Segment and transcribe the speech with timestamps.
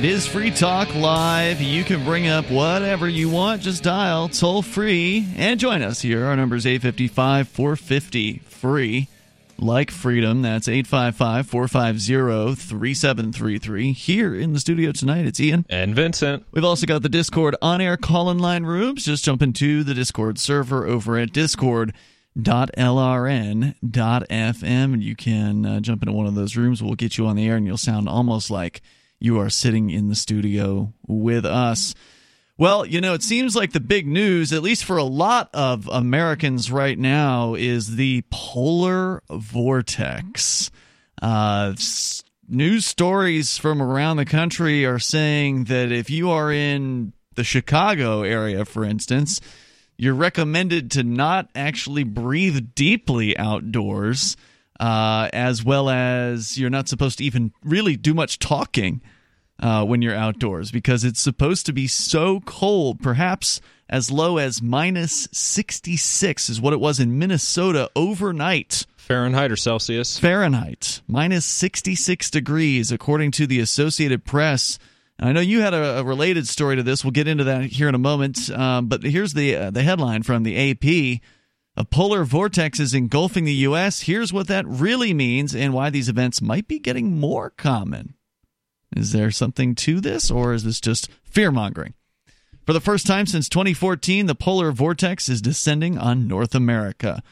[0.00, 1.60] It is Free Talk Live.
[1.60, 3.60] You can bring up whatever you want.
[3.60, 6.24] Just dial toll free and join us here.
[6.24, 9.08] Our number is 855 450 free.
[9.58, 13.92] Like freedom, that's 855 450 3733.
[13.92, 15.66] Here in the studio tonight, it's Ian.
[15.68, 16.46] And Vincent.
[16.50, 19.04] We've also got the Discord on air call in line rooms.
[19.04, 21.92] Just jump into the Discord server over at Discord
[22.34, 23.74] discord.lrn.fm
[24.62, 26.82] and you can uh, jump into one of those rooms.
[26.82, 28.80] We'll get you on the air and you'll sound almost like
[29.20, 31.94] you are sitting in the studio with us.
[32.60, 35.88] Well, you know, it seems like the big news, at least for a lot of
[35.88, 40.70] Americans right now, is the polar vortex.
[41.22, 41.74] Uh,
[42.48, 48.22] news stories from around the country are saying that if you are in the Chicago
[48.22, 49.40] area, for instance,
[49.96, 54.36] you're recommended to not actually breathe deeply outdoors,
[54.78, 59.00] uh, as well as you're not supposed to even really do much talking
[59.60, 64.62] uh, when you're outdoors because it's supposed to be so cold, perhaps as low as
[64.62, 68.86] minus 66 is what it was in Minnesota overnight.
[68.96, 70.18] Fahrenheit or Celsius?
[70.18, 74.78] Fahrenheit, minus 66 degrees, according to the Associated Press.
[75.18, 77.04] And I know you had a, a, related story to this.
[77.04, 78.48] We'll get into that here in a moment.
[78.50, 81.20] Um, but here's the uh, the headline from the AP:
[81.76, 84.02] A polar vortex is engulfing the U.S.
[84.02, 88.14] Here's what that really means and why these events might be getting more common.
[88.96, 91.94] Is there something to this, or is this just fear mongering?
[92.66, 97.22] For the first time since 2014, the polar vortex is descending on North America.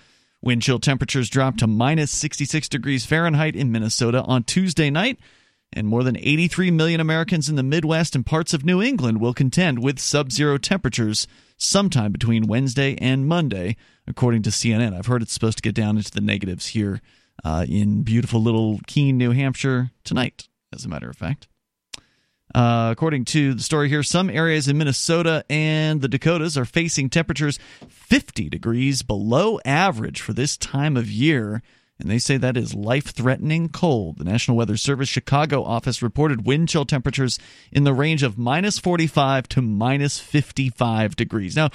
[0.41, 5.19] Wind chill temperatures dropped to minus 66 degrees Fahrenheit in Minnesota on Tuesday night,
[5.73, 9.34] and more than 83 million Americans in the Midwest and parts of New England will
[9.34, 14.97] contend with sub zero temperatures sometime between Wednesday and Monday, according to CNN.
[14.97, 17.00] I've heard it's supposed to get down into the negatives here
[17.45, 21.49] uh, in beautiful little Keene, New Hampshire tonight as a matter of fact.
[22.55, 27.11] Uh, according to the story here, some areas in Minnesota and the Dakotas are facing
[27.11, 27.59] temperatures
[27.89, 31.62] 50 degrees below average for this time of year.
[32.01, 34.19] And they say that is life threatening cold.
[34.19, 37.39] The National Weather Service Chicago office reported wind chill temperatures
[37.73, 41.57] in the range of minus 45 to minus 55 degrees.
[41.57, 41.71] Now,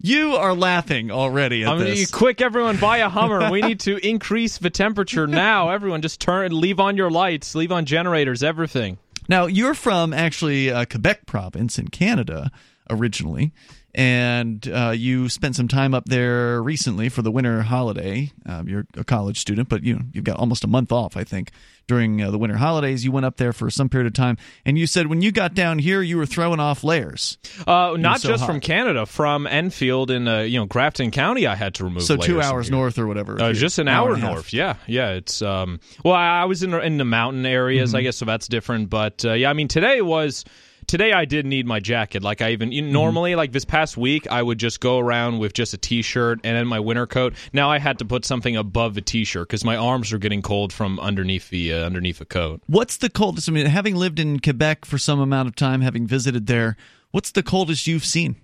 [0.00, 2.10] you are laughing already at I mean, this.
[2.10, 3.50] Quick, everyone, buy a Hummer.
[3.50, 5.70] we need to increase the temperature now.
[5.70, 8.98] Everyone, just turn, leave on your lights, leave on generators, everything.
[9.28, 12.50] Now, you're from actually uh, Quebec province in Canada
[12.88, 13.52] originally,
[13.98, 18.30] and uh, you spent some time up there recently for the winter holiday.
[18.46, 21.24] Um, you're a college student, but you know, you've got almost a month off, I
[21.24, 21.50] think,
[21.88, 23.04] during uh, the winter holidays.
[23.04, 25.52] You went up there for some period of time, and you said when you got
[25.52, 27.38] down here, you were throwing off layers.
[27.66, 28.46] Uh, not so just hot.
[28.46, 32.04] from Canada, from Enfield in uh, you know Grafton County, I had to remove.
[32.04, 33.42] So two hours north or whatever.
[33.42, 34.52] Uh, just an hour, hour north.
[34.52, 35.14] Yeah, yeah.
[35.14, 35.80] It's um.
[36.04, 37.96] Well, I, was in in the mountain areas, mm-hmm.
[37.96, 38.90] I guess, so that's different.
[38.90, 40.44] But uh, yeah, I mean, today was
[40.88, 42.24] today I did need my jacket.
[42.24, 45.38] Like I even you know, normally like this past week I would just go around
[45.38, 47.34] with just a t-shirt and then my winter coat.
[47.52, 50.72] Now I had to put something above the t-shirt because my arms are getting cold
[50.72, 52.60] from underneath the uh, underneath the coat.
[52.66, 53.48] What's the coldest?
[53.48, 56.76] I mean, having lived in Quebec for some amount of time, having visited there,
[57.12, 58.36] what's the coldest you've seen?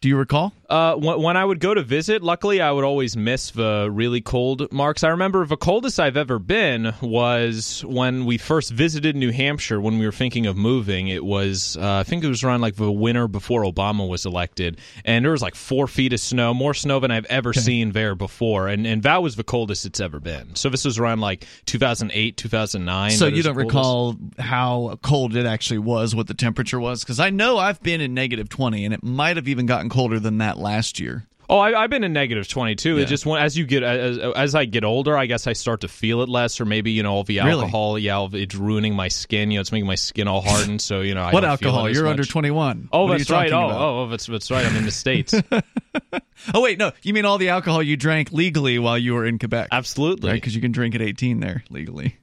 [0.00, 0.52] Do you recall?
[0.68, 4.72] Uh, when I would go to visit, luckily I would always miss the really cold
[4.72, 5.04] marks.
[5.04, 9.98] I remember the coldest I've ever been was when we first visited New Hampshire when
[9.98, 11.08] we were thinking of moving.
[11.08, 14.78] It was, uh, I think it was around like the winter before Obama was elected,
[15.04, 17.60] and there was like four feet of snow, more snow than I've ever okay.
[17.60, 20.54] seen there before, and and that was the coldest it's ever been.
[20.54, 23.10] So this was around like 2008, 2009.
[23.12, 27.30] So you don't recall how cold it actually was, what the temperature was, because I
[27.30, 30.58] know I've been in negative 20, and it might have even gotten colder than that
[30.64, 31.26] last year.
[31.48, 32.96] Oh, I, have been in negative twenty two.
[32.96, 33.02] Yeah.
[33.02, 35.88] It just as you get as, as I get older, I guess I start to
[35.88, 37.94] feel it less, or maybe you know all the alcohol.
[37.96, 38.02] Really?
[38.02, 39.50] Yeah, it's ruining my skin.
[39.50, 40.80] You know, it's making my skin all hardened.
[40.80, 41.90] So you know, I what alcohol?
[41.90, 42.10] You're much.
[42.10, 42.88] under twenty one.
[42.92, 43.52] Oh, what that's right.
[43.52, 44.64] Oh, oh, oh, that's that's right.
[44.64, 45.34] I'm in the states.
[46.54, 49.38] oh wait, no, you mean all the alcohol you drank legally while you were in
[49.38, 49.68] Quebec?
[49.70, 50.36] Absolutely, right?
[50.36, 52.16] Because you can drink at eighteen there legally.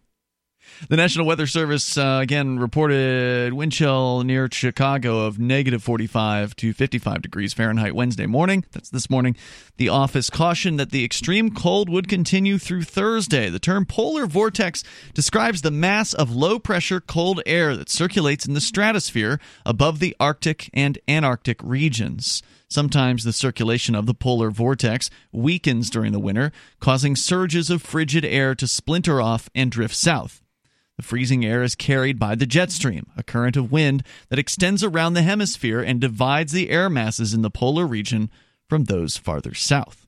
[0.90, 6.74] The National Weather Service uh, again reported wind chill near Chicago of negative 45 to
[6.74, 8.66] 55 degrees Fahrenheit Wednesday morning.
[8.72, 9.36] That's this morning.
[9.78, 13.50] The office cautioned that the extreme cold would continue through Thursday.
[13.50, 14.84] The term polar vortex
[15.14, 20.16] describes the mass of low pressure cold air that circulates in the stratosphere above the
[20.20, 22.42] Arctic and Antarctic regions.
[22.68, 28.26] Sometimes the circulation of the polar vortex weakens during the winter, causing surges of frigid
[28.26, 30.41] air to splinter off and drift south.
[30.98, 34.84] The freezing air is carried by the jet stream, a current of wind that extends
[34.84, 38.30] around the hemisphere and divides the air masses in the polar region
[38.70, 40.08] from those farther south.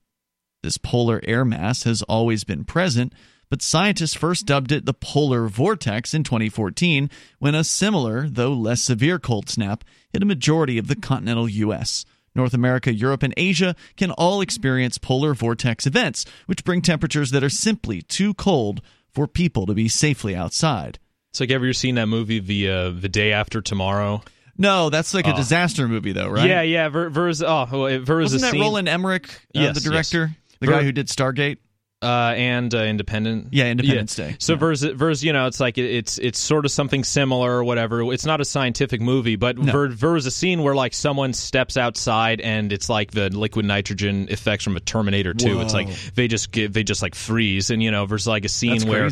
[0.62, 3.14] This polar air mass has always been present,
[3.50, 7.10] but scientists first dubbed it the polar vortex in 2014
[7.40, 12.06] when a similar, though less severe, cold snap hit a majority of the continental U.S.
[12.36, 17.44] North America, Europe, and Asia can all experience polar vortex events, which bring temperatures that
[17.44, 18.82] are simply too cold
[19.14, 21.00] for people to be safely outside.
[21.32, 24.22] It's like, have you ever seen that movie, The uh, The Day After Tomorrow?
[24.58, 26.48] No, that's like a disaster movie, though, right?
[26.48, 26.90] Yeah, yeah.
[26.90, 30.30] Ver, Ver's, oh, Ver's Wasn't that scene, Roland Emmerich, uh, Yes, the director,
[30.60, 31.58] the Ver- guy who did Stargate?
[32.04, 33.48] Uh, and uh, Independent.
[33.52, 34.36] Yeah, Independence Day.
[34.40, 34.60] So Yeah.
[34.60, 38.04] Ver's, Ver's, you know, it's like it- it's it's sort of something similar or whatever.
[38.14, 42.42] It's not a scientific movie, but Ver, Ver's a scene where like someone steps outside
[42.42, 45.62] and it's like the liquid nitrogen effects from a Terminator 2.
[45.62, 48.50] It's like they just get they just like freeze, and you know, there's like a
[48.50, 49.10] scene That's where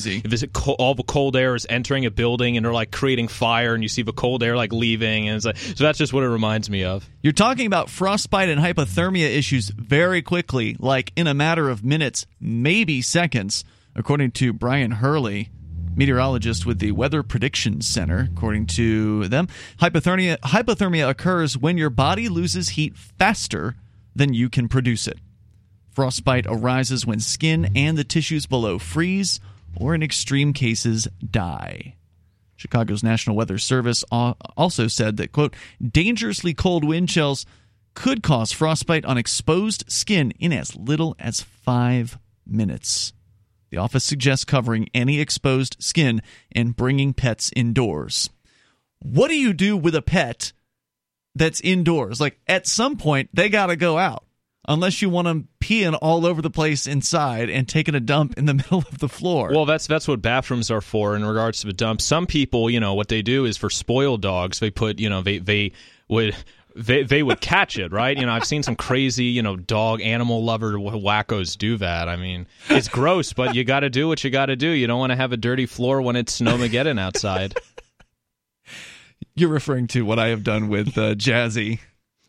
[0.53, 3.83] co- all the cold air is entering a building and they're like creating fire, and
[3.83, 6.29] you see the cold air like leaving, and it's like so that's just what it
[6.29, 7.07] reminds me of.
[7.21, 12.25] You're talking about frostbite and hypothermia issues very quickly, like in a matter of minutes,
[12.41, 13.63] maybe seconds,
[13.95, 15.51] according to Brian Hurley,
[15.95, 18.29] meteorologist with the Weather Prediction Center.
[18.31, 19.47] According to them,
[19.79, 23.75] hypothermia hypothermia occurs when your body loses heat faster
[24.15, 25.19] than you can produce it.
[25.91, 29.39] Frostbite arises when skin and the tissues below freeze,
[29.75, 31.95] or in extreme cases, die.
[32.55, 35.55] Chicago's National Weather Service also said that, quote,
[35.85, 37.45] dangerously cold wind chills
[37.93, 43.13] could cause frostbite on exposed skin in as little as five minutes.
[43.71, 46.21] The office suggests covering any exposed skin
[46.51, 48.29] and bringing pets indoors.
[48.99, 50.51] What do you do with a pet
[51.33, 52.19] that's indoors?
[52.19, 54.25] Like, at some point, they got to go out.
[54.67, 58.45] Unless you want them peeing all over the place inside and taking a dump in
[58.45, 59.49] the middle of the floor.
[59.51, 61.99] Well, that's that's what bathrooms are for in regards to the dump.
[61.99, 65.23] Some people, you know, what they do is for spoiled dogs, they put, you know,
[65.23, 65.71] they they
[66.09, 66.35] would
[66.75, 68.17] they they would catch it, right?
[68.17, 72.07] You know, I've seen some crazy, you know, dog animal lover wackos do that.
[72.09, 74.69] I mean, it's gross, but you got to do what you got to do.
[74.69, 77.57] You don't want to have a dirty floor when it's snowmageddon outside.
[79.35, 81.79] You're referring to what I have done with uh, Jazzy.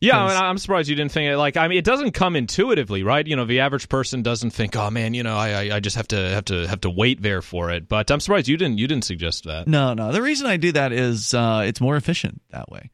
[0.01, 1.37] Yeah, I mean, I'm surprised you didn't think it.
[1.37, 3.25] Like, I mean, it doesn't come intuitively, right?
[3.25, 5.95] You know, the average person doesn't think, "Oh man, you know, I, I, I just
[5.95, 8.79] have to have to have to wait there for it." But I'm surprised you didn't
[8.79, 9.69] you didn't suggest that.
[9.69, 10.11] No, no.
[10.11, 12.91] The reason I do that is uh, it's more efficient that way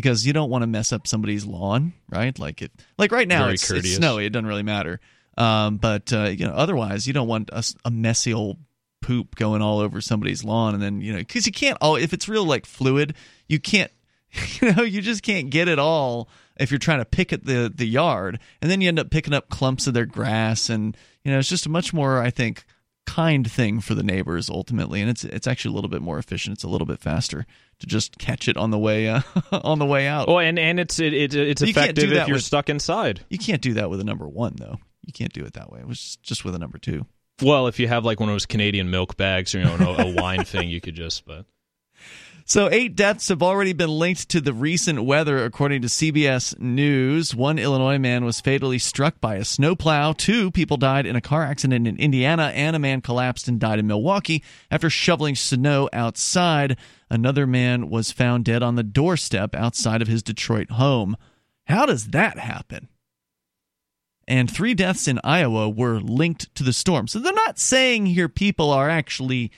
[0.00, 2.38] because you don't want to mess up somebody's lawn, right?
[2.38, 4.26] Like it, like right now it's, it's snowy.
[4.26, 5.00] It doesn't really matter.
[5.36, 8.58] Um, but uh, you know, otherwise you don't want a messy old
[9.02, 11.76] poop going all over somebody's lawn, and then you know, because you can't.
[11.80, 13.14] all if it's real like fluid,
[13.48, 13.90] you can't.
[14.60, 16.28] You know, you just can't get it all
[16.60, 19.32] if you're trying to pick at the the yard, and then you end up picking
[19.32, 20.94] up clumps of their grass, and
[21.24, 22.64] you know, it's just a much more, I think,
[23.08, 26.54] kind thing for the neighbors ultimately, and it's it's actually a little bit more efficient.
[26.54, 27.46] It's a little bit faster
[27.80, 29.20] to just catch it on the way uh,
[29.52, 30.28] on the way out.
[30.28, 33.20] Oh, and and it's it, it it's You effective if you're with- stuck inside.
[33.30, 34.78] You can't do that with a number one though.
[35.04, 35.80] You can't do it that way.
[35.80, 37.06] It was just with a number two.
[37.40, 40.06] Well, if you have like one of those Canadian milk bags or you know a,
[40.08, 41.24] a wine thing, you could just.
[41.24, 41.46] But
[42.48, 47.34] So, eight deaths have already been linked to the recent weather, according to CBS News.
[47.34, 50.14] One Illinois man was fatally struck by a snowplow.
[50.14, 53.78] Two people died in a car accident in Indiana, and a man collapsed and died
[53.78, 56.78] in Milwaukee after shoveling snow outside.
[57.10, 61.18] Another man was found dead on the doorstep outside of his Detroit home.
[61.66, 62.88] How does that happen?
[64.26, 67.08] and three deaths in Iowa were linked to the storm.
[67.08, 69.50] So they're not saying here people are actually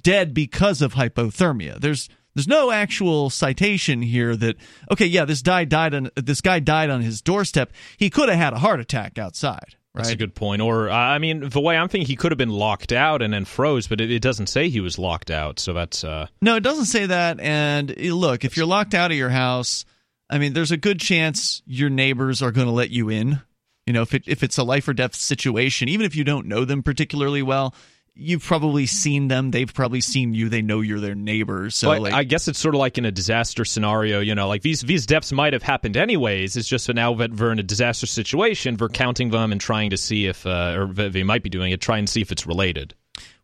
[0.00, 1.78] dead because of hypothermia.
[1.78, 4.56] There's there's no actual citation here that
[4.90, 7.72] okay, yeah, this guy died on this guy died on his doorstep.
[7.96, 10.02] He could have had a heart attack outside, right?
[10.02, 10.60] that's a good point.
[10.60, 13.32] Or uh, I mean, the way I'm thinking, he could have been locked out and
[13.32, 15.58] then froze, but it, it doesn't say he was locked out.
[15.58, 17.38] So that's uh, No, it doesn't say that.
[17.40, 19.84] And eh, look, if you're locked out of your house,
[20.28, 23.40] I mean, there's a good chance your neighbors are going to let you in.
[23.86, 26.46] You know, if it if it's a life or death situation, even if you don't
[26.46, 27.74] know them particularly well,
[28.16, 29.50] you've probably seen them.
[29.50, 30.48] They've probably seen you.
[30.48, 31.74] They know you're their neighbors.
[31.76, 34.48] So, Well, like, I guess it's sort of like in a disaster scenario, you know,
[34.48, 36.56] like these these deaths might have happened anyways.
[36.56, 39.90] It's just that now that we're in a disaster situation, we're counting them and trying
[39.90, 42.46] to see if, uh, or they might be doing it, try and see if it's
[42.46, 42.94] related.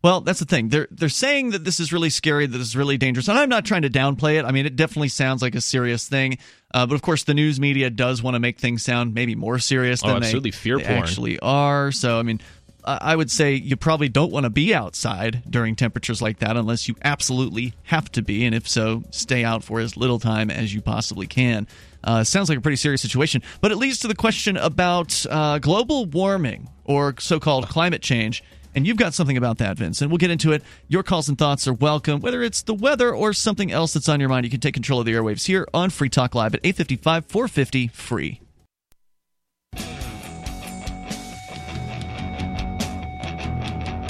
[0.03, 0.69] Well, that's the thing.
[0.69, 3.49] They're they're saying that this is really scary, that this is really dangerous, and I'm
[3.49, 4.45] not trying to downplay it.
[4.45, 6.39] I mean, it definitely sounds like a serious thing,
[6.73, 9.59] uh, but of course, the news media does want to make things sound maybe more
[9.59, 10.49] serious Oh, than absolutely.
[10.51, 10.97] they, Fear they porn.
[10.97, 11.91] actually are.
[11.91, 12.41] So, I mean,
[12.83, 16.87] I would say you probably don't want to be outside during temperatures like that unless
[16.87, 20.73] you absolutely have to be, and if so, stay out for as little time as
[20.73, 21.67] you possibly can.
[22.03, 25.59] Uh, sounds like a pretty serious situation, but it leads to the question about uh,
[25.59, 28.43] global warming or so-called climate change.
[28.73, 30.01] And you've got something about that, Vince.
[30.01, 30.63] And we'll get into it.
[30.87, 32.21] Your calls and thoughts are welcome.
[32.21, 35.01] Whether it's the weather or something else that's on your mind, you can take control
[35.01, 38.41] of the airwaves here on Free Talk Live at 855 450 free.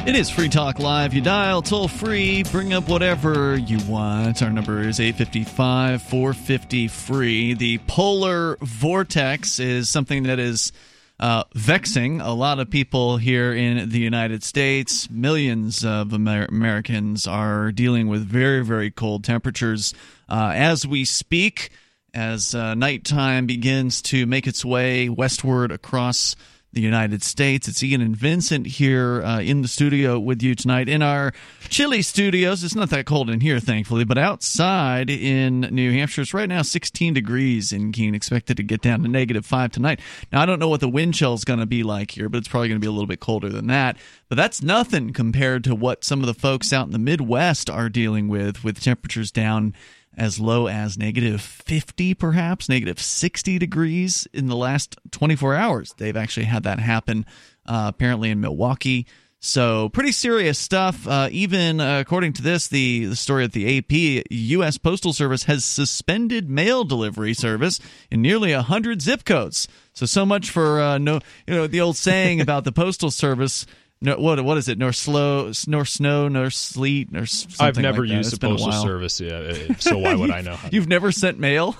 [0.03, 1.13] It is Free Talk Live.
[1.13, 4.41] You dial toll free, bring up whatever you want.
[4.41, 7.53] Our number is 855 450 free.
[7.53, 10.71] The polar vortex is something that is
[11.19, 15.07] uh, vexing a lot of people here in the United States.
[15.11, 19.93] Millions of Amer- Americans are dealing with very, very cold temperatures
[20.27, 21.69] uh, as we speak,
[22.11, 26.35] as uh, nighttime begins to make its way westward across
[26.73, 27.67] the United States.
[27.67, 31.33] It's Ian and Vincent here uh, in the studio with you tonight in our
[31.69, 32.63] chilly studios.
[32.63, 36.61] It's not that cold in here, thankfully, but outside in New Hampshire, it's right now
[36.61, 39.99] 16 degrees in Keene, expected to get down to negative five tonight.
[40.31, 42.37] Now, I don't know what the wind chill is going to be like here, but
[42.37, 43.97] it's probably going to be a little bit colder than that.
[44.29, 47.89] But that's nothing compared to what some of the folks out in the Midwest are
[47.89, 49.73] dealing with, with temperatures down
[50.17, 55.93] as low as negative 50, perhaps negative 60 degrees in the last 24 hours.
[55.97, 57.25] They've actually had that happen,
[57.65, 59.07] uh, apparently in Milwaukee.
[59.43, 61.07] So pretty serious stuff.
[61.07, 64.77] Uh, even uh, according to this, the, the story at the AP, U.S.
[64.77, 67.79] Postal Service has suspended mail delivery service
[68.11, 69.67] in nearly hundred zip codes.
[69.93, 73.65] So so much for uh, no, you know, the old saying about the postal service
[74.03, 74.79] no, what what is it?
[74.79, 78.71] Nor slow, nor snow, nor sleet, nor something I've never like used It's the postal
[78.71, 80.55] service, yeah, uh, so why would I know?
[80.57, 81.75] how You've never sent mail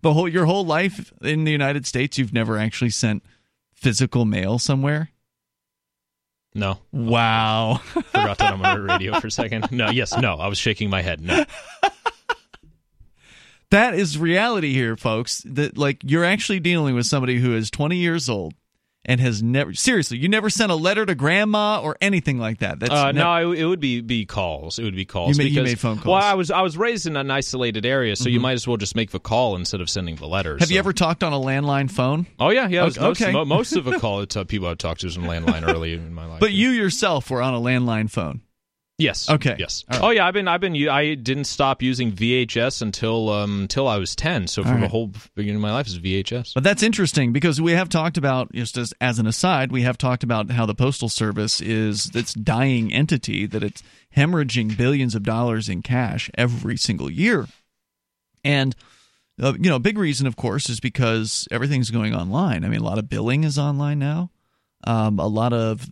[0.00, 2.16] the whole your whole life in the United States.
[2.16, 3.22] You've never actually sent
[3.74, 5.10] physical mail somewhere.
[6.54, 7.80] no, Wow.
[7.84, 9.70] forgot that I'm on the radio for a second.
[9.70, 11.20] No, yes, no, I was shaking my head.
[11.20, 11.44] No,
[13.70, 15.42] that is reality here, folks.
[15.44, 18.54] That like you're actually dealing with somebody who is 20 years old
[19.04, 22.78] and has never seriously you never sent a letter to grandma or anything like that.
[22.80, 24.78] That's uh, no, it, it would be be calls.
[24.78, 25.36] It would be calls.
[25.36, 26.06] You made- you made phone calls.
[26.06, 28.76] Well, I was I was raised in an isolated area, so you might as well
[28.76, 30.60] just make the call instead of sending the letters.
[30.60, 32.26] Have you ever talked on a landline phone?
[32.38, 32.84] Oh yeah, yeah.
[32.84, 35.68] was Okay, most, most of the call to people I've talked to is in landline
[35.68, 36.40] early in my life.
[36.40, 38.42] But you yourself were on a landline phone.
[38.98, 39.28] Yes.
[39.28, 39.56] Okay.
[39.58, 39.84] Yes.
[39.90, 40.00] Right.
[40.02, 43.96] Oh yeah, I've been I've been I didn't stop using VHS until um until I
[43.96, 44.46] was 10.
[44.46, 46.54] So for All the whole beginning of my life is VHS.
[46.54, 49.98] But that's interesting because we have talked about just as, as an aside, we have
[49.98, 53.82] talked about how the postal service is this dying entity that it's
[54.16, 57.48] hemorrhaging billions of dollars in cash every single year,
[58.44, 58.76] and
[59.42, 62.64] uh, you know, a big reason, of course, is because everything's going online.
[62.64, 64.30] I mean, a lot of billing is online now.
[64.84, 65.88] Um, a lot of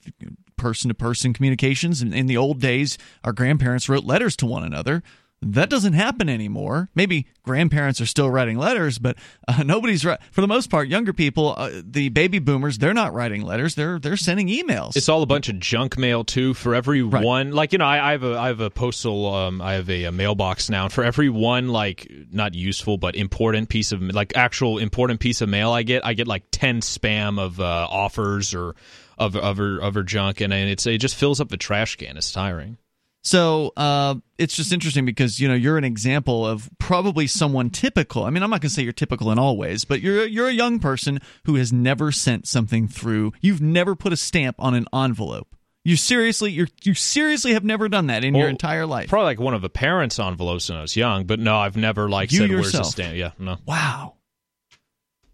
[0.61, 2.03] person to person communications.
[2.03, 5.03] In, in the old days, our grandparents wrote letters to one another.
[5.43, 6.91] That doesn't happen anymore.
[6.95, 9.17] Maybe grandparents are still writing letters, but
[9.49, 10.89] uh, nobody's for the most part.
[10.89, 13.75] Younger people, uh, the baby boomers, they're not writing letters.
[13.75, 14.97] They're they're sending emails.
[14.97, 16.53] It's all a bunch of junk mail too.
[16.53, 17.25] For every Right.
[17.25, 19.89] one, like you know, I, I have a I have a postal, um, I have
[19.89, 20.85] a, a mailbox now.
[20.85, 25.41] And for every one, like not useful but important piece of like actual important piece
[25.41, 28.75] of mail I get, I get like ten spam of uh, offers or
[29.21, 32.17] of other other junk, and, and it's it just fills up the trash can.
[32.17, 32.79] It's tiring.
[33.23, 38.25] So uh, it's just interesting because you know you're an example of probably someone typical.
[38.25, 40.49] I mean, I'm not going to say you're typical in all ways, but you're you're
[40.49, 43.33] a young person who has never sent something through.
[43.43, 45.55] You've never put a stamp on an envelope.
[45.85, 49.11] You seriously, you you seriously have never done that in your entire life.
[49.11, 52.09] Probably like one of the parents' envelopes when I was young, but no, I've never
[52.09, 52.87] like You said where's yourself.
[52.87, 53.17] the stamp.
[53.17, 53.59] Yeah, no.
[53.67, 54.15] Wow.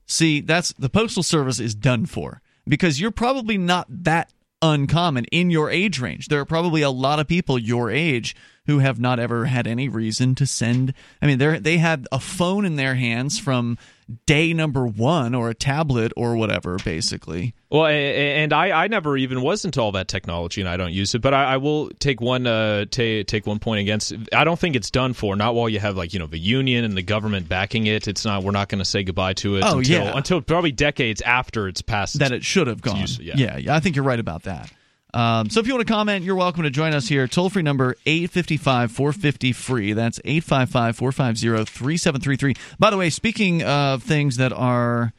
[0.06, 4.32] See, that's the postal service is done for because you're probably not that
[4.62, 6.28] uncommon in your age range.
[6.28, 8.34] There are probably a lot of people your age
[8.66, 10.92] who have not ever had any reason to send.
[11.20, 13.78] I mean, they they had a phone in their hands from
[14.26, 17.54] day number one or a tablet or whatever, basically.
[17.70, 21.14] Well, and I, I never even was into all that technology, and I don't use
[21.14, 21.20] it.
[21.22, 24.12] But I, I will take one uh, ta take one point against.
[24.32, 25.34] I don't think it's done for.
[25.34, 28.06] Not while you have like you know the union and the government backing it.
[28.06, 28.44] It's not.
[28.44, 30.16] We're not going to say goodbye to it Oh, until yeah.
[30.16, 32.20] until probably decades after it's passed.
[32.20, 33.00] that it should have gone.
[33.00, 33.34] use- yeah.
[33.36, 34.70] yeah, yeah, I think you're right about that.
[35.14, 37.26] Um, so if you want to comment, you're welcome to join us here.
[37.26, 39.92] Toll free number 855 450 free.
[39.92, 42.54] That's 855 450 3733.
[42.78, 45.12] By the way, speaking of things that are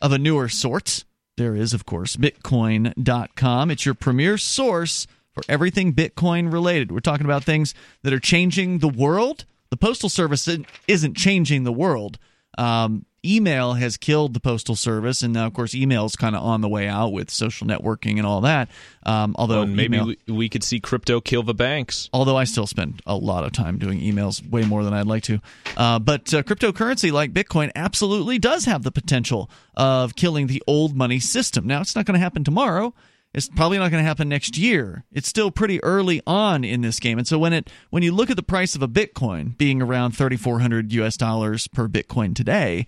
[0.00, 1.04] of a newer sort,
[1.36, 3.70] there is, of course, Bitcoin.com.
[3.70, 6.92] It's your premier source for everything Bitcoin related.
[6.92, 9.46] We're talking about things that are changing the world.
[9.70, 10.48] The Postal Service
[10.86, 12.18] isn't changing the world.
[12.58, 16.42] Um, email has killed the postal service, and now, of course, email is kind of
[16.42, 18.68] on the way out with social networking and all that.
[19.04, 22.08] Um, although and maybe email- we, we could see crypto kill the banks.
[22.12, 25.22] although I still spend a lot of time doing emails, way more than I'd like
[25.24, 25.40] to.
[25.76, 30.96] Uh, but uh, cryptocurrency like Bitcoin absolutely does have the potential of killing the old
[30.96, 31.66] money system.
[31.66, 32.94] Now, it's not going to happen tomorrow.
[33.32, 35.04] It's probably not going to happen next year.
[35.12, 38.28] It's still pretty early on in this game, and so when it when you look
[38.28, 41.16] at the price of a Bitcoin being around thirty four hundred U.S.
[41.16, 42.86] dollars per Bitcoin today,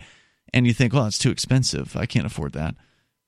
[0.52, 1.96] and you think, well, it's too expensive.
[1.96, 2.74] I can't afford that.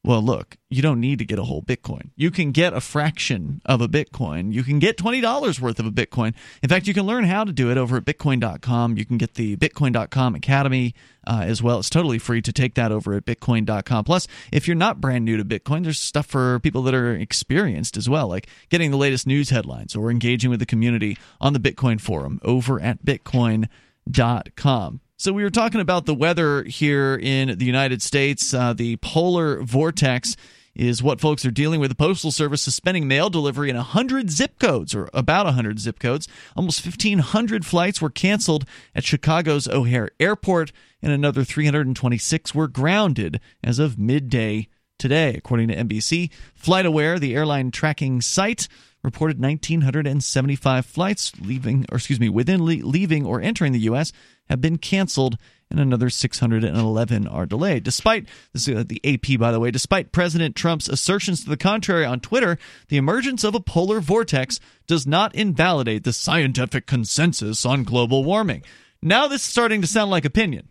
[0.05, 2.11] Well, look, you don't need to get a whole Bitcoin.
[2.15, 4.53] You can get a fraction of a Bitcoin.
[4.53, 6.35] You can get $20 worth of a Bitcoin.
[6.63, 8.99] In fact, you can learn how to do it over at bitcoin.com.
[8.99, 10.95] You can get the bitcoin.com academy
[11.27, 11.79] uh, as well.
[11.79, 14.05] It's totally free to take that over at bitcoin.com.
[14.05, 17.97] Plus, if you're not brand new to Bitcoin, there's stuff for people that are experienced
[17.97, 21.59] as well, like getting the latest news headlines or engaging with the community on the
[21.59, 25.01] Bitcoin forum over at bitcoin.com.
[25.17, 28.53] So we were talking about the weather here in the United States.
[28.53, 30.35] Uh, the polar vortex
[30.75, 31.91] is what folks are dealing with.
[31.91, 36.27] The Postal Service suspending mail delivery in 100 zip codes, or about 100 zip codes.
[36.57, 43.79] Almost 1,500 flights were canceled at Chicago's O'Hare Airport, and another 326 were grounded as
[43.79, 44.67] of midday
[44.99, 46.31] today, according to NBC.
[46.61, 48.67] FlightAware, the airline tracking site,
[49.05, 54.13] reported 1,975 flights leaving, or excuse me, within le- leaving or entering the U.S.
[54.49, 55.37] have been canceled,
[55.71, 57.85] and another 611 are delayed.
[57.85, 62.05] Despite this, uh, the AP, by the way, despite President Trump's assertions to the contrary
[62.05, 62.59] on Twitter,
[62.89, 68.63] the emergence of a polar vortex does not invalidate the scientific consensus on global warming.
[69.03, 70.71] Now this is starting to sound like opinion,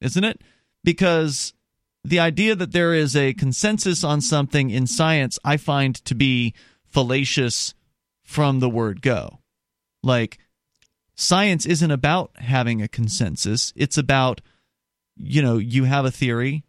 [0.00, 0.42] isn't it?
[0.82, 1.52] Because
[2.04, 6.54] the idea that there is a consensus on something in science, I find to be
[6.90, 7.74] fallacious
[8.22, 9.38] from the word go.
[10.02, 10.38] Like,
[11.14, 14.40] science isn't about having a consensus, it's about,
[15.16, 16.64] you know, you have a theory.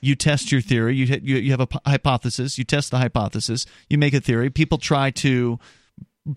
[0.00, 0.94] You test your theory.
[0.94, 2.58] You, you you have a hypothesis.
[2.58, 3.64] You test the hypothesis.
[3.88, 4.50] You make a theory.
[4.50, 5.58] People try to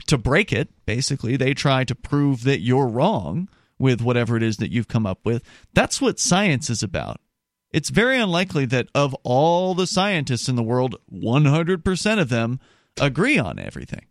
[0.07, 0.69] to break it.
[0.85, 5.05] Basically, they try to prove that you're wrong with whatever it is that you've come
[5.05, 5.43] up with.
[5.73, 7.19] That's what science is about.
[7.71, 12.59] It's very unlikely that of all the scientists in the world, 100% of them
[12.99, 14.05] agree on everything.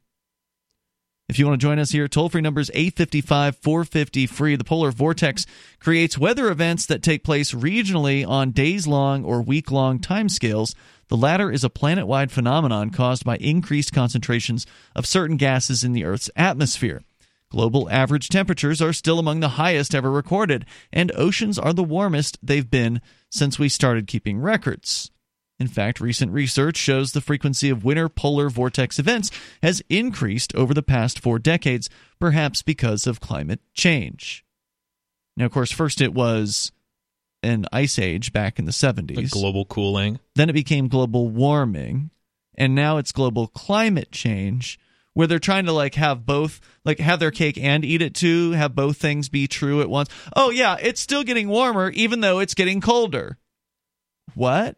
[1.29, 4.57] If you want to join us here, toll free numbers 855 450 free.
[4.57, 5.45] The polar vortex
[5.79, 10.75] creates weather events that take place regionally on days long or week long timescales.
[11.09, 14.67] The latter is a planet wide phenomenon caused by increased concentrations
[14.97, 17.03] of certain gases in the Earth's atmosphere.
[17.51, 22.39] Global average temperatures are still among the highest ever recorded, and oceans are the warmest
[22.43, 25.11] they've been since we started keeping records.
[25.61, 29.31] In fact, recent research shows the frequency of winter polar vortex events
[29.63, 31.91] has increased over the past four decades,
[32.21, 34.45] perhaps because of climate change.
[35.37, 36.71] Now, of course, first it was
[37.43, 39.17] an ice age back in the 70s.
[39.17, 40.21] The global cooling.
[40.35, 42.11] Then it became global warming.
[42.57, 44.81] And now it's global climate change,
[45.15, 48.53] where they're trying to like have both, like have their cake and eat it too,
[48.53, 50.09] have both things be true at once.
[50.35, 53.39] Oh, yeah, it's still getting warmer, even though it's getting colder.
[54.35, 54.77] What?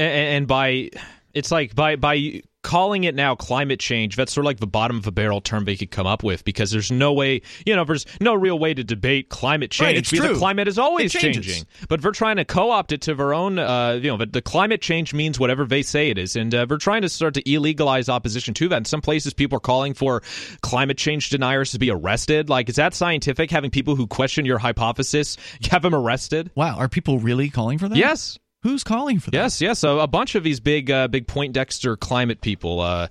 [0.00, 0.90] And, by
[1.34, 4.98] it's like by by calling it now climate change that's sort of like the bottom
[4.98, 7.84] of a barrel term they could come up with because there's no way you know
[7.84, 10.34] there's no real way to debate climate change right, because true.
[10.34, 11.64] the climate is always changing.
[11.88, 14.82] But we're trying to co-opt it to our own uh, you know the, the, climate
[14.82, 16.36] change means whatever they say it is.
[16.36, 18.76] And uh, we're trying to start to illegalize opposition to that.
[18.76, 20.22] In some places people are calling for
[20.60, 22.50] climate change deniers to be arrested.
[22.50, 25.38] Like is that scientific having people who question your hypothesis
[25.70, 26.50] have them arrested?
[26.54, 27.96] Wow are people really calling for that?
[27.96, 29.36] Yes Who's calling for that?
[29.36, 29.82] Yes, yes.
[30.00, 32.80] a bunch of these big, uh, big Poindexter climate people.
[32.80, 33.08] Uh,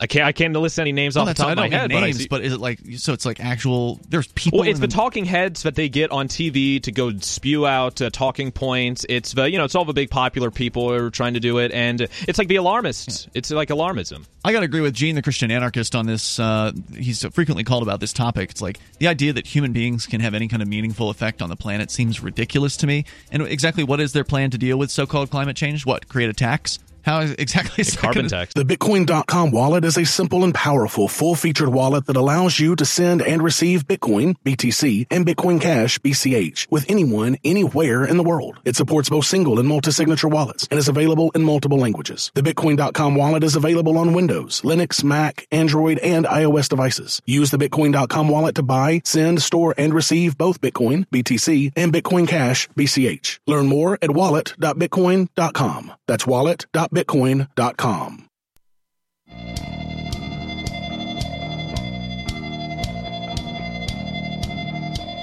[0.00, 0.26] I can't.
[0.26, 1.88] I can't list any names off the top of my head.
[1.88, 3.12] Names, but, but, is it like so?
[3.12, 4.00] It's like actual.
[4.08, 4.58] There's people.
[4.58, 8.02] Well, it's the, the, talking heads that they get on TV to go spew out
[8.02, 9.06] uh, talking points.
[9.08, 11.58] It's the you know it's all the big popular people who are trying to do
[11.58, 13.28] it, and it's like the alarmists.
[13.34, 14.26] It's like alarmism.
[14.44, 16.40] I got to agree with Gene, the Christian anarchist, on this.
[16.40, 18.50] Uh, he's frequently called about this topic.
[18.50, 21.50] It's like the idea that human beings can have any kind of meaningful effect on
[21.50, 23.04] the planet seems ridiculous to me.
[23.30, 25.86] And exactly what is their plan to deal with so-called climate change?
[25.86, 26.80] What create a tax?
[27.04, 28.54] How exactly is carbon tax?
[28.54, 33.20] The Bitcoin.com wallet is a simple and powerful full-featured wallet that allows you to send
[33.20, 38.58] and receive Bitcoin, BTC, and Bitcoin Cash, BCH, with anyone, anywhere in the world.
[38.64, 42.32] It supports both single and multi-signature wallets and is available in multiple languages.
[42.34, 47.20] The Bitcoin.com wallet is available on Windows, Linux, Mac, Android, and iOS devices.
[47.26, 52.26] Use the Bitcoin.com wallet to buy, send, store, and receive both Bitcoin, BTC, and Bitcoin
[52.26, 53.40] Cash, BCH.
[53.46, 55.92] Learn more at wallet.bitcoin.com.
[56.06, 58.28] That's wallet.bitcoin.com bitcoin.com.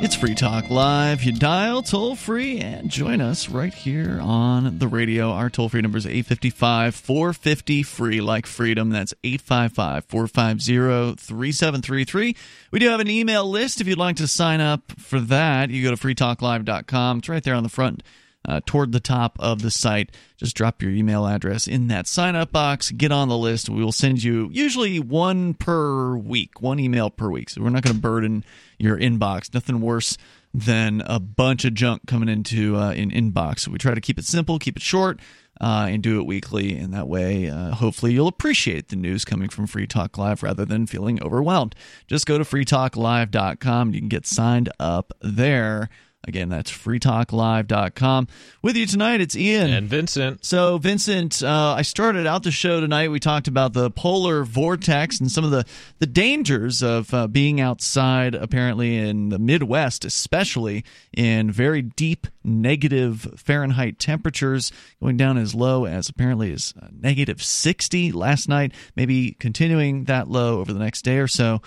[0.03, 1.21] It's Free Talk Live.
[1.21, 5.29] You dial toll free and join us right here on the radio.
[5.29, 8.89] Our toll free number is 855 450 free, like freedom.
[8.89, 12.35] That's 855 450 3733.
[12.71, 15.69] We do have an email list if you'd like to sign up for that.
[15.69, 17.19] You go to freetalklive.com.
[17.19, 18.01] It's right there on the front
[18.47, 20.11] uh, toward the top of the site.
[20.37, 23.69] Just drop your email address in that sign up box, get on the list.
[23.69, 27.49] We will send you usually one per week, one email per week.
[27.49, 28.43] So we're not going to burden
[28.77, 29.53] your inbox.
[29.53, 30.17] Nothing worse
[30.53, 33.59] than a bunch of junk coming into uh, in inbox.
[33.59, 35.19] So we try to keep it simple, keep it short.
[35.59, 36.75] uh, and do it weekly.
[36.75, 40.65] And that way, uh, hopefully, you'll appreciate the news coming from Free Talk Live rather
[40.65, 41.75] than feeling overwhelmed.
[42.07, 43.93] Just go to freetalklive.com.
[43.93, 45.89] You can get signed up there.
[46.27, 48.27] Again, that's freetalklive.com.
[48.61, 49.73] With you tonight, it's Ian.
[49.73, 50.45] And Vincent.
[50.45, 53.09] So, Vincent, uh, I started out the show tonight.
[53.09, 55.65] We talked about the polar vortex and some of the,
[55.97, 63.27] the dangers of uh, being outside, apparently in the Midwest, especially in very deep negative
[63.37, 69.31] Fahrenheit temperatures, going down as low as apparently as uh, negative 60 last night, maybe
[69.39, 71.61] continuing that low over the next day or so.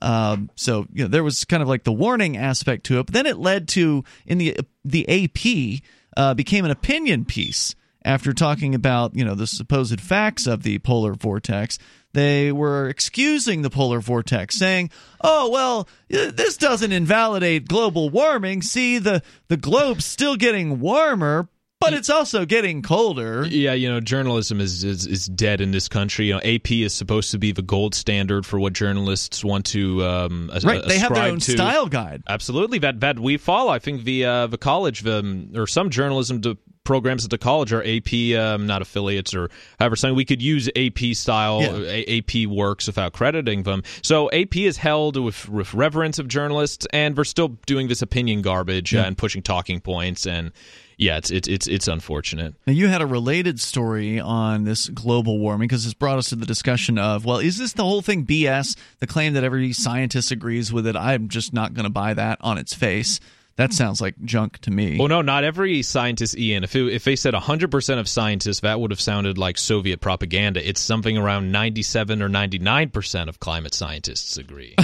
[0.00, 3.14] Um, so you know, there was kind of like the warning aspect to it, but
[3.14, 5.82] then it led to in the the AP
[6.16, 10.78] uh, became an opinion piece after talking about you know the supposed facts of the
[10.78, 11.78] polar vortex.
[12.14, 18.62] They were excusing the polar vortex, saying, "Oh well, this doesn't invalidate global warming.
[18.62, 21.48] See, the the globe's still getting warmer,
[21.80, 23.46] but it's also getting colder.
[23.46, 26.26] Yeah, you know, journalism is, is, is dead in this country.
[26.26, 30.04] You know, AP is supposed to be the gold standard for what journalists want to
[30.04, 30.84] um, right.
[30.86, 31.52] They have their own to.
[31.52, 32.22] style guide.
[32.28, 33.70] Absolutely, that that we follow.
[33.70, 37.70] I think the uh, the college the, or some journalism to programs at the college
[37.70, 40.16] are AP, um, not affiliates or however something.
[40.16, 42.18] We could use AP style yeah.
[42.18, 43.82] AP works without crediting them.
[44.02, 48.40] So AP is held with, with reverence of journalists, and we're still doing this opinion
[48.40, 49.04] garbage yeah.
[49.04, 50.50] and pushing talking points and
[50.98, 52.56] yeah, it's it's it's it's unfortunate.
[52.66, 56.36] Now you had a related story on this global warming because this brought us to
[56.36, 58.76] the discussion of well, is this the whole thing BS?
[58.98, 60.96] The claim that every scientist agrees with it.
[60.96, 63.20] I'm just not going to buy that on its face.
[63.54, 64.98] That sounds like junk to me.
[64.98, 66.62] Well, no, not every scientist, Ian.
[66.62, 70.66] If it, if they said 100% of scientists, that would have sounded like Soviet propaganda.
[70.66, 74.76] It's something around 97 or 99% of climate scientists agree.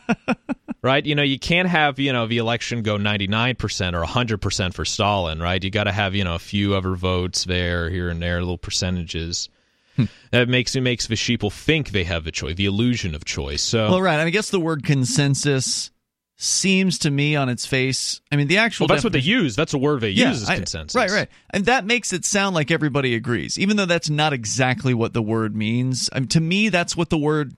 [0.82, 1.04] right?
[1.04, 5.40] You know, you can't have, you know, the election go 99% or 100% for Stalin,
[5.40, 5.62] right?
[5.62, 8.58] You got to have, you know, a few other votes there, here and there, little
[8.58, 9.48] percentages.
[9.96, 10.04] Hmm.
[10.30, 13.62] That makes it makes the sheeple think they have a choice, the illusion of choice.
[13.62, 14.14] So, well, right.
[14.14, 15.90] I, mean, I guess the word consensus
[16.36, 18.22] seems to me on its face.
[18.32, 18.86] I mean, the actual.
[18.86, 19.54] Well, that's what they use.
[19.54, 20.94] That's a word they yeah, use is consensus.
[20.94, 24.94] Right, right, and that makes it sound like everybody agrees, even though that's not exactly
[24.94, 26.08] what the word means.
[26.12, 27.54] I mean, to me, that's what the word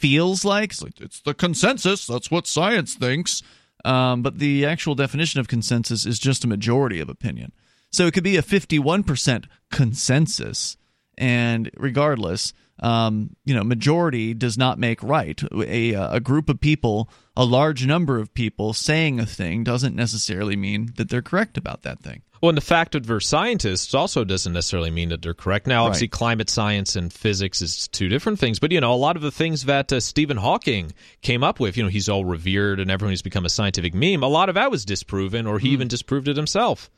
[0.00, 0.70] feels like.
[0.70, 2.06] It's, like, it's the consensus.
[2.06, 3.42] That's what science thinks.
[3.84, 7.52] Um, but the actual definition of consensus is just a majority of opinion.
[7.90, 10.76] So it could be a 51% consensus.
[11.18, 15.40] And regardless, um, you know, majority does not make right.
[15.52, 20.56] A, a group of people, a large number of people saying a thing doesn't necessarily
[20.56, 22.22] mean that they're correct about that thing.
[22.40, 25.66] Well, and the fact that they're scientists also doesn't necessarily mean that they're correct.
[25.66, 26.12] Now, obviously, right.
[26.12, 29.30] climate science and physics is two different things, but you know, a lot of the
[29.30, 33.20] things that uh, Stephen Hawking came up with, you know, he's all revered and everyone's
[33.22, 34.22] become a scientific meme.
[34.22, 35.72] A lot of that was disproven, or he mm.
[35.72, 36.90] even disproved it himself.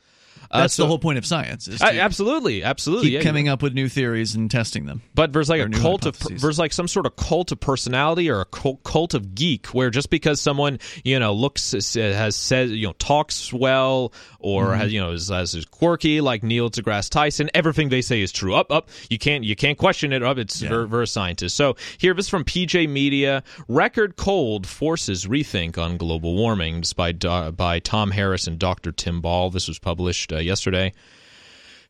[0.53, 1.67] Uh, That's so, the whole point of science.
[1.67, 3.07] Is absolutely, absolutely.
[3.07, 5.01] Keep yeah, coming up with new theories and testing them.
[5.15, 8.41] But there's like a cult of there's like some sort of cult of personality or
[8.41, 12.93] a cult of geek, where just because someone you know looks has said you know
[12.99, 14.79] talks well or mm-hmm.
[14.79, 18.53] has you know is, is quirky like Neil deGrasse Tyson, everything they say is true.
[18.53, 20.21] Up, up, you can't you can't question it.
[20.21, 20.69] Up, it's yeah.
[20.69, 21.57] ver, ver scientist.
[21.57, 26.81] So here, this from PJ Media: record cold forces rethink on global warming.
[26.81, 28.91] This by by Tom Harris and Dr.
[28.91, 29.49] Tim Ball.
[29.49, 30.31] This was published.
[30.31, 30.93] Uh, yesterday.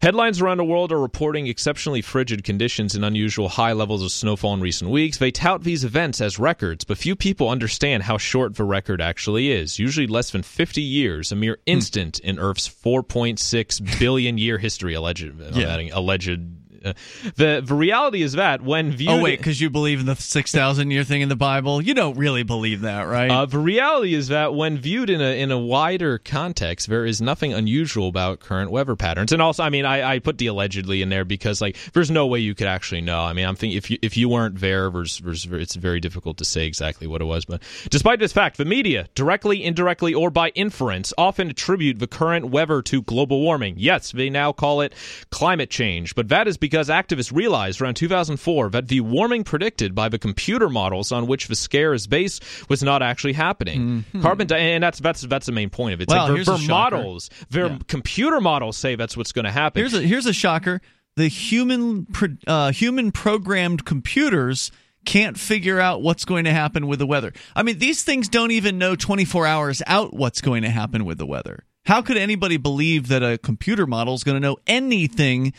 [0.03, 4.53] Headlines around the world are reporting exceptionally frigid conditions and unusual high levels of snowfall
[4.53, 5.17] in recent weeks.
[5.17, 9.49] They tout these events as records, but few people understand how short the record actually
[9.49, 9.79] is.
[9.79, 11.61] Usually less than 50 years, a mere hmm.
[11.67, 15.87] instant in Earth's 4.6 billion year history, alleged, yeah.
[15.93, 20.15] alleged the the reality is that when viewed, oh wait, because you believe in the
[20.15, 23.31] six thousand year thing in the Bible, you don't really believe that, right?
[23.31, 27.21] Uh, the reality is that when viewed in a in a wider context, there is
[27.21, 29.31] nothing unusual about current weather patterns.
[29.31, 32.27] And also, I mean, I, I put the allegedly in there because like there's no
[32.27, 33.21] way you could actually know.
[33.21, 36.37] I mean, I'm thinking if you if you weren't there, there's, there's, it's very difficult
[36.37, 37.45] to say exactly what it was.
[37.45, 42.49] But despite this fact, the media, directly, indirectly, or by inference, often attribute the current
[42.49, 43.75] weather to global warming.
[43.77, 44.93] Yes, they now call it
[45.29, 49.93] climate change, but that is because because activists realized around 2004 that the warming predicted
[49.93, 53.79] by the computer models on which the scare is based was not actually happening.
[53.79, 54.21] Mm-hmm.
[54.23, 56.05] Carbon, di- and that's that's that's the main point of it.
[56.05, 57.77] It's well, like their, models, their yeah.
[57.87, 59.81] computer models say that's what's going to happen.
[59.81, 60.81] Here's a here's a shocker:
[61.15, 62.07] the human
[62.47, 64.71] uh, human programmed computers
[65.05, 67.33] can't figure out what's going to happen with the weather.
[67.55, 71.19] I mean, these things don't even know 24 hours out what's going to happen with
[71.19, 71.65] the weather.
[71.85, 75.53] How could anybody believe that a computer model is going to know anything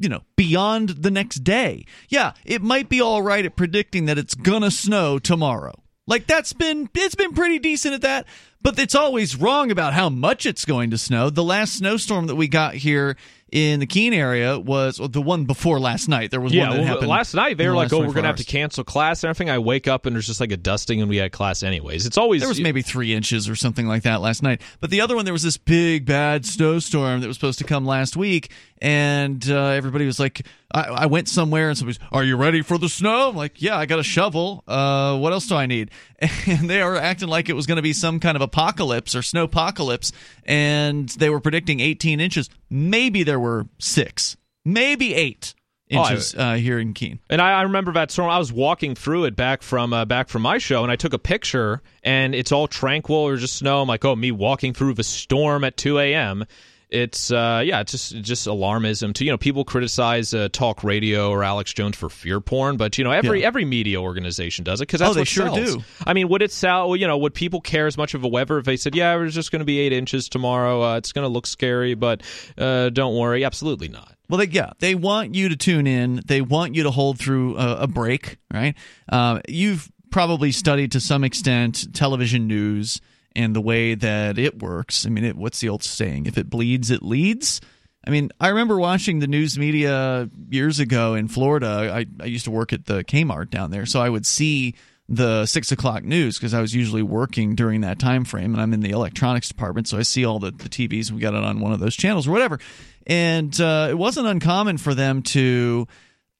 [0.00, 1.84] you know, beyond the next day.
[2.08, 5.80] Yeah, it might be all right at predicting that it's gonna snow tomorrow.
[6.06, 8.26] Like that's been it's been pretty decent at that,
[8.62, 11.30] but it's always wrong about how much it's going to snow.
[11.30, 13.16] The last snowstorm that we got here
[13.52, 16.30] in the Keene area was the one before last night.
[16.30, 17.56] There was yeah, one that well, happened last night.
[17.56, 19.88] They were the like, "Oh, we're gonna have to cancel class and everything." I wake
[19.88, 22.06] up and there's just like a dusting, and we had class anyways.
[22.06, 24.62] It's always There was maybe three inches or something like that last night.
[24.80, 27.84] But the other one, there was this big bad snowstorm that was supposed to come
[27.84, 32.36] last week, and uh, everybody was like, I, I went somewhere and somebody's, "Are you
[32.36, 34.62] ready for the snow?" I'm like, "Yeah, I got a shovel.
[34.68, 35.90] Uh, what else do I need?"
[36.46, 39.22] And they are acting like it was going to be some kind of apocalypse or
[39.22, 40.12] snow apocalypse,
[40.44, 42.48] and they were predicting 18 inches.
[42.68, 45.54] Maybe there were six, maybe eight
[45.92, 47.18] Oh, I- inches uh, here in Keene.
[47.28, 48.30] And I, I remember that storm.
[48.30, 51.12] I was walking through it back from uh, back from my show, and I took
[51.12, 53.82] a picture, and it's all tranquil or just snow.
[53.82, 56.44] I'm like, oh, me walking through the storm at 2 a.m.
[56.90, 59.14] It's uh, yeah, it's just just alarmism.
[59.14, 62.98] To you know, people criticize uh, talk radio or Alex Jones for fear porn, but
[62.98, 63.46] you know, every Yeah.
[63.46, 65.76] every media organization does it because that's Oh, they what sure sells.
[65.76, 65.82] do.
[66.04, 66.96] I mean, would it sell?
[66.96, 69.34] You know, would people care as much of a weather if they said, yeah, it's
[69.36, 70.82] just going to be eight inches tomorrow?
[70.82, 72.22] Uh, it's going to look scary, but
[72.58, 73.44] uh, don't worry.
[73.44, 74.16] Absolutely not.
[74.28, 76.22] Well, they, yeah, they want you to tune in.
[76.26, 78.74] They want you to hold through a, a break, right?
[79.08, 83.00] Uh, you've probably studied to some extent television news
[83.36, 85.06] and the way that it works.
[85.06, 86.26] I mean, it, what's the old saying?
[86.26, 87.60] If it bleeds, it leads.
[88.06, 91.90] I mean, I remember watching the news media years ago in Florida.
[91.92, 94.74] I, I used to work at the Kmart down there, so I would see
[95.10, 98.72] the six o'clock news because I was usually working during that time frame, and I'm
[98.72, 101.10] in the electronics department, so I see all the, the TVs.
[101.10, 102.58] We got it on one of those channels or whatever,
[103.06, 105.88] and uh, it wasn't uncommon for them to,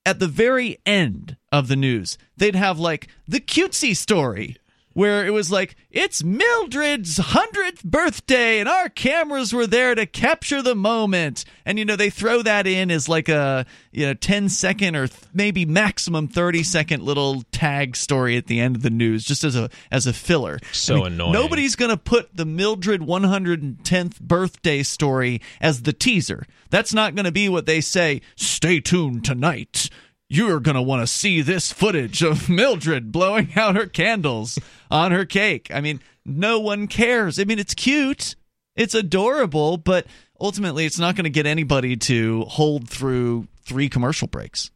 [0.05, 4.57] at the very end of the news, they'd have like the cutesy story.
[4.93, 10.61] Where it was like, it's Mildred's 100th birthday, and our cameras were there to capture
[10.61, 11.45] the moment.
[11.65, 15.07] And, you know, they throw that in as like a, you know, 10 second or
[15.07, 19.43] th- maybe maximum 30 second little tag story at the end of the news, just
[19.43, 20.59] as a as a filler.
[20.71, 21.33] So annoying.
[21.33, 26.45] Nobody's going to put the Mildred 110th birthday story as the teaser.
[26.69, 28.21] That's not going to be what they say.
[28.35, 29.89] Stay tuned tonight.
[30.33, 34.57] You're going to want to see this footage of Mildred blowing out her candles
[34.89, 35.69] on her cake.
[35.73, 37.37] I mean, no one cares.
[37.37, 38.35] I mean, it's cute,
[38.73, 40.07] it's adorable, but
[40.39, 44.71] ultimately, it's not going to get anybody to hold through three commercial breaks.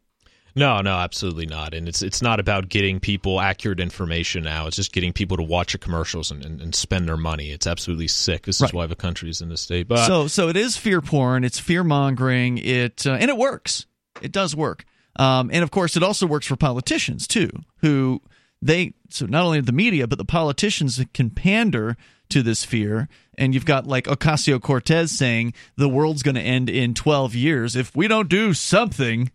[0.58, 1.74] No, no, absolutely not.
[1.74, 4.68] And it's it's not about getting people accurate information now.
[4.68, 7.52] It's just getting people to watch the commercials and, and, and spend their money.
[7.52, 8.44] It's absolutely sick.
[8.46, 8.70] This Right.
[8.70, 9.88] is why the country is in this state.
[9.88, 13.86] But so so it is fear porn it's fear mongering it uh, and it works
[14.22, 14.84] it does work
[15.18, 18.22] um, and of course it also works for politicians too who
[18.62, 21.98] they so not only the media but the politicians can pander
[22.30, 23.08] to this fear.
[23.38, 27.96] And you've got like ocasio-cortez saying the world's going to end in 12 years if
[27.96, 29.32] we don't do something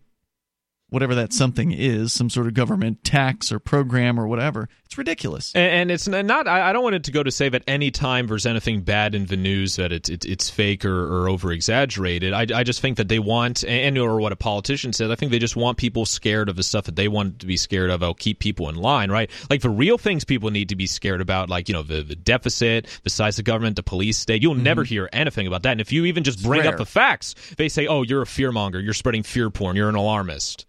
[0.91, 5.55] whatever that something is some sort of government tax or program or whatever it's ridiculous
[5.55, 6.49] And, and it's not.
[6.49, 9.25] I don't want it to go to say that any time there's anything bad in
[9.25, 12.33] the news that it's it's, it's fake or, or over exaggerated.
[12.33, 15.09] I, I just think that they want, and or what a politician says.
[15.09, 17.55] I think they just want people scared of the stuff that they want to be
[17.55, 18.03] scared of.
[18.03, 19.29] I'll keep people in line, right?
[19.49, 22.15] Like the real things people need to be scared about, like you know the the
[22.17, 24.41] deficit, the size of government, the police state.
[24.41, 24.89] You'll never mm-hmm.
[24.89, 25.71] hear anything about that.
[25.71, 28.83] And if you even just bring up the facts, they say, "Oh, you're a fearmonger.
[28.83, 29.77] You're spreading fear porn.
[29.77, 30.65] You're an alarmist."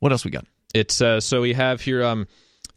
[0.00, 2.26] What else we got It's uh, so we have here um,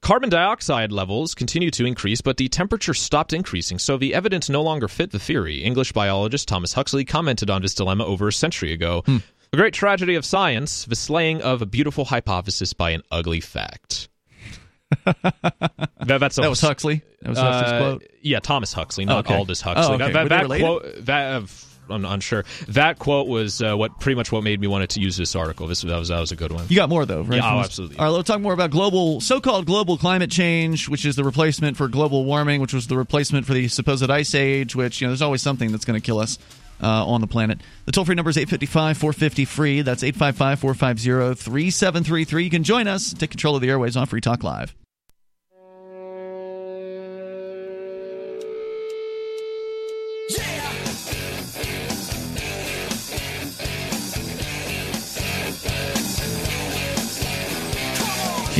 [0.01, 4.61] carbon dioxide levels continue to increase, but the temperature stopped increasing, so the evidence no
[4.61, 5.63] longer fit the theory.
[5.63, 9.03] English biologist Thomas Huxley commented on this dilemma over a century ago.
[9.05, 9.17] Hmm.
[9.51, 14.07] The great tragedy of science, the slaying of a beautiful hypothesis by an ugly fact.
[15.05, 19.25] that, that's a, that was huxley that was huxley's uh, quote Yeah, Thomas Huxley, not
[19.25, 19.35] Okay.
[19.35, 19.85] Aldous Huxley.
[19.85, 20.11] Oh, okay.
[20.11, 21.45] That, that, that quote, that uh,
[21.91, 22.45] I'm unsure.
[22.69, 25.67] That quote was uh, what pretty much what made me want to use this article.
[25.67, 26.65] This that was that was a good one.
[26.69, 27.37] You got more though, right?
[27.37, 27.97] Yeah, oh, absolutely.
[27.97, 31.77] All right, let's talk more about global, so-called global climate change, which is the replacement
[31.77, 34.75] for global warming, which was the replacement for the supposed ice age.
[34.75, 36.37] Which you know, there's always something that's going to kill us
[36.81, 37.61] uh, on the planet.
[37.85, 39.83] The toll-free number is 855-450-FREE.
[39.83, 42.43] That's 855-450-3733.
[42.43, 44.75] You can join us, take control of the airways on Free Talk Live.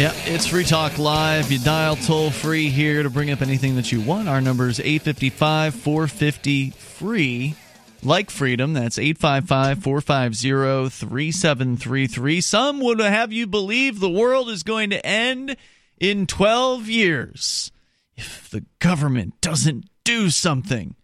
[0.02, 1.52] Yeah, it's Free Talk Live.
[1.52, 4.28] You dial toll free here to bring up anything that you want.
[4.28, 7.54] Our number is 855 450 free.
[8.02, 12.42] Like freedom, that's 855 450 3733.
[12.42, 15.56] Some would have you believe the world is going to end
[16.00, 17.72] in 12 years
[18.16, 20.96] if the government doesn't do something.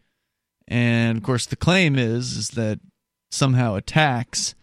[0.67, 2.79] And of course, the claim is, is that
[3.29, 4.55] somehow a tax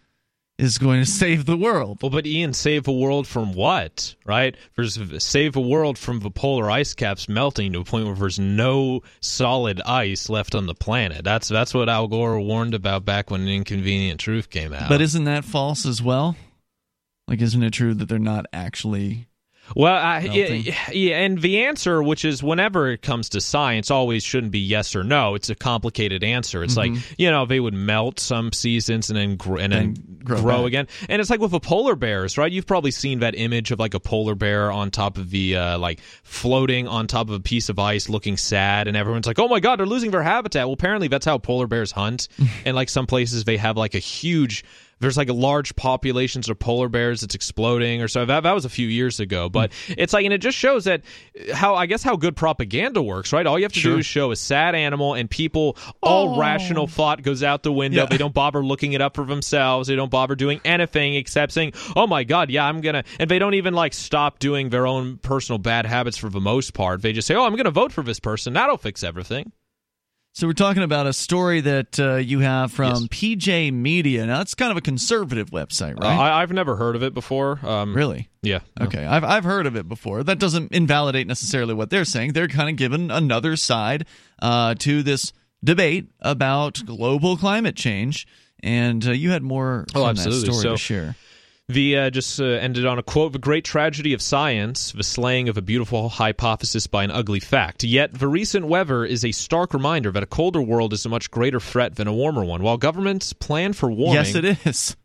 [0.57, 1.99] is going to save the world.
[2.01, 4.15] Well, but Ian, save a world from what?
[4.25, 4.55] Right?
[4.75, 8.39] There's save a world from the polar ice caps melting to a point where there's
[8.39, 11.23] no solid ice left on the planet.
[11.23, 14.89] That's that's what Al Gore warned about back when Inconvenient Truth came out.
[14.89, 16.35] But isn't that false as well?
[17.27, 19.27] Like, isn't it true that they're not actually
[19.73, 24.23] well, uh, yeah, yeah, and the answer, which is whenever it comes to science, always
[24.23, 25.35] shouldn't be yes or no.
[25.35, 26.63] It's a complicated answer.
[26.63, 26.93] It's mm-hmm.
[26.95, 30.65] like you know they would melt some seasons and then gr- and then grow, grow
[30.65, 30.87] again.
[31.09, 32.51] And it's like with the polar bears, right?
[32.51, 35.77] You've probably seen that image of like a polar bear on top of the uh,
[35.79, 39.47] like floating on top of a piece of ice, looking sad, and everyone's like, "Oh
[39.47, 42.27] my god, they're losing their habitat." Well, apparently that's how polar bears hunt,
[42.65, 44.63] and like some places they have like a huge
[45.05, 48.65] there's like a large populations of polar bears that's exploding or so that, that was
[48.65, 49.95] a few years ago but mm.
[49.99, 51.03] it's like and it just shows that
[51.53, 53.93] how i guess how good propaganda works right all you have to sure.
[53.93, 56.39] do is show a sad animal and people all oh.
[56.39, 58.05] rational thought goes out the window yeah.
[58.07, 61.71] they don't bother looking it up for themselves they don't bother doing anything except saying
[61.95, 65.17] oh my god yeah i'm gonna and they don't even like stop doing their own
[65.17, 68.01] personal bad habits for the most part they just say oh i'm gonna vote for
[68.01, 69.51] this person that'll fix everything
[70.35, 73.07] so we're talking about a story that uh, you have from yes.
[73.07, 74.25] PJ Media.
[74.25, 76.13] Now that's kind of a conservative website, right?
[76.13, 77.57] Uh, I, have never heard of it before.
[77.65, 78.27] Um, really?
[78.41, 78.59] Yeah.
[78.81, 80.23] Okay, I've I've heard of it before.
[80.23, 82.33] That doesn't invalidate necessarily what they're saying.
[82.33, 84.07] They're kind of giving another side
[84.41, 85.31] uh, to this
[85.63, 88.27] debate about global climate change.
[88.61, 90.47] And uh, you had more oh, absolutely.
[90.47, 91.15] that story so, to share.
[91.67, 95.49] The uh, just uh, ended on a quote: "The great tragedy of science, the slaying
[95.49, 97.83] of a beautiful hypothesis by an ugly fact.
[97.83, 101.31] Yet the recent weather is a stark reminder that a colder world is a much
[101.31, 102.61] greater threat than a warmer one.
[102.61, 104.95] While governments plan for warming, yes, it is."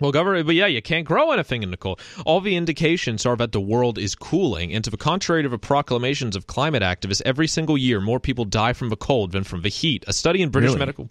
[0.00, 2.00] Well, government, but yeah, you can't grow anything in the cold.
[2.24, 5.58] All the indications are that the world is cooling, and to the contrary to the
[5.58, 9.62] proclamations of climate activists, every single year more people die from the cold than from
[9.62, 10.04] the heat.
[10.06, 10.78] A study in British really?
[10.78, 11.10] medical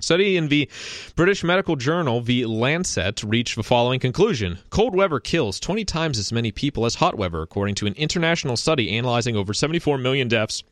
[0.00, 0.68] Study in the
[1.16, 6.32] British medical journal, The Lancet, reached the following conclusion Cold weather kills 20 times as
[6.32, 10.62] many people as hot weather, according to an international study analyzing over 74 million deaths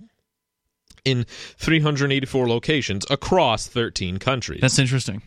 [1.04, 1.24] in
[1.58, 4.60] 384 locations across 13 countries.
[4.60, 5.22] That's interesting.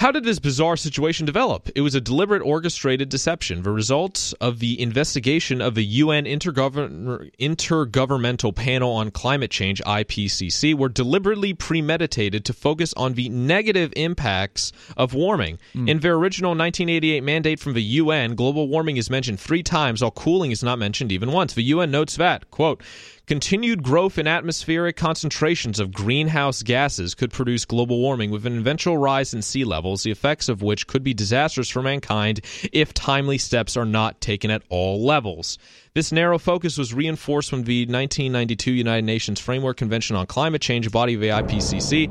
[0.00, 1.68] How did this bizarre situation develop?
[1.74, 3.64] It was a deliberate orchestrated deception.
[3.64, 10.72] The results of the investigation of the UN Intergovern- Intergovernmental Panel on Climate Change, IPCC,
[10.72, 15.58] were deliberately premeditated to focus on the negative impacts of warming.
[15.74, 15.90] Mm.
[15.90, 20.10] In their original 1988 mandate from the UN, global warming is mentioned three times, while
[20.10, 21.52] cooling is not mentioned even once.
[21.52, 22.82] The UN notes that, quote,
[23.30, 28.98] Continued growth in atmospheric concentrations of greenhouse gases could produce global warming with an eventual
[28.98, 32.40] rise in sea levels, the effects of which could be disastrous for mankind
[32.72, 35.58] if timely steps are not taken at all levels.
[35.94, 40.90] This narrow focus was reinforced when the 1992 United Nations Framework Convention on Climate Change,
[40.90, 42.10] body of the IPCC,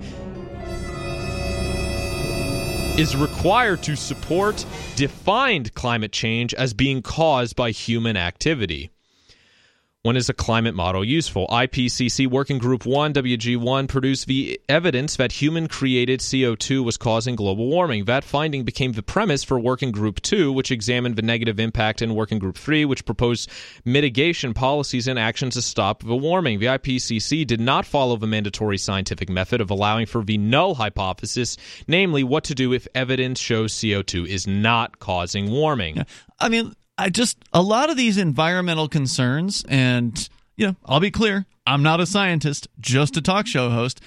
[2.97, 8.89] is required to support defined climate change as being caused by human activity.
[10.01, 11.45] When is a climate model useful?
[11.47, 17.67] IPCC Working Group 1, WG1, produced the evidence that human created CO2 was causing global
[17.67, 18.05] warming.
[18.05, 22.15] That finding became the premise for Working Group 2, which examined the negative impact, and
[22.15, 23.49] Working Group 3, which proposed
[23.83, 26.59] mitigation policies and actions to stop the warming.
[26.59, 31.57] The IPCC did not follow the mandatory scientific method of allowing for the null hypothesis,
[31.89, 35.97] namely what to do if evidence shows CO2 is not causing warming.
[35.97, 36.03] Yeah.
[36.39, 41.11] I mean, I just a lot of these environmental concerns, and you know, I'll be
[41.11, 44.01] clear, I'm not a scientist, just a talk show host,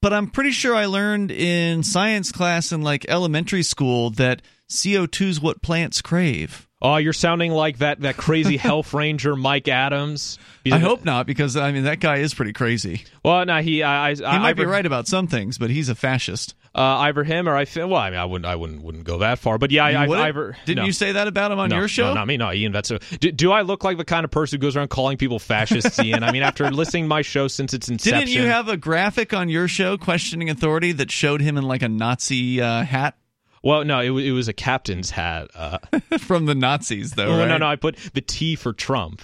[0.00, 5.26] but I'm pretty sure I learned in science class in like elementary school that CO2
[5.26, 6.65] is what plants crave.
[6.82, 10.38] Oh, you're sounding like that that crazy health ranger Mike Adams.
[10.70, 13.04] I hope not, because I mean that guy is pretty crazy.
[13.24, 15.88] Well, no, he I, I he might I, be right about some things, but he's
[15.88, 18.00] a fascist uh, either him or I feel well.
[18.00, 19.56] I mean, I wouldn't, I wouldn't, wouldn't go that far.
[19.56, 20.84] But yeah, I, I, either didn't no.
[20.84, 22.08] you say that about him on no, your show?
[22.08, 22.36] No, not me.
[22.36, 22.72] No, Ian.
[22.72, 22.98] That's a.
[22.98, 25.98] Do, do, I look like the kind of person who goes around calling people fascists?
[25.98, 26.22] Ian.
[26.22, 29.32] I mean, after listening to my show since its inception, didn't you have a graphic
[29.32, 33.16] on your show questioning authority that showed him in like a Nazi uh, hat?
[33.62, 35.78] Well, no, it, it was a captain's hat uh,
[36.18, 37.28] from the Nazis, though.
[37.30, 37.48] Well, right?
[37.48, 39.22] No, no, I put the T for Trump.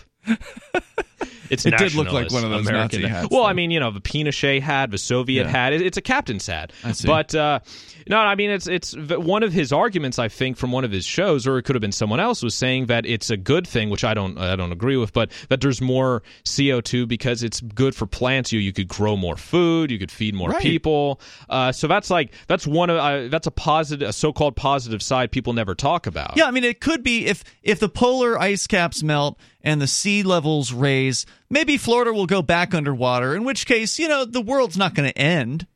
[1.50, 3.28] It's it did look like one of those American Nazi hats.
[3.30, 3.46] Well, though.
[3.48, 5.50] I mean, you know, the Pinochet hat, the Soviet Yeah.
[5.50, 5.72] hat.
[5.72, 6.72] It's a captain's hat.
[6.85, 7.06] I see.
[7.08, 7.60] But uh,
[8.09, 10.19] no, I mean, it's it's one of his arguments.
[10.19, 12.55] I think from one of his shows, or it could have been someone else, was
[12.55, 15.61] saying that it's a good thing, which I don't I don't agree with, but that
[15.61, 18.53] there's more CO two because it's good for plants.
[18.53, 20.63] You you could grow more food, you could feed more Right.
[20.63, 21.21] people.
[21.48, 25.03] Uh, so that's like that's one of uh, that's a positive, a so called positive
[25.03, 26.37] side people never talk about.
[26.37, 29.87] Yeah, I mean, it could be if if the polar ice caps melt and the
[29.87, 33.35] sea levels raise, maybe Florida will go back underwater.
[33.37, 35.67] In which case, you know, the world's not going to end.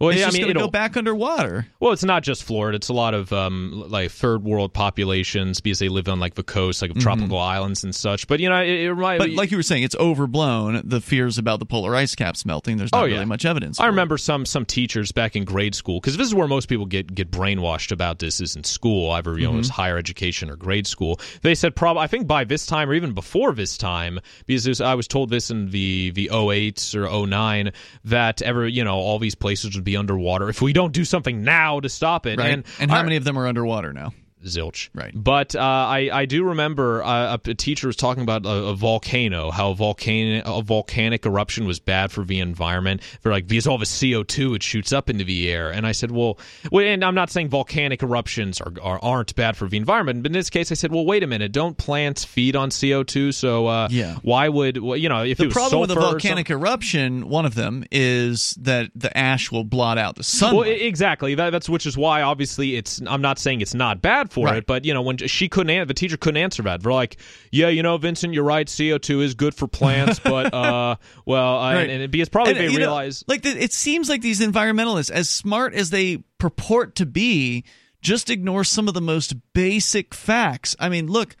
[0.00, 1.66] Well, it's yeah, I mean, to go back underwater.
[1.80, 2.76] Well, it's not just Florida.
[2.76, 6.42] It's a lot of um, like third world populations because they live on like the
[6.42, 8.26] coast, like tropical islands and such.
[8.28, 9.18] But you know, it, it Mm-hmm.
[9.18, 10.82] But like you were saying, it's overblown.
[10.84, 12.76] The fears about the polar ice caps melting.
[12.78, 13.78] There's not Oh, really much evidence.
[13.78, 13.90] I for it.
[13.90, 17.14] remember some some teachers back in grade school because this is where most people get
[17.14, 19.60] get brainwashed about this is in school, either you know Mm-hmm.
[19.60, 21.20] it's higher education or grade school.
[21.42, 24.80] They said probably I think by this time or even before this time because this,
[24.80, 27.72] I was told this in the the 08 or 09
[28.04, 31.42] that ever you know all these places would be underwater if we don't do something
[31.42, 32.38] now to stop it.
[32.38, 32.52] Right.
[32.52, 34.12] And, And, how many of them are underwater now?
[34.44, 34.88] Zilch.
[34.94, 35.12] Right.
[35.14, 38.74] But uh, I I do remember uh, a, a teacher was talking about a, a
[38.74, 43.02] volcano, how a volcano a volcanic eruption was bad for the environment.
[43.20, 45.92] For like because all the CO two it shoots up into the air, and I
[45.92, 46.38] said, well,
[46.70, 50.30] well, and I'm not saying volcanic eruptions are, are aren't bad for the environment, but
[50.30, 53.32] in this case, I said, well, wait a minute, don't plants feed on CO two?
[53.32, 54.16] So uh, Yeah.
[54.22, 57.54] why would well, you know if it The problem with a volcanic eruption, one of
[57.54, 60.54] them is that the ash will blot out the sun.
[60.56, 61.34] Well, exactly.
[61.34, 63.00] That, that's which is why obviously it's.
[63.06, 64.58] I'm not saying it's not bad for Right.
[64.58, 66.82] it, but you know when she couldn't, an- the teacher couldn't answer that.
[66.82, 67.16] They're like,
[67.52, 68.66] yeah, you know, Vincent, you're right.
[68.66, 71.88] CO2 is good for plants, but uh, well, Right.
[71.88, 72.94] and, and because probably And, they you know,
[73.26, 77.64] like the, it seems like these environmentalists, as smart as they purport to be,
[78.00, 80.76] just ignore some of the most basic facts.
[80.78, 81.34] I mean, look,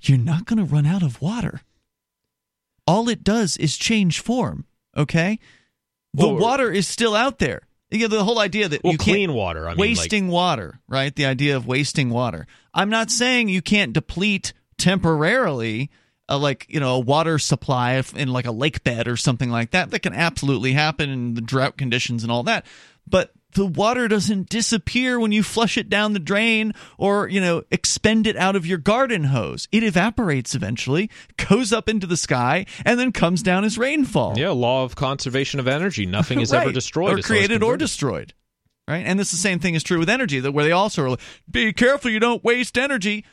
[0.00, 1.60] you're not going to run out of water.
[2.86, 4.64] All it does is change form.
[4.96, 5.38] Okay,
[6.12, 7.62] the Well, water is still out there.
[7.92, 9.66] You know, the whole idea that well, you can't clean water.
[9.68, 11.14] I mean, wasting water, right?
[11.14, 12.46] The idea of wasting water.
[12.72, 15.90] I'm not saying you can't deplete temporarily,
[16.28, 19.72] uh, like you know, a water supply in like a lake bed or something like
[19.72, 19.90] that.
[19.90, 22.64] That can absolutely happen in the drought conditions and all that.
[23.06, 27.62] But the water doesn't disappear when you flush it down the drain or you know
[27.70, 29.68] expend it out of your garden hose.
[29.72, 31.10] It evaporates eventually,
[31.48, 34.38] goes up into the sky, and then comes down as rainfall.
[34.38, 36.06] yeah, law of conservation of energy.
[36.06, 38.34] Nothing is ever destroyed, or created or destroyed
[38.88, 41.10] right and this the same thing is true with energy that where they also are
[41.10, 43.24] like be careful you don't waste energy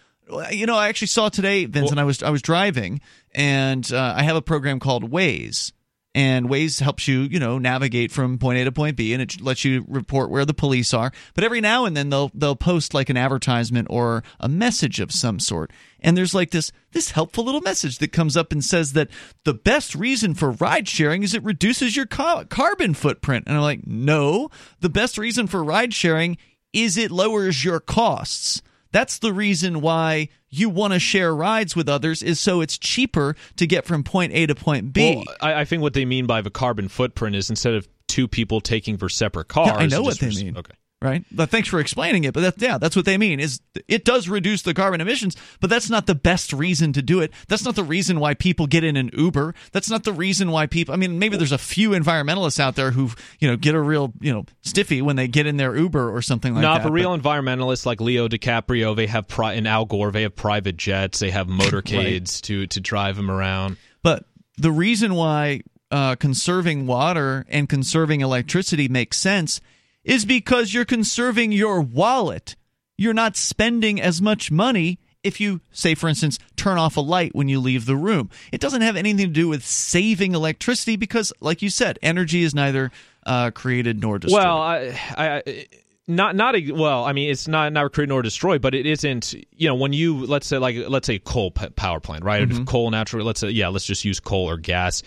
[0.52, 3.02] you know i actually saw today vincent i was i was driving
[3.34, 5.72] and uh, i have a program called waze
[6.16, 9.40] and Waze helps you, you know, navigate from point A to point B, and it
[9.42, 11.12] lets you report where the police are.
[11.36, 15.12] But every now and then they'll they'll post like an advertisement or a message of
[15.12, 18.94] some sort, and there's like this this helpful little message that comes up and says
[18.94, 19.10] that
[19.44, 23.46] the best reason for ride sharing is it reduces your ca- carbon footprint.
[23.46, 24.50] And I'm like, no,
[24.80, 26.38] the best reason for ride sharing
[26.74, 28.62] is it lowers your costs.
[28.92, 33.36] That's the reason why you want to share rides with others is so it's cheaper
[33.58, 35.16] to get from point A to point B.
[35.16, 38.28] Well, I, I think what they mean by the carbon footprint is instead of two
[38.28, 39.68] people taking for separate cars.
[39.68, 40.58] Yeah, I know what they mean.
[40.58, 40.74] Okay.
[41.02, 41.24] Right?
[41.32, 42.34] But thanks for explaining it.
[42.34, 43.40] But that, yeah, that's what they mean.
[43.40, 47.22] Is it does reduce the carbon emissions, but that's not the best reason to do
[47.22, 47.32] it.
[47.48, 49.56] That's not the reason why people get in an Uber.
[49.72, 50.94] That's not the reason why people.
[50.94, 54.14] I mean, maybe there's a few environmentalists out there who you know get a real
[54.20, 56.82] you know stiffy when they get in their Uber or something like no, that.
[56.84, 60.36] for but- real environmentalists like Leo DiCaprio, they have pri- and Al Gore, they have
[60.36, 63.78] private jets, they have motorcades to to drive them around.
[64.04, 64.26] But
[64.58, 69.62] the reason why uh, conserving water and conserving electricity makes sense
[70.04, 72.56] is because you're conserving your wallet.
[72.98, 77.36] You're not spending as much money if you, say, for instance, turn off a light
[77.36, 78.30] when you leave the room.
[78.52, 82.56] It doesn't have anything to do with saving electricity because, like you said, energy is
[82.56, 82.92] neither
[83.26, 84.44] uh, created nor destroyed.
[84.44, 85.66] Well, I, I, I
[86.08, 87.06] not not a, well.
[87.06, 89.36] I mean, it's not not created nor destroyed, but it isn't.
[89.52, 92.48] You know, when you let's say like let's say coal p- power plant, right?
[92.48, 92.64] Mm-hmm.
[92.64, 93.26] Coal, natural.
[93.26, 95.04] Let's say yeah, let's just use coal or gas.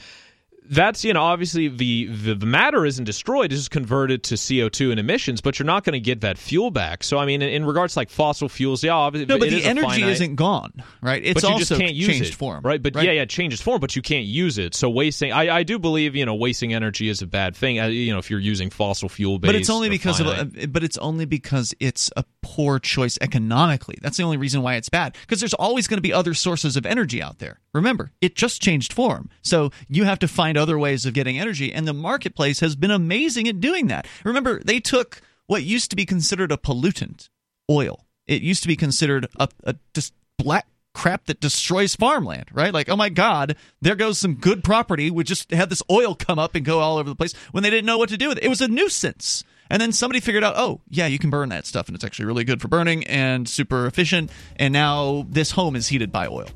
[0.71, 4.69] That's you know obviously the, the the matter isn't destroyed; it's just converted to CO
[4.69, 5.41] two and emissions.
[5.41, 7.05] But you're not going to get that fuel back.
[7.05, 9.59] So I mean, in, in regards to like fossil fuels, yeah, obviously, no, but the
[9.59, 11.23] is energy finite- isn't gone, right?
[11.23, 12.83] It's but you also just can't use changed it, form, right?
[12.83, 14.75] But yeah, yeah, it changes form, but you can't use it.
[14.75, 17.81] So wasting, I, I do believe, you know, wasting energy is a bad thing.
[17.81, 20.67] Uh, you know, if you're using fossil fuel based, But it's only because of a,
[20.69, 23.99] but it's only because it's a poor choice economically.
[24.01, 25.17] That's the only reason why it's bad.
[25.23, 27.59] Because there's always going to be other sources of energy out there.
[27.75, 29.31] Remember, it just changed form.
[29.43, 32.91] So you have to find other ways of getting energy and the marketplace has been
[32.91, 34.07] amazing at doing that.
[34.25, 37.29] Remember, they took what used to be considered a pollutant,
[37.71, 38.05] oil.
[38.27, 42.75] It used to be considered a, a just black crap that destroys farmland, right?
[42.75, 45.11] Like, oh my God, there goes some good property.
[45.11, 47.71] We just had this oil come up and go all over the place when they
[47.71, 48.45] didn't know what to do with it.
[48.45, 49.45] It was a nuisance.
[49.71, 52.27] And then somebody figured out, oh, yeah, you can burn that stuff, and it's actually
[52.27, 54.31] really good for burning and super efficient.
[54.57, 56.49] And now this home is heated by oil.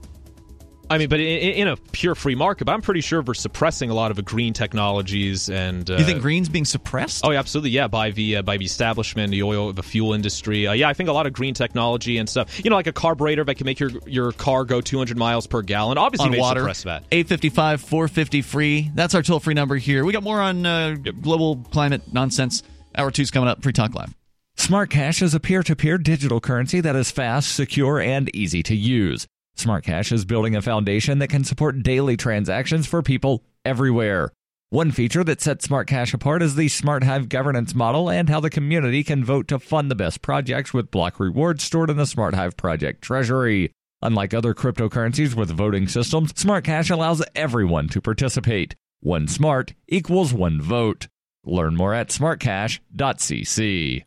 [0.89, 3.91] I mean, but in, in, a pure free market, but I'm pretty sure we're suppressing
[3.91, 5.89] a lot of the green technologies and.
[5.91, 7.25] Uh, you think green's being suppressed?
[7.25, 7.71] Oh, yeah, absolutely.
[7.71, 10.67] Yeah, by the uh, by the establishment, the oil, the fuel industry.
[10.67, 12.65] Uh, yeah, I think a lot of green technology and stuff.
[12.65, 15.63] You know, like a carburetor that can make your your car go 200 miles per
[15.63, 15.99] gallon.
[15.99, 16.61] Obviously, on they water.
[16.61, 17.05] suppress that.
[17.11, 18.91] 855 450 free.
[18.95, 20.05] That's our toll free number here.
[20.05, 21.15] We got more on uh, yep.
[21.21, 22.63] global climate nonsense.
[22.97, 23.63] Hour two's coming up.
[23.63, 24.15] Free Talk Live.
[24.59, 28.63] Smart Cash is a peer to peer digital currency that is fast, secure, and easy
[28.63, 29.27] to use.
[29.57, 34.31] Smart Cash is building a foundation that can support daily transactions for people everywhere.
[34.69, 38.41] One feature that sets Smart Cash apart is the Smart Hive governance model and how
[38.41, 42.05] the community can vote to fund the best projects with block rewards stored in the
[42.05, 43.73] Smart Hive project treasury.
[44.03, 48.75] Unlike other cryptocurrencies with voting systems, Smart Cash allows everyone to participate.
[49.01, 51.09] One smart equals one vote.
[51.45, 54.05] Learn more at smartcash.cc.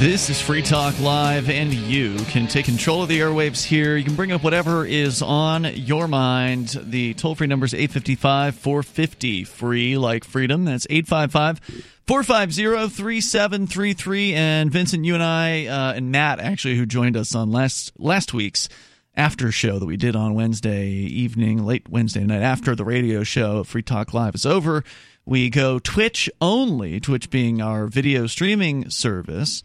[0.00, 3.98] This is Free Talk Live, and you can take control of the airwaves here.
[3.98, 6.68] You can bring up whatever is on your mind.
[6.68, 10.64] The toll free number is 855 450 free, like freedom.
[10.64, 11.58] That's 855
[12.06, 14.32] 450 3733.
[14.32, 18.32] And Vincent, you and I, uh, and Matt, actually, who joined us on last, last
[18.32, 18.70] week's
[19.14, 23.64] after show that we did on Wednesday evening, late Wednesday night, after the radio show,
[23.64, 24.82] Free Talk Live is over.
[25.26, 29.62] We go Twitch only, Twitch being our video streaming service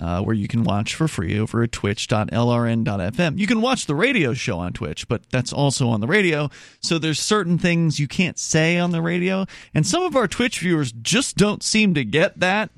[0.00, 3.38] uh, where you can watch for free over at twitch.lrn.fm.
[3.38, 6.50] You can watch the radio show on Twitch, but that's also on the radio.
[6.80, 9.46] So there's certain things you can't say on the radio.
[9.74, 12.70] And some of our Twitch viewers just don't seem to get that.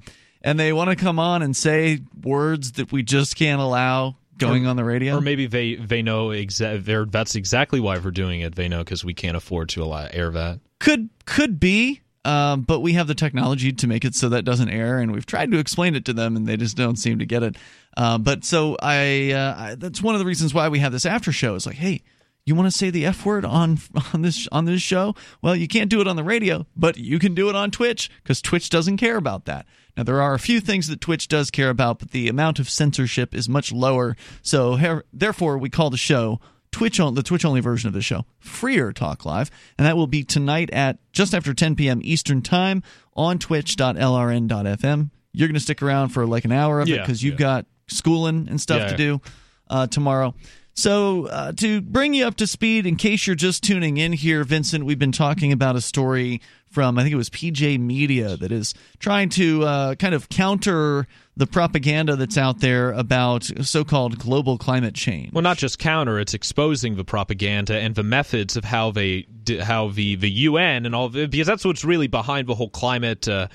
[0.42, 4.66] And they want to come on and say words that we just can't allow going
[4.66, 5.18] on the radio.
[5.18, 8.54] Or maybe they they know exa- that's exactly why we're doing it.
[8.54, 10.60] They know because we can't afford to allow air that.
[10.78, 12.00] Could could be.
[12.24, 15.26] Um, but we have the technology to make it so that doesn't air, and we've
[15.26, 17.56] tried to explain it to them, and they just don't seem to get it.
[17.96, 21.06] Uh, but so I, uh, I, that's one of the reasons why we have this
[21.06, 21.54] after show.
[21.54, 22.02] Is like, hey,
[22.44, 23.78] you want to say the f word on
[24.12, 25.14] on this on this show?
[25.40, 28.10] Well, you can't do it on the radio, but you can do it on Twitch
[28.22, 29.66] because Twitch doesn't care about that.
[29.96, 32.68] Now there are a few things that Twitch does care about, but the amount of
[32.68, 34.16] censorship is much lower.
[34.42, 36.40] So her- therefore, we call the show
[36.72, 40.06] Twitch on the Twitch only version of the show, Freer Talk Live, and that will
[40.06, 42.00] be tonight at just after 10 p.m.
[42.02, 42.82] Eastern Time
[43.14, 45.10] on twitch.lrn.fm.
[45.32, 47.38] You're going to stick around for like an hour of yeah, it because you've yeah.
[47.38, 49.20] got schooling and stuff yeah, to do
[49.68, 50.34] uh, tomorrow.
[50.72, 54.44] So, uh, to bring you up to speed, in case you're just tuning in here,
[54.44, 56.40] Vincent, we've been talking about a story
[56.70, 61.06] from, I think it was PJ Media, that is trying to uh, kind of counter
[61.40, 65.32] the propaganda that's out there about so-called global climate change.
[65.32, 69.26] Well, not just counter; it's exposing the propaganda and the methods of how they,
[69.62, 72.68] how the the UN and all of it, because that's what's really behind the whole
[72.68, 73.26] climate.
[73.26, 73.48] Uh,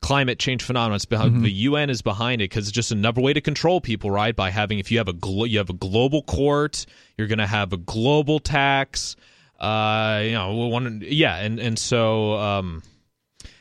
[0.00, 0.96] climate change phenomenon.
[0.96, 1.42] It's behind, mm-hmm.
[1.42, 4.34] The UN is behind it because it's just another way to control people, right?
[4.34, 6.86] By having if you have a glo- you have a global court,
[7.16, 9.14] you're going to have a global tax.
[9.60, 12.82] Uh, you know, one, yeah, and and so um,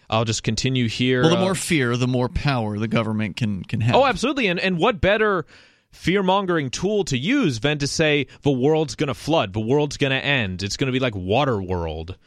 [0.09, 1.21] I'll just continue here.
[1.21, 3.95] Well, the more uh, fear, the more power the government can can have.
[3.95, 5.45] Oh, absolutely, and and what better
[5.91, 9.97] fear mongering tool to use than to say the world's going to flood, the world's
[9.97, 12.17] going to end, it's going to be like Water World.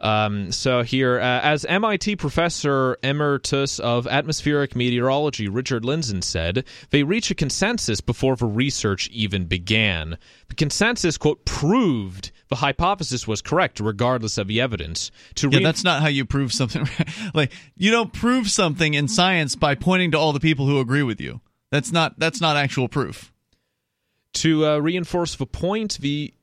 [0.00, 7.02] Um, so here, uh, as MIT professor emeritus of atmospheric meteorology Richard Lindzen said, they
[7.02, 10.16] reached a consensus before the research even began.
[10.48, 15.10] The consensus, quote, proved the hypothesis was correct regardless of the evidence.
[15.36, 16.88] To yeah, re- that's not how you prove something.
[17.34, 21.02] like you don't prove something in science by pointing to all the people who agree
[21.02, 21.40] with you.
[21.70, 23.32] That's not that's not actual proof.
[24.34, 26.34] To uh, reinforce the point, the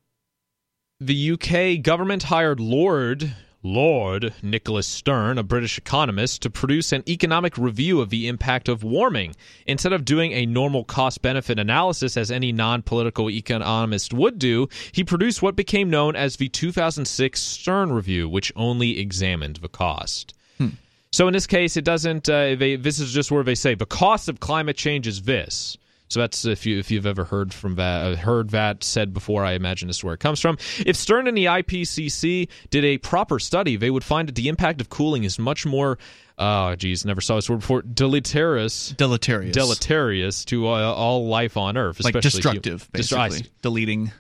[0.99, 3.36] the UK government hired Lord
[3.66, 8.84] Lord Nicholas Stern, a British economist, to produce an economic review of the impact of
[8.84, 9.36] warming.
[9.66, 14.70] Instead of doing a normal cost benefit analysis as any non political economist would do,
[14.91, 20.36] he produced what became known as the 2006 Stern Review, which only examined the cost.
[20.59, 20.70] Hmm.
[21.11, 22.30] So in this case, it doesn't.
[22.30, 25.76] Uh, they, this is just where they say the cost of climate change is this.
[26.16, 29.43] So that's if you if you've ever heard from that uh, heard that said before,
[29.43, 30.57] I imagine this is where it comes from.
[30.86, 34.80] If Stern and the IPCC did a proper study, they would find that the impact
[34.80, 35.97] of cooling is much more.
[36.38, 37.82] Oh, geez, never saw this word before.
[37.82, 44.13] Deleterious, deleterious, deleterious to uh, all life on Earth, like destructive, basically, deleting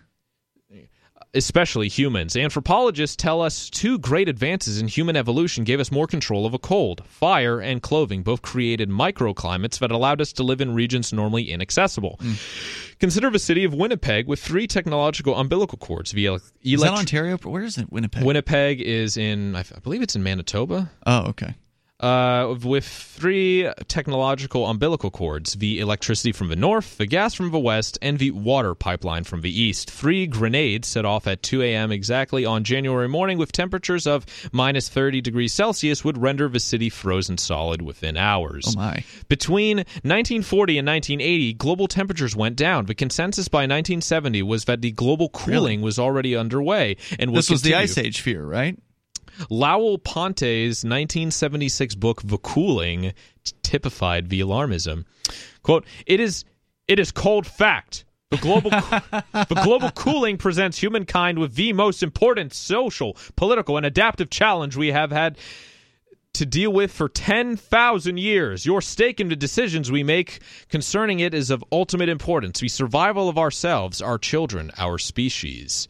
[1.35, 2.35] especially humans.
[2.35, 6.59] Anthropologists tell us two great advances in human evolution gave us more control of a
[6.59, 7.03] cold.
[7.07, 12.17] Fire and clothing both created microclimates that allowed us to live in regions normally inaccessible.
[12.21, 12.95] Mm.
[12.99, 17.37] Consider the city of Winnipeg with three technological umbilical cords via Is that elect- Ontario?
[17.37, 17.91] Where is it?
[17.91, 18.23] Winnipeg.
[18.23, 20.91] Winnipeg is in, I believe it's in Manitoba.
[21.05, 21.55] oh, okay.
[21.99, 27.59] Uh, with three technological umbilical cords the electricity from the north, the gas from the
[27.59, 29.89] west, and the water pipeline from the east.
[29.89, 31.91] Three grenades set off at 2 a.m.
[31.91, 36.89] exactly on January morning with temperatures of minus 30 degrees Celsius would render the city
[36.89, 38.65] frozen solid within hours.
[38.67, 39.03] Oh my.
[39.29, 42.87] Between 1940 and 1980, global temperatures went down.
[42.87, 47.61] The consensus by 1970 was that the global cooling was already underway and This was
[47.61, 47.75] the.
[47.75, 48.77] Ice Age fear, right?
[49.49, 53.13] Lowell Ponte's 1976 book The Cooling
[53.63, 55.05] typified the alarmism.
[55.61, 56.45] Quote, "It is
[56.87, 58.05] it is cold fact.
[58.31, 64.29] The global the global cooling presents humankind with the most important social, political and adaptive
[64.29, 65.37] challenge we have had
[66.33, 68.65] to deal with for 10,000 years.
[68.65, 72.59] Your stake in the decisions we make concerning it is of ultimate importance.
[72.59, 75.87] The survival of ourselves, our children, our species.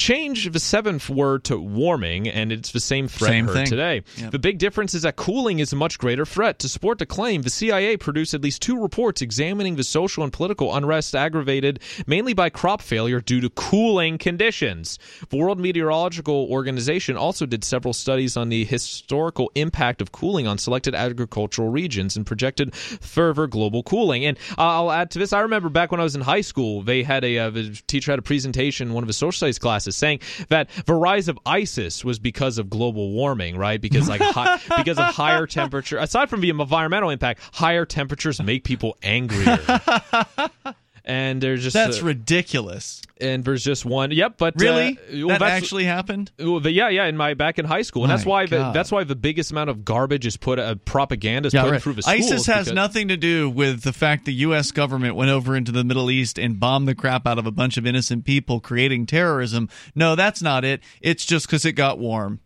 [0.00, 3.66] Change the seventh word to warming, and it's the same threat Same heard thing.
[3.66, 4.02] today.
[4.16, 4.30] Yep.
[4.30, 6.58] The big difference is that cooling is a much greater threat.
[6.60, 10.32] To support the claim, the CIA produced at least two reports examining the social and
[10.32, 14.98] political unrest aggravated mainly by crop failure due to cooling conditions.
[15.28, 20.56] The World Meteorological Organization also did several studies on the historical impact of cooling on
[20.56, 24.24] selected agricultural regions and projected further global cooling.
[24.24, 27.02] And I'll add to this: I remember back when I was in high school, they
[27.02, 29.89] had a uh, the teacher had a presentation in one of his social studies classes
[29.96, 33.80] saying that the rise of ISIS was because of global warming, right?
[33.80, 34.20] Because like
[34.76, 35.98] because of higher temperature.
[35.98, 39.58] Aside from the environmental impact, higher temperatures make people angrier.
[41.04, 43.02] And there's just That's uh, ridiculous.
[43.20, 44.10] and there's just one.
[44.10, 44.98] Yep, but Really?
[44.98, 46.30] uh, well, that actually happened?
[46.38, 48.92] well, the- yeah, yeah, in my back in high school, and that's why the, that's
[48.92, 51.82] why the biggest amount of garbage is put uh, propaganda is Yeah, put right.
[51.82, 52.16] through the schools.
[52.32, 54.70] ISIS has because- nothing to do with the fact the U.S.
[54.72, 57.76] government went over into the Middle East and bombed the crap out of a bunch
[57.76, 59.68] of innocent people, creating terrorism.
[59.94, 60.82] No, that's not it.
[61.00, 62.40] It's just because it got warm.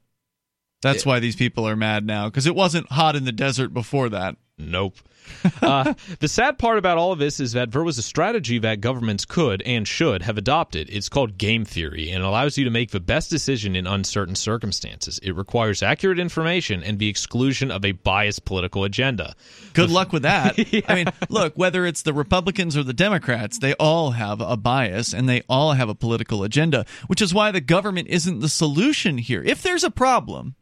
[0.83, 4.11] That's why these people are mad now because it wasn't hot in the desert before
[4.11, 4.37] that.
[4.57, 4.97] Nope.
[5.63, 8.81] uh, the sad part about all of this is that there was a strategy that
[8.81, 10.89] governments could and should have adopted.
[10.91, 15.19] It's called game theory and allows you to make the best decision in uncertain circumstances.
[15.23, 19.35] It requires accurate information and the exclusion of a biased political agenda.
[19.73, 20.55] Good luck with that.
[20.89, 25.13] I mean, look, whether it's the Republicans or the Democrats, they all have a bias
[25.13, 29.19] and they all have a political agenda, which is why the government isn't the solution
[29.19, 29.43] here.
[29.43, 30.55] If there's a problem,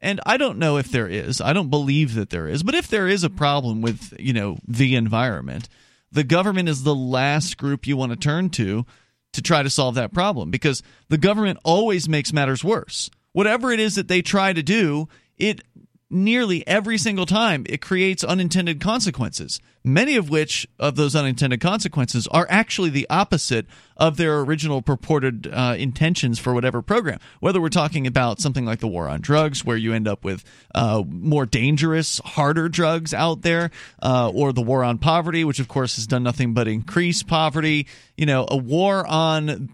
[0.00, 2.88] and I don't know if there is, I don't believe that there is, but if
[2.88, 5.68] there is a problem with, you know, the environment,
[6.12, 8.86] the government is the last group you want to turn to
[9.32, 10.50] to try to solve that problem.
[10.50, 13.10] Because the government always makes matters worse.
[13.32, 15.62] Whatever it is that they try to do, it
[16.10, 22.26] nearly every single time it creates unintended consequences many of which of those unintended consequences
[22.28, 23.66] are actually the opposite
[23.96, 27.18] of their original purported uh, intentions for whatever program.
[27.40, 30.44] Whether we're talking about something like the war on drugs where you end up with
[30.74, 33.70] uh, more dangerous harder drugs out there
[34.02, 37.86] uh, or the war on poverty which of course has done nothing but increase poverty.
[38.16, 39.70] You know a war on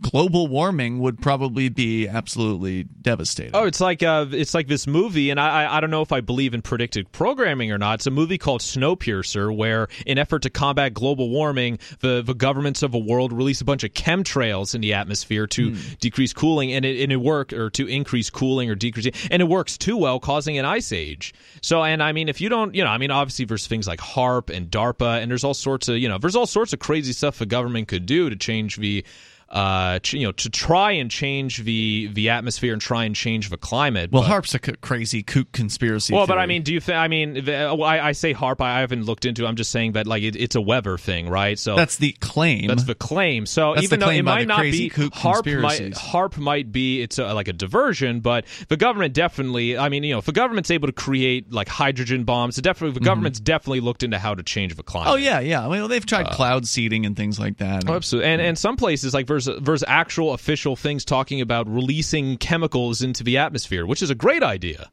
[0.00, 3.54] global warming would probably be absolutely devastating.
[3.54, 6.20] Oh, it's like uh, it's like this movie, and I, I don't know if I
[6.20, 7.94] believe in predictive programming or not.
[7.94, 12.82] It's a movie called Snowpiercer, where in effort to combat global warming, the the governments
[12.82, 15.80] of the world release a bunch of chemtrails in the atmosphere to hmm.
[16.00, 19.46] decrease cooling, and it and it work or to increase cooling or decrease, and it
[19.46, 21.34] works too well, causing an ice age.
[21.60, 24.00] So, and I mean, if you don't, you know, I mean, obviously there's things like
[24.00, 27.12] HAARP and DARPA, and there's all sorts of, you know, there's all sorts of crazy
[27.12, 29.04] stuff the government could do to change the
[29.50, 33.56] uh, you know, to try and change the the atmosphere and try and change the
[33.56, 34.10] climate.
[34.12, 36.14] Well, but- HAARP's a c- crazy kook conspiracy.
[36.14, 36.38] Well, but.
[36.38, 36.96] I mean, do you think?
[36.96, 38.60] I mean, the, I, I say HAARP.
[38.60, 39.44] I haven't looked into.
[39.44, 39.48] it.
[39.48, 41.58] I'm just saying that like it, it's a weather thing, right?
[41.58, 42.68] So that's the claim.
[42.68, 43.46] that's the claim.
[43.46, 45.92] So That's even though it might not be HAARP, might.
[45.92, 49.76] HAARP might be it's a, like a diversion, but the government definitely.
[49.78, 52.94] I mean, you know, if the government's able to create like hydrogen bombs, it definitely
[52.94, 55.12] the government's definitely looked into how to change the climate.
[55.12, 55.66] oh yeah, yeah.
[55.66, 57.88] I mean, they've tried cloud seeding and things like that.
[57.88, 58.30] Oh, absolutely.
[58.30, 63.22] And and some places like there's there's actual official things talking about releasing chemicals into
[63.24, 64.90] the atmosphere, which is a great idea.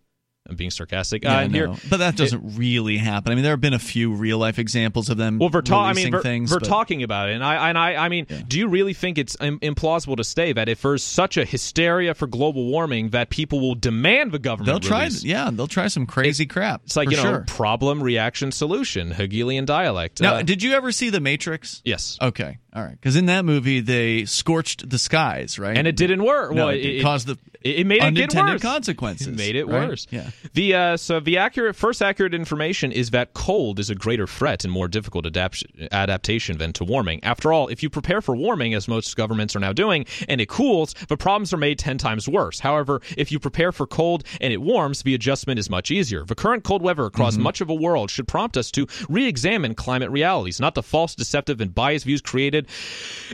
[0.48, 1.24] I'm being sarcastic.
[1.24, 3.32] Yeah, uh, here, but that doesn't really happen.
[3.32, 5.86] I mean, there have been a few real life examples of them well, we're ta-
[5.86, 6.52] I mean, we're, things.
[6.52, 9.18] we're but- talking about it, and I and I, I mean, do you really think
[9.18, 13.32] it's Im- implausible to say that if there's such a hysteria for global warming that
[13.32, 15.24] people will demand the government They'll try, release?
[15.24, 16.82] yeah, they'll try some crazy crap.
[16.84, 17.46] It's like you know, sure.
[17.48, 20.22] problem, reaction, solution, Hegelian dialect.
[20.22, 21.82] Now, Uh, did you ever see The Matrix?
[21.84, 22.20] yes.
[22.22, 22.60] Okay.
[22.76, 25.78] All right, because in that movie they scorched the skies, right?
[25.78, 26.51] and it didn't work.
[26.53, 28.61] No, well, it, it caused the it, it made it get worse.
[28.61, 29.28] consequences.
[29.28, 29.88] It made it right?
[29.89, 30.05] worse.
[30.11, 30.30] Yeah.
[30.53, 34.65] The uh, so the accurate first accurate information is that cold is a greater threat
[34.65, 35.63] and more difficult adapt-
[35.93, 37.23] adaptation than to warming.
[37.23, 40.49] After all, if you prepare for warming, as most governments are now doing, and it
[40.49, 42.59] cools, the problems are made ten times worse.
[42.59, 46.26] However, if you prepare for cold and it warms, the adjustment is much easier.
[46.26, 47.43] The current cold weather across Mm-hmm.
[47.43, 51.59] much of the world should prompt us to re-examine climate realities, not the false, deceptive,
[51.61, 52.64] and biased views created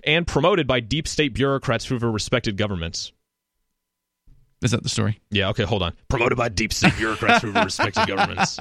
[0.03, 3.11] and promoted by deep state bureaucrats who their respected governments.
[4.61, 5.19] Is that the story?
[5.32, 5.93] Yeah, okay, hold on.
[6.07, 8.59] Promoted by deep state bureaucrats who respected governments.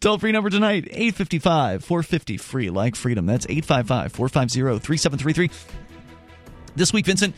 [0.00, 3.24] Toll free number tonight 855 450 free like freedom.
[3.26, 5.50] That's 855 450 3733.
[6.74, 7.36] This week, Vincent,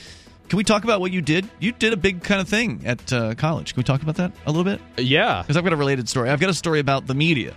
[0.49, 1.49] can we talk about what you did?
[1.61, 3.75] You did a big kind of thing at uh, college.
[3.75, 4.81] Can we talk about that a little bit?
[4.97, 5.43] Yeah.
[5.43, 6.31] Because I've got a related story.
[6.31, 7.55] I've got a story about the media,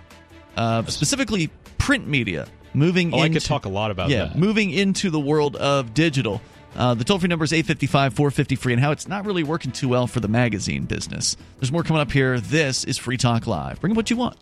[0.56, 4.38] uh, specifically print media, moving Oh, I into could talk a lot about yeah, that.
[4.38, 6.40] moving into the world of digital.
[6.76, 9.70] Uh, the toll free number is 855 450 free, and how it's not really working
[9.70, 11.36] too well for the magazine business.
[11.60, 12.40] There's more coming up here.
[12.40, 13.80] This is Free Talk Live.
[13.80, 14.36] Bring what you want.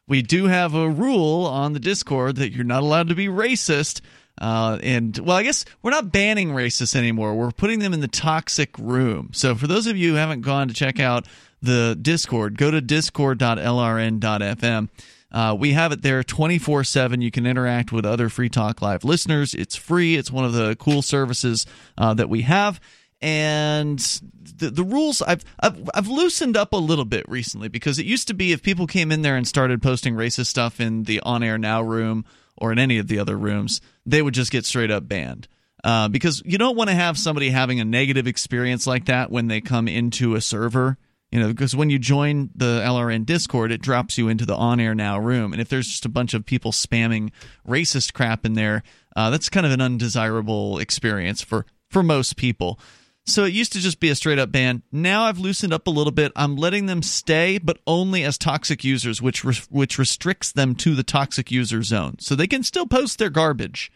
[0.07, 4.03] We do have a rule on the Discord that you're not allowed to be racist.
[4.39, 7.35] Uh, and well, I guess we're not banning racists anymore.
[7.35, 9.31] We're putting them in the toxic room.
[9.33, 11.27] So for those of you who haven't gone to check out
[11.63, 14.89] the Discord, go to discord.lrn.fm.
[15.33, 17.21] Uh, we have it there 24 7.
[17.21, 19.55] You can interact with other Free Talk Live listeners.
[19.55, 21.67] It's free, it's one of the cool services
[21.97, 22.81] uh, that we have.
[23.23, 28.07] And the, the rules I've, I've I've loosened up a little bit recently because it
[28.07, 31.21] used to be if people came in there and started posting racist stuff in the
[31.21, 32.25] on air now room
[32.57, 35.49] or in any of the other rooms, they would just get straight up banned.
[35.83, 39.49] Uh, because you don't want to have somebody having a negative experience like that when
[39.49, 40.99] they come into a server.
[41.31, 44.81] You know, because when you join the LRN Discord, it drops you into the on
[44.81, 45.53] air now room.
[45.53, 47.31] And if there's just a bunch of people spamming
[47.67, 48.83] racist crap in there,
[49.15, 52.81] uh, that's kind of an undesirable experience for, for most people.
[53.27, 54.83] So it used to just be a straight up ban.
[54.91, 56.33] Now I've loosened up a little bit.
[56.35, 60.95] I'm letting them stay, but only as toxic users, which re- which restricts them to
[60.95, 62.17] the toxic user zone.
[62.19, 63.93] So they can still post their garbage.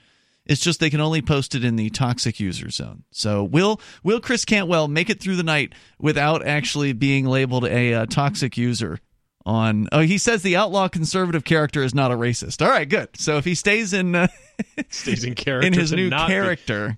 [0.46, 3.04] It's just they can only post it in the toxic user zone.
[3.10, 7.94] So will will Chris Cantwell make it through the night without actually being labeled a
[7.94, 9.00] uh, toxic user?
[9.46, 12.64] On oh, he says the outlaw conservative character is not a racist.
[12.64, 13.10] All right, good.
[13.16, 14.28] So if he stays in uh,
[14.88, 15.66] Stays in character.
[15.66, 16.96] in his new not be- character,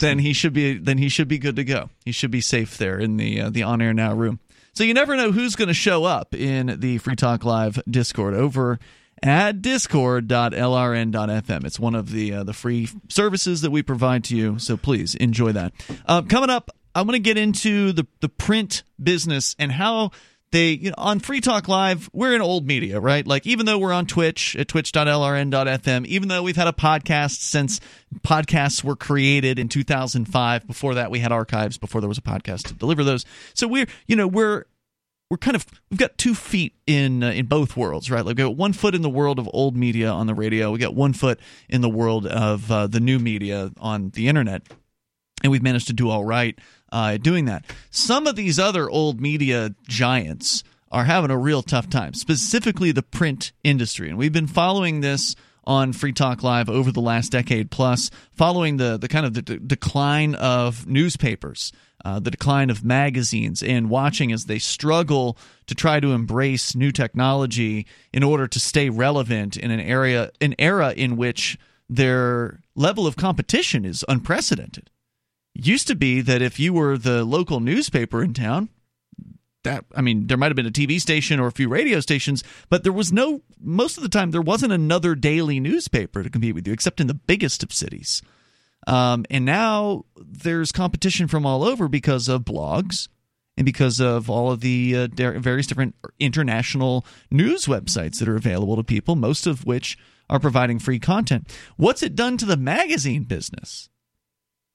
[0.00, 1.90] then he should be then he should be good to go.
[2.04, 4.40] He should be safe there in the uh, the on air now room.
[4.74, 8.34] So you never know who's going to show up in the Free Talk Live Discord
[8.34, 8.78] over
[9.22, 11.64] at discord.lrn.fm.
[11.64, 14.58] It's one of the uh, the free services that we provide to you.
[14.58, 15.72] So please enjoy that.
[16.06, 20.10] Uh, coming up, I'm going to get into the the print business and how
[20.52, 23.26] they you know, on Free Talk Live, we're in old media, right?
[23.26, 27.80] Like even though we're on Twitch at twitch.lrn.fm, even though we've had a podcast since
[28.20, 32.68] podcasts were created in 2005, before that we had archives before there was a podcast
[32.68, 33.24] to deliver those.
[33.54, 34.66] So we're, you know, we're
[35.32, 38.22] we're kind of we've got two feet in uh, in both worlds, right?
[38.22, 40.78] Like we got one foot in the world of old media on the radio, we
[40.78, 44.60] got one foot in the world of uh, the new media on the internet
[45.42, 46.58] and we've managed to do all right
[46.92, 47.64] uh, doing that.
[47.88, 53.02] Some of these other old media giants are having a real tough time, specifically the
[53.02, 54.10] print industry.
[54.10, 58.76] And we've been following this on Free Talk Live over the last decade plus, following
[58.76, 61.72] the, the kind of the de- decline of newspapers.
[62.04, 66.90] Uh, the decline of magazines and watching as they struggle to try to embrace new
[66.90, 71.56] technology in order to stay relevant in an area an era in which
[71.88, 74.90] their level of competition is unprecedented.
[75.54, 78.68] Used to be that if you were the local newspaper in town
[79.64, 82.42] that i mean there might have been a tv station or a few radio stations
[82.68, 86.54] but there was no most of the time there wasn't another daily newspaper to compete
[86.54, 88.22] with you except in the biggest of cities
[88.86, 93.08] um, and now there's competition from all over because of blogs
[93.56, 98.76] and because of all of the uh, various different international news websites that are available
[98.76, 99.98] to people most of which
[100.30, 101.54] are providing free content.
[101.76, 103.90] What's it done to the magazine business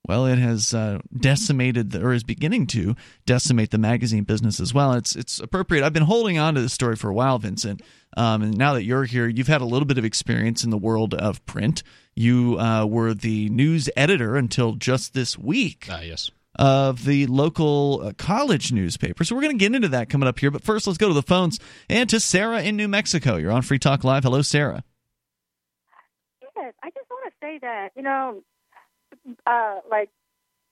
[0.08, 2.96] well, it has uh, decimated the, or is beginning to
[3.26, 4.94] decimate the magazine business as well.
[4.94, 5.84] It's it's appropriate.
[5.84, 7.82] I've been holding on to this story for a while, Vincent.
[8.16, 10.78] Um, and now that you're here, you've had a little bit of experience in the
[10.78, 11.82] world of print.
[12.16, 15.86] You uh, were the news editor until just this week.
[15.90, 16.30] Ah, yes.
[16.58, 19.22] Of the local uh, college newspaper.
[19.22, 20.50] So we're going to get into that coming up here.
[20.50, 23.36] But first, let's go to the phones and to Sarah in New Mexico.
[23.36, 24.24] You're on Free Talk Live.
[24.24, 24.82] Hello, Sarah.
[26.56, 28.42] Yes, I just want to say that, you know,
[29.46, 30.10] uh, like,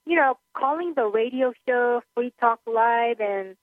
[0.07, 3.57] you know, calling the radio show Free Talk Live and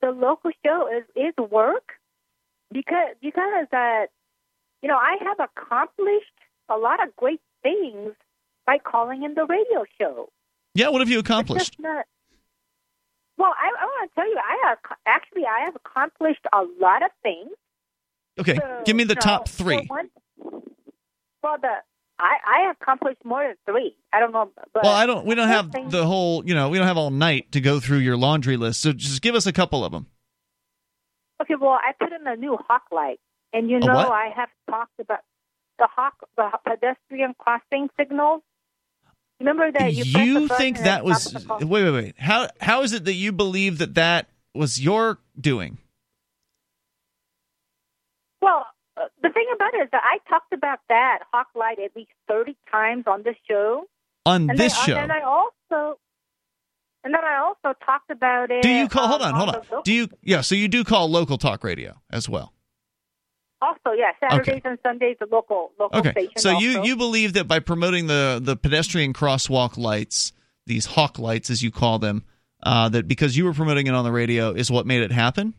[0.00, 1.92] the local show is, is work
[2.72, 4.06] because, because that,
[4.82, 6.26] you know, I have accomplished
[6.68, 8.12] a lot of great things
[8.66, 10.30] by calling in the radio show.
[10.74, 11.76] Yeah, what have you accomplished?
[11.78, 12.06] not,
[13.36, 17.02] well, I, I want to tell you, I have actually I have accomplished a lot
[17.02, 17.50] of things.
[18.38, 19.84] Okay, So, give me the top three.
[19.86, 20.10] one-
[21.42, 21.74] well, the
[22.18, 23.96] I I have accomplished more than three.
[24.12, 25.26] I don't know, but Well, I don't.
[25.26, 26.46] We don't have thing- the whole.
[26.46, 28.80] You know, we don't have all night to go through your laundry list.
[28.80, 30.06] So just give us a couple of them.
[31.40, 33.18] Okay, well, I put in a new hawk light,
[33.52, 33.92] and you know?
[33.92, 35.20] I have talked about
[35.78, 38.42] the hawk, the pedestrian crossing signals.
[39.40, 41.24] Remember that you, button think that was?
[41.24, 41.58] stops the car?
[41.58, 42.14] Wait, wait, wait.
[42.18, 45.78] How how is it that you believe that that was your doing
[48.40, 48.66] Well,
[49.22, 52.56] the thing about it is that I talked about that hawk light at least thirty
[52.70, 53.86] times on this show,
[54.26, 54.96] on and this show?
[54.96, 55.98] And then I also,
[57.04, 58.62] and then I also talked about it.
[58.62, 59.08] do you call?
[59.08, 59.54] Hold on, hold on.
[59.56, 60.08] local- Do you?
[60.22, 60.40] Yeah.
[60.40, 62.52] So you do call local talk radio as well.
[63.60, 66.10] Also, yeah, Saturdays and Sundays, the local local Okay.
[66.10, 66.32] station.
[66.38, 70.32] So you you believe that by promoting the the pedestrian crosswalk lights,
[70.66, 72.24] these hawk lights as you call them,
[72.64, 75.54] uh, that because you were promoting it on the radio is what made it happen?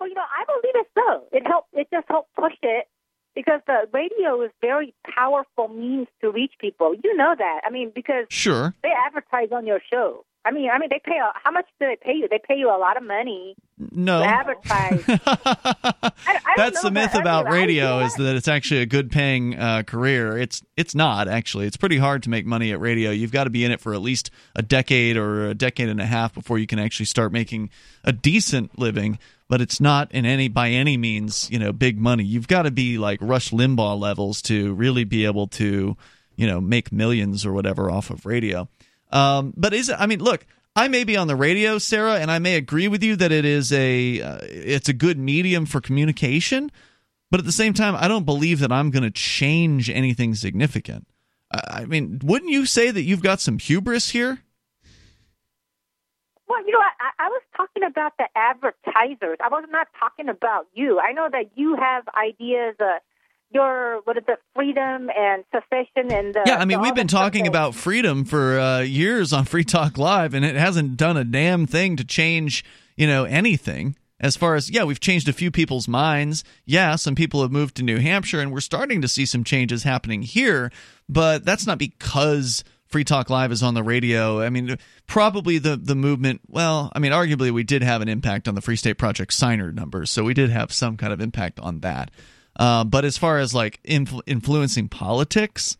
[0.00, 1.24] Well, you know, I believe it so.
[1.32, 1.68] It helped.
[1.72, 2.86] It just helped push it
[3.34, 6.94] because the radio is very powerful means to reach people.
[7.02, 7.60] You know that.
[7.64, 8.74] I mean, because Sure.
[8.82, 10.24] they advertise on your show.
[10.42, 11.18] I mean, I mean, they pay.
[11.18, 12.26] A, how much do they pay you?
[12.26, 14.20] They pay you a lot of money No.
[14.20, 15.04] to advertise.
[15.06, 17.20] I don't That's the myth that.
[17.20, 20.38] about I mean, radio is that it's actually a good paying uh, career.
[20.38, 21.66] It's it's not actually.
[21.66, 23.10] It's pretty hard to make money at radio.
[23.10, 26.00] You've got to be in it for at least a decade or a decade and
[26.00, 27.68] a half before you can actually start making
[28.02, 29.18] a decent living.
[29.50, 32.22] But it's not in any by any means you know big money.
[32.22, 35.96] You've got to be like Rush Limbaugh levels to really be able to
[36.36, 38.68] you know make millions or whatever off of radio.
[39.10, 39.96] Um, but is it?
[39.98, 40.46] I mean, look,
[40.76, 43.44] I may be on the radio, Sarah, and I may agree with you that it
[43.44, 46.70] is a uh, it's a good medium for communication.
[47.28, 51.08] But at the same time, I don't believe that I'm going to change anything significant.
[51.50, 54.44] I I mean, wouldn't you say that you've got some hubris here?
[56.66, 59.38] You know, I, I was talking about the advertisers.
[59.42, 61.00] I was not talking about you.
[61.00, 62.76] I know that you have ideas.
[62.78, 62.98] Uh,
[63.52, 67.46] your what is it, freedom and secession and the, yeah, I mean, we've been talking
[67.46, 71.66] about freedom for uh, years on Free Talk Live, and it hasn't done a damn
[71.66, 72.64] thing to change,
[72.96, 73.96] you know, anything.
[74.20, 76.44] As far as yeah, we've changed a few people's minds.
[76.64, 79.82] Yeah, some people have moved to New Hampshire, and we're starting to see some changes
[79.82, 80.70] happening here.
[81.08, 84.40] But that's not because Free Talk Live is on the radio.
[84.42, 84.76] I mean,
[85.06, 86.40] probably the the movement.
[86.48, 89.70] Well, I mean, arguably we did have an impact on the Free State Project signer
[89.72, 92.10] numbers, so we did have some kind of impact on that.
[92.58, 95.78] Uh, but as far as like influ- influencing politics,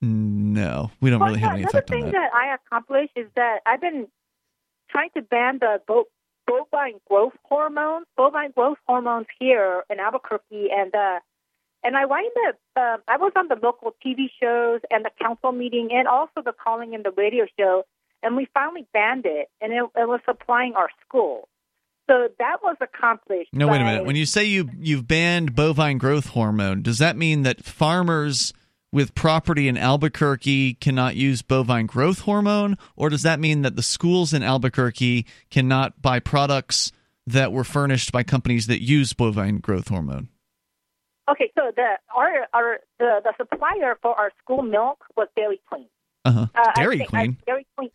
[0.00, 2.12] no, we don't Well, really have any effect on thing that.
[2.12, 4.06] that I accomplished is that I've been
[4.90, 6.06] trying to ban the bo-
[6.46, 11.18] bovine growth hormones, bovine growth hormones here in Albuquerque, and uh,
[11.82, 12.56] and I wind up.
[12.76, 16.52] Uh, I was on the local TV shows and the council meeting, and also the
[16.52, 17.84] calling in the radio show,
[18.22, 21.48] and we finally banned it, and it, it was supplying our school.
[22.08, 23.50] So that was accomplished.
[23.52, 24.06] No, wait a minute.
[24.06, 28.54] When you say you you've banned bovine growth hormone, does that mean that farmers
[28.90, 33.82] with property in Albuquerque cannot use bovine growth hormone, or does that mean that the
[33.82, 36.92] schools in Albuquerque cannot buy products
[37.26, 40.30] that were furnished by companies that use bovine growth hormone?
[41.30, 45.86] Okay, so the our our the, the supplier for our school milk was Dairy Queen.
[46.24, 46.46] Uh-huh.
[46.54, 47.36] Uh, Dairy think- Queen.
[47.40, 47.90] uh, Dairy Queen.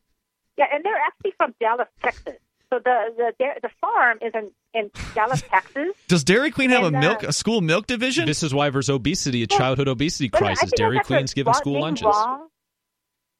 [0.58, 2.36] Yeah, and they're actually from Dallas, Texas.
[2.72, 5.96] So the the the, the farm is in, in Dallas, Texas.
[6.08, 8.26] Does Dairy Queen have a and, uh, milk a school milk division?
[8.28, 10.62] This is why there's obesity, a Well, childhood obesity crisis.
[10.70, 12.04] think Dairy Queen's giving wrong- school lunches.
[12.06, 12.48] Wrong.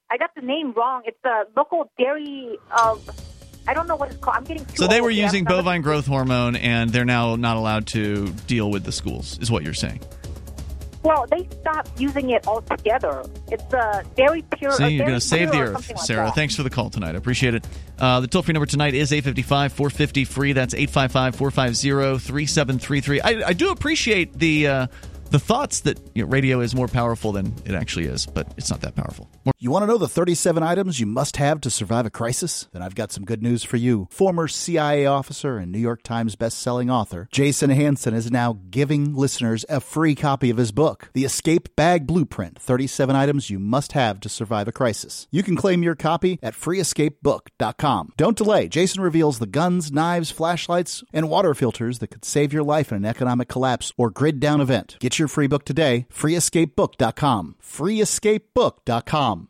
[0.10, 1.04] I got the name wrong.
[1.06, 3.08] It's the local dairy of.
[3.68, 4.38] I don't know what it's called.
[4.38, 7.88] I'm getting too so they were using bovine growth hormone, and they're now not allowed
[7.88, 9.38] to deal with the schools.
[9.40, 10.02] Is what you're saying?
[11.04, 13.24] Well, they stopped using it altogether.
[13.52, 14.72] It's uh, very pure.
[14.72, 16.32] See, you're going to save the earth, like Sarah.
[16.32, 17.16] Thanks for the call tonight.
[17.16, 17.66] I appreciate it.
[18.00, 20.54] Uh, the toll free number tonight is 855 450 free.
[20.54, 23.22] That's 855 450 3733.
[23.22, 24.68] I do appreciate the.
[24.68, 24.88] Uh,
[25.34, 28.70] the thoughts that you know, radio is more powerful than it actually is, but it's
[28.70, 29.28] not that powerful.
[29.44, 32.68] More- you want to know the 37 items you must have to survive a crisis?
[32.72, 34.08] Then I've got some good news for you.
[34.12, 39.66] Former CIA officer and New York Times best-selling author Jason Hanson is now giving listeners
[39.70, 44.20] a free copy of his book, The Escape Bag Blueprint: 37 items you must have
[44.20, 45.28] to survive a crisis.
[45.32, 48.14] You can claim your copy at freeescapebook.com.
[48.18, 48.68] Don't delay.
[48.68, 52.98] Jason reveals the guns, knives, flashlights, and water filters that could save your life in
[52.98, 54.98] an economic collapse or grid down event.
[55.00, 57.56] Get your free book today, freeescapebook.com.
[57.62, 59.50] freeescapebook.com.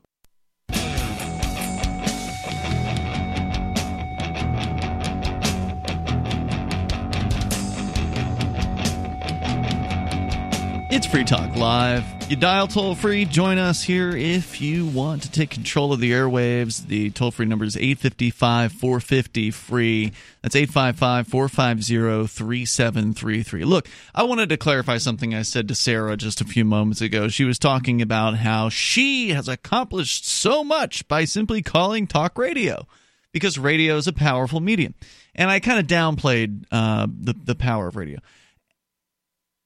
[10.96, 12.23] It's Free Talk Live.
[12.34, 13.26] You dial toll free.
[13.26, 16.88] Join us here if you want to take control of the airwaves.
[16.88, 20.12] The toll free number is 855 450 free.
[20.42, 23.66] That's 855 450 3733.
[23.66, 27.28] Look, I wanted to clarify something I said to Sarah just a few moments ago.
[27.28, 32.88] She was talking about how she has accomplished so much by simply calling talk radio
[33.32, 34.96] because radio is a powerful medium.
[35.36, 38.18] And I kind of downplayed uh, the, the power of radio.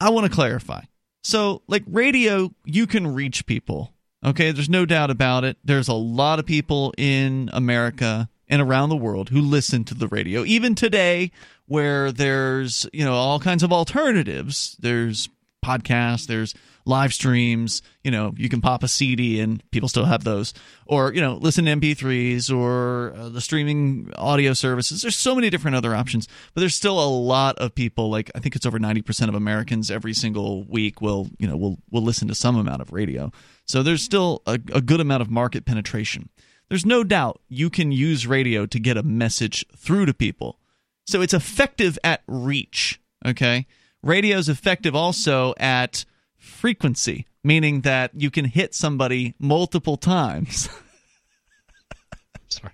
[0.01, 0.81] I want to clarify.
[1.27, 3.93] So, like radio, you can reach people.
[4.25, 5.57] Okay, there's no doubt about it.
[5.61, 10.07] There's a lot of people in America and around the world who listen to the
[10.07, 10.45] radio.
[10.45, 11.33] Even today,
[11.65, 14.77] where there's, you know, all kinds of alternatives.
[14.79, 15.27] There's
[15.61, 16.55] podcasts, there's
[16.87, 20.53] live streams, you know, you can pop a CD and people still have those
[20.85, 25.01] or, you know, listen to MP3s or uh, the streaming audio services.
[25.01, 28.39] There's so many different other options, but there's still a lot of people like I
[28.39, 32.27] think it's over 90% of Americans every single week will, you know, will will listen
[32.29, 33.31] to some amount of radio.
[33.65, 36.29] So there's still a, a good amount of market penetration.
[36.69, 40.59] There's no doubt you can use radio to get a message through to people.
[41.05, 43.65] So it's effective at reach, okay?
[44.03, 46.05] Radio is effective also at
[46.47, 50.69] frequency, meaning that you can hit somebody multiple times.
[52.47, 52.73] Sorry.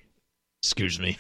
[0.61, 1.17] Excuse me.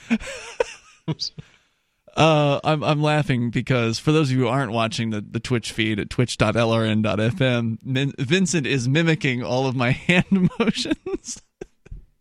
[2.15, 5.71] Uh, I'm I'm laughing because for those of you who aren't watching the, the Twitch
[5.71, 11.41] feed at twitch.lrn.fm, Min- Vincent is mimicking all of my hand motions.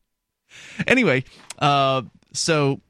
[0.87, 1.25] anyway,
[1.59, 2.03] uh,
[2.33, 2.81] so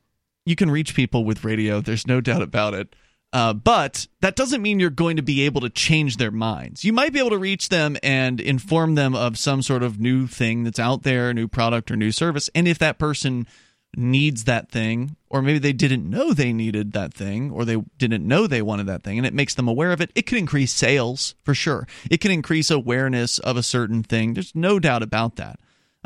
[0.46, 1.80] you can reach people with radio.
[1.80, 2.94] There's no doubt about it.
[3.32, 6.84] Uh, but that doesn't mean you're going to be able to change their minds.
[6.84, 10.26] You might be able to reach them and inform them of some sort of new
[10.26, 12.50] thing that's out there, new product or new service.
[12.54, 13.46] And if that person
[13.96, 18.26] needs that thing, or maybe they didn't know they needed that thing, or they didn't
[18.26, 20.72] know they wanted that thing, and it makes them aware of it, it can increase
[20.72, 21.86] sales for sure.
[22.10, 24.34] It can increase awareness of a certain thing.
[24.34, 25.58] There's no doubt about that.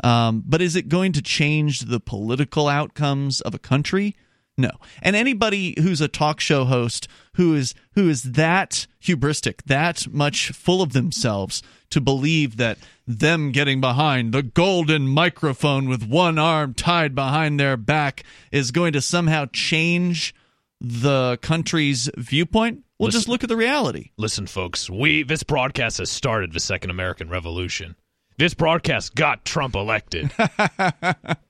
[0.03, 4.15] Um, but is it going to change the political outcomes of a country?
[4.57, 4.71] No.
[5.03, 10.49] And anybody who's a talk show host who is who is that hubristic, that much
[10.49, 16.73] full of themselves to believe that them getting behind the golden microphone with one arm
[16.73, 20.33] tied behind their back is going to somehow change
[20.81, 23.19] the country's viewpoint, well Listen.
[23.19, 24.11] just look at the reality.
[24.17, 27.95] Listen, folks, we this broadcast has started the Second American Revolution.
[28.37, 30.31] This broadcast got Trump elected.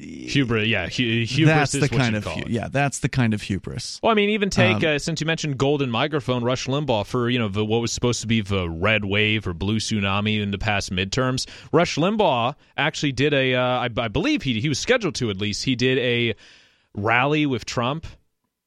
[0.00, 3.42] hubris, yeah, hu- hubris that's is the kind of hu- yeah, that's the kind of
[3.42, 4.00] hubris.
[4.02, 7.28] Well, I mean, even take Um, uh, since you mentioned golden microphone, Rush Limbaugh for
[7.28, 10.50] you know the, what was supposed to be the red wave or blue tsunami in
[10.50, 11.48] the past midterms.
[11.72, 15.38] Rush Limbaugh actually did a, uh, I, I believe he he was scheduled to at
[15.38, 15.64] least.
[15.64, 16.34] He did a
[16.94, 18.06] rally with Trump,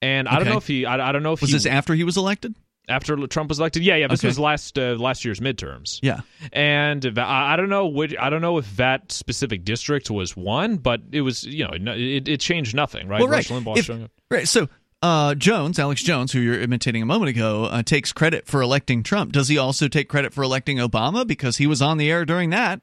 [0.01, 1.93] and I don't know if he, I, I don't know if Was he this after
[1.95, 2.55] he was elected?
[2.89, 3.84] After Trump was elected.
[3.84, 4.07] Yeah, yeah.
[4.07, 4.27] This Okay.
[4.27, 5.99] was last uh, last year's midterms.
[6.01, 6.21] Yeah.
[6.51, 11.01] And I don't know which I don't know if that specific district was won, but
[11.11, 13.19] it was you know it, it changed nothing, right?
[13.19, 13.49] Well, right.
[13.49, 14.11] Rush Limbaugh If- showing up.
[14.29, 14.47] Right.
[14.47, 14.67] So
[15.01, 19.03] uh, Jones, Alex Jones, who you're imitating a moment ago, uh, takes credit for electing
[19.03, 19.34] Trump.
[19.34, 22.51] Does he also take credit for electing Obama because he was on the air during
[22.51, 22.81] that?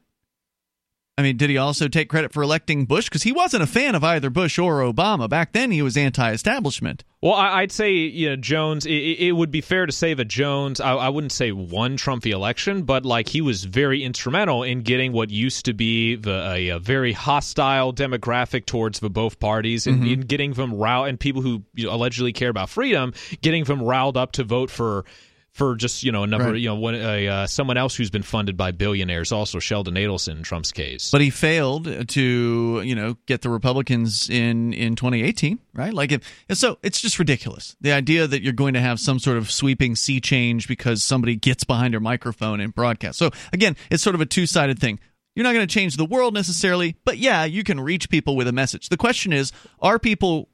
[1.19, 3.05] I mean, did he also take credit for electing Bush?
[3.05, 5.29] Because he wasn't a fan of either Bush or Obama.
[5.29, 7.05] Back then, he was anti establishment.
[7.21, 8.87] Well, I'd say you know Jones.
[8.89, 10.81] It, would be fair to say that Jones.
[10.81, 14.81] I, I wouldn't say won Trump the election, but like he was very instrumental in
[14.81, 19.87] getting what used to be the a, a very hostile demographic towards the both parties,
[19.87, 20.13] and mm-hmm.
[20.15, 23.83] in getting them riled and people who you know, allegedly care about freedom, getting them
[23.83, 25.05] riled up to vote for.
[25.53, 26.61] For just you know a number Right.
[26.61, 30.43] you know one, uh, someone else who's been funded by billionaires also Sheldon Adelson in
[30.43, 31.11] Trump's case.
[31.11, 35.93] But he failed to, you know, get the Republicans in in 2018, right?
[35.93, 37.77] Like, if, so it's just ridiculous.
[37.81, 41.35] The idea that you're going to have some sort of sweeping sea change because somebody
[41.37, 43.19] gets behind their microphone and broadcast.
[43.19, 45.01] So again, it's sort of a two sided thing.
[45.37, 48.49] You're not going to change the world necessarily, but yeah, you can reach people with
[48.49, 48.89] a message.
[48.89, 50.49] The question is, are people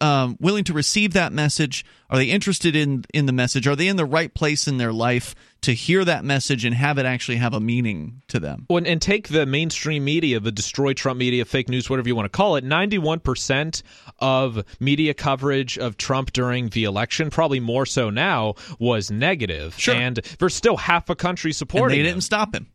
[0.00, 1.84] um, willing to receive that message?
[2.08, 3.66] Are they interested in in the message?
[3.66, 6.96] Are they in the right place in their life to hear that message and have
[6.96, 8.66] it actually have a meaning to them?
[8.70, 12.26] Well, and take the mainstream media, the destroy Trump media, fake news, whatever you want
[12.26, 12.62] to call it.
[12.62, 13.82] Ninety-one percent
[14.20, 19.74] of media coverage of Trump during the election, probably more so now, was negative.
[19.76, 19.94] Sure.
[19.94, 21.98] And there's still half a country supporting.
[21.98, 22.68] And they didn't stop him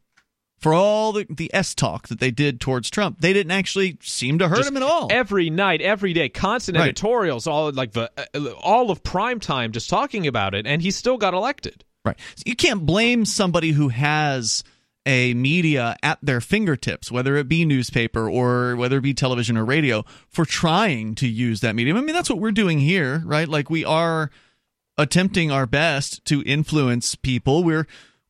[0.58, 4.40] for all the, the S talk that they did towards Trump, they didn't actually seem
[4.40, 5.10] to hurt Just him at all.
[5.12, 6.86] Every night, every day, constant Right.
[6.86, 10.92] editorials, all like the uh, all of prime time, just talking about it, and he
[10.92, 11.84] still got elected.
[12.04, 12.18] Right.
[12.36, 14.64] So you can't blame somebody who has
[15.08, 19.64] a media at their fingertips, whether it be newspaper or whether it be television or
[19.66, 21.96] radio, for trying to use that medium.
[21.98, 23.48] I mean, that's what we're doing here, right?
[23.48, 24.32] Like we are
[24.98, 27.64] attempting our best to influence people.
[27.64, 27.86] We're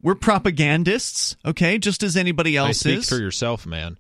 [0.05, 3.09] we're propagandists, okay, just as anybody else speak is.
[3.09, 3.97] for yourself, man.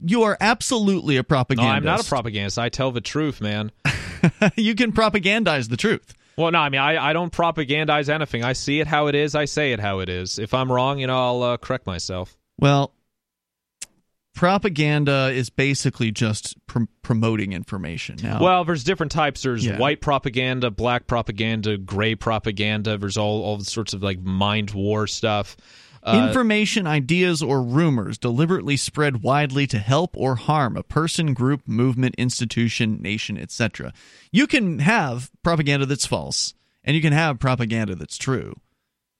[0.00, 1.66] you are absolutely a propagandist.
[1.66, 1.74] No.
[1.74, 2.58] I'm not a propagandist.
[2.58, 3.72] I tell the truth, man.
[4.56, 6.12] you can propagandize the truth.
[6.36, 8.44] Well, no, I mean, I, I don't propagandize anything.
[8.44, 9.34] I see it how it is.
[9.34, 10.38] I say it how it is.
[10.38, 12.36] If I'm wrong, you know, I'll uh, correct myself.
[12.58, 12.92] Well,
[14.36, 18.16] propaganda is basically just pr- promoting information.
[18.22, 19.42] Now, Well, there's different types.
[19.42, 19.78] There's Yeah.
[19.78, 22.96] white propaganda, black propaganda, gray propaganda.
[22.98, 25.56] There's all all sorts of like mind war stuff.
[26.02, 31.66] Uh, information, ideas, or rumors deliberately spread widely to help or harm a person, group,
[31.66, 33.92] movement, institution, nation, etc.
[34.30, 38.54] You can have propaganda that's false, and you can have propaganda that's true.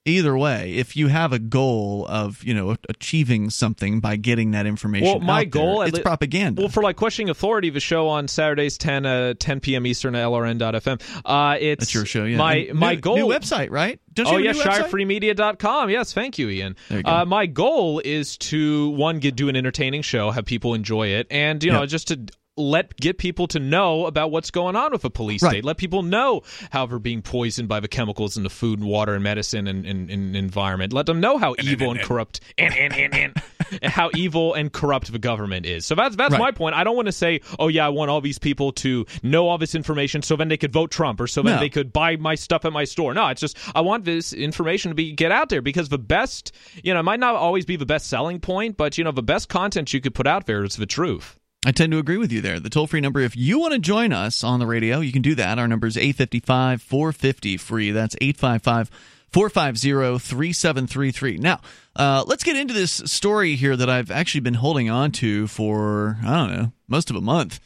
[0.06, 4.64] Either way, if you have a goal of you know achieving something by getting that
[4.64, 6.62] information, well, my out there, goal at it's li- propaganda.
[6.62, 9.86] Well, for like questioning authority, the show on Saturdays 10 uh, 10 p.m.
[9.86, 11.02] Eastern at LRN.FM.
[11.24, 12.24] Uh, it's that's your show.
[12.24, 14.00] Yeah, My And my new, goal new website, right?
[14.14, 15.90] Don't you oh yeah, shirefreemedia.com.
[15.90, 16.76] Yes, thank you, Ian.
[16.88, 17.10] There you go.
[17.10, 21.26] Uh, my goal is to one get do an entertaining show, have people enjoy it,
[21.30, 21.86] and you know Yeah.
[21.86, 22.20] just to
[22.56, 25.50] let get people to know about what's going on with a police Right.
[25.50, 25.64] state.
[25.64, 29.14] Let people know how they're being poisoned by the chemicals in the food and water
[29.14, 30.92] and medicine and, and, and environment.
[30.92, 33.42] Let them know how evil and, corrupt and, and, and, and,
[33.82, 35.84] and how evil and corrupt the government is.
[35.84, 36.40] So that's that's Right.
[36.40, 36.74] my point.
[36.74, 39.58] I don't want to say, oh yeah, I want all these people to know all
[39.58, 41.60] this information so then they could vote Trump or so then No.
[41.60, 43.12] they could buy my stuff at my store.
[43.12, 46.52] No, it's just I want this information to be get out there because the best,
[46.82, 49.22] you know, it might not always be the best selling point, but you know, the
[49.22, 51.38] best content you could put out there is the truth.
[51.66, 52.60] I tend to agree with you there.
[52.60, 55.20] The toll free number, if you want to join us on the radio, you can
[55.20, 55.58] do that.
[55.58, 57.90] Our number is 855 450 free.
[57.90, 58.88] That's 855
[59.32, 61.38] 450 3733.
[61.38, 61.60] Now,
[61.96, 66.18] uh, let's get into this story here that I've actually been holding on to for,
[66.24, 67.58] I don't know, most of a month.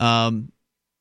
[0.00, 0.50] Um,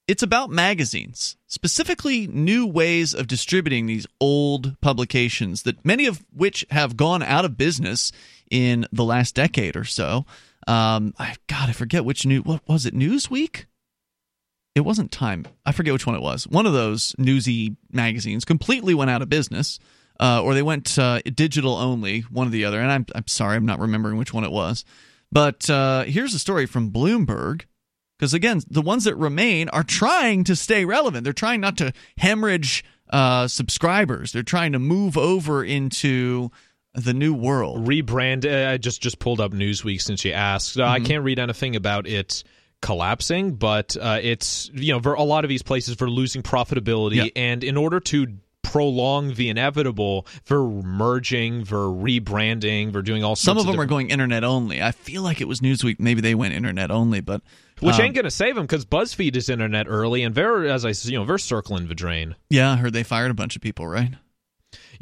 [0.10, 6.66] it's about magazines, specifically new ways of distributing these old publications that many of which
[6.70, 8.12] have gone out of business
[8.49, 10.26] in the last decade or so.
[10.68, 12.41] Um, I God, I forget which new.
[12.41, 12.93] What was it?
[12.93, 13.66] Newsweek.
[14.74, 15.45] It wasn't Time.
[15.66, 16.47] I forget which one it was.
[16.47, 19.80] One of those newsy magazines completely went out of business,
[20.20, 22.22] uh, or they went uh, digital only.
[22.22, 22.80] One or the other.
[22.80, 24.86] And I'm I'm sorry, I'm not remembering which one it was.
[25.32, 27.64] But uh, here's a story from Bloomberg.
[28.18, 31.24] Because again, the ones that remain are trying to stay relevant.
[31.24, 34.32] They're trying not to hemorrhage uh, subscribers.
[34.32, 36.51] They're trying to move over into
[36.94, 37.86] the new world.
[37.88, 38.46] Rebrand.
[38.46, 40.78] Uh, I just just pulled up Newsweek since you asked.
[40.80, 42.44] Uh, I can't read anything about it
[42.82, 47.16] collapsing, but uh, it's you know for a lot of these places for losing profitability,
[47.16, 47.26] Yeah.
[47.36, 48.28] and in order to
[48.64, 53.84] prolong the inevitable, they're merging, they're rebranding, they're doing all sorts Some of them are
[53.84, 54.82] different- going internet only.
[54.82, 56.00] I feel like it was Newsweek.
[56.00, 57.42] Maybe they went internet only, but
[57.82, 60.94] Which um, ain't gonna save them because BuzzFeed is internet early, and they're as I
[61.10, 62.36] you know they're circling the drain.
[62.50, 64.12] yeah, I heard they fired a bunch of people, right?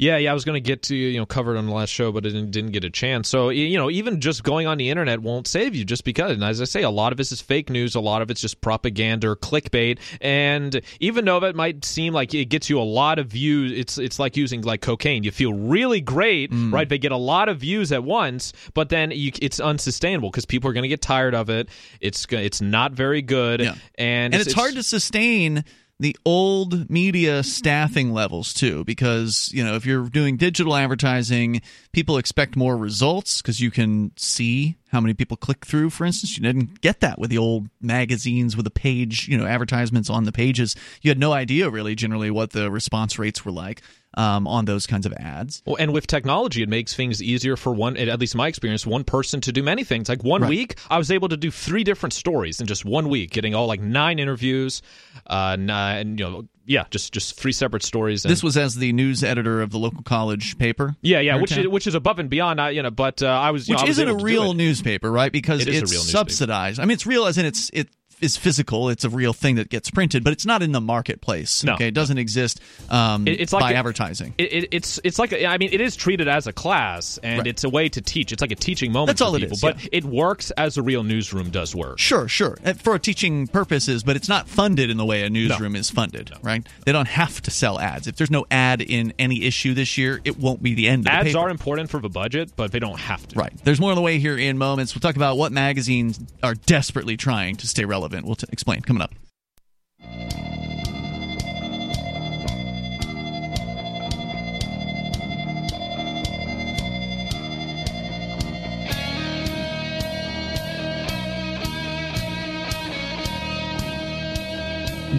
[0.00, 2.10] Yeah, yeah, I was going to get to you know covered on the last show,
[2.10, 3.28] but I didn't, didn't get a chance.
[3.28, 6.32] So you know, even just going on the internet won't save you, just because.
[6.32, 7.94] And as I say, a lot of this is fake news.
[7.94, 9.98] A lot of it's just propaganda or clickbait.
[10.22, 13.98] And even though that might seem like it gets you a lot of views, it's
[13.98, 15.22] it's like using like cocaine.
[15.22, 16.72] You feel really great, Mm.
[16.72, 16.88] right?
[16.88, 20.70] They get a lot of views at once, but then you, it's unsustainable because people
[20.70, 21.68] are going to get tired of it.
[22.00, 23.74] It's it's not very good, Yeah.
[23.96, 25.64] and, and it's, hard to sustain
[26.00, 31.60] the old media staffing levels too because you know if you're doing digital advertising
[31.92, 36.36] people expect more results because you can see how many people click through for instance.
[36.36, 40.24] You didn't get that with the old magazines with the page you know advertisements on
[40.24, 40.74] the pages.
[41.02, 43.82] You had no idea really generally what the response rates were like
[44.14, 45.62] um, on those kinds of ads.
[45.66, 48.86] Well, and with technology, it makes things easier for one, at least in my experience,
[48.86, 50.08] one person to do many things.
[50.08, 50.50] Like one Right.
[50.50, 53.66] week, I was able to do three different stories in just one week, getting all
[53.66, 54.82] like nine interviews,
[55.26, 58.24] uh, nine, you know, yeah, just just three separate stories.
[58.24, 60.94] And, This was as the news editor of the local college paper.
[61.02, 62.60] yeah, yeah, which is, which is above and beyond.
[62.60, 65.10] I, you know, but uh, I was, which know, I was isn't a real newspaper,
[65.10, 65.32] right?
[65.32, 66.18] Because It it's real newspaper.
[66.18, 66.78] subsidized.
[66.78, 67.88] I mean, it's real as in it's it
[68.20, 68.88] is physical.
[68.90, 71.64] It's a real thing that gets printed, but it's not in the marketplace.
[71.64, 71.74] No.
[71.74, 72.60] Okay, it doesn't exist
[72.90, 74.34] um, It- it's like by a- advertising.
[74.38, 77.38] It, it, it's it's like a, I mean it is treated as a class and
[77.38, 77.46] Right.
[77.46, 78.32] it's a way to teach.
[78.32, 79.88] It's like a teaching moment That's for all it people, is, but yeah.
[79.92, 81.98] it works as a real newsroom does work.
[81.98, 82.56] Sure, sure.
[82.82, 86.66] For teaching purposes, but it's not funded in the way a newsroom is funded, right?
[86.84, 88.06] They don't have to sell ads.
[88.06, 91.04] If there's no ad in any issue this year, it won't be the end of
[91.06, 91.38] the Ads paper.
[91.38, 93.38] are important for the budget, but they don't have to.
[93.38, 93.52] Right.
[93.64, 94.94] There's more on the way here in moments.
[94.94, 98.09] We'll talk about what magazines are desperately trying to stay relevant.
[98.10, 99.14] We'll t- explain coming up.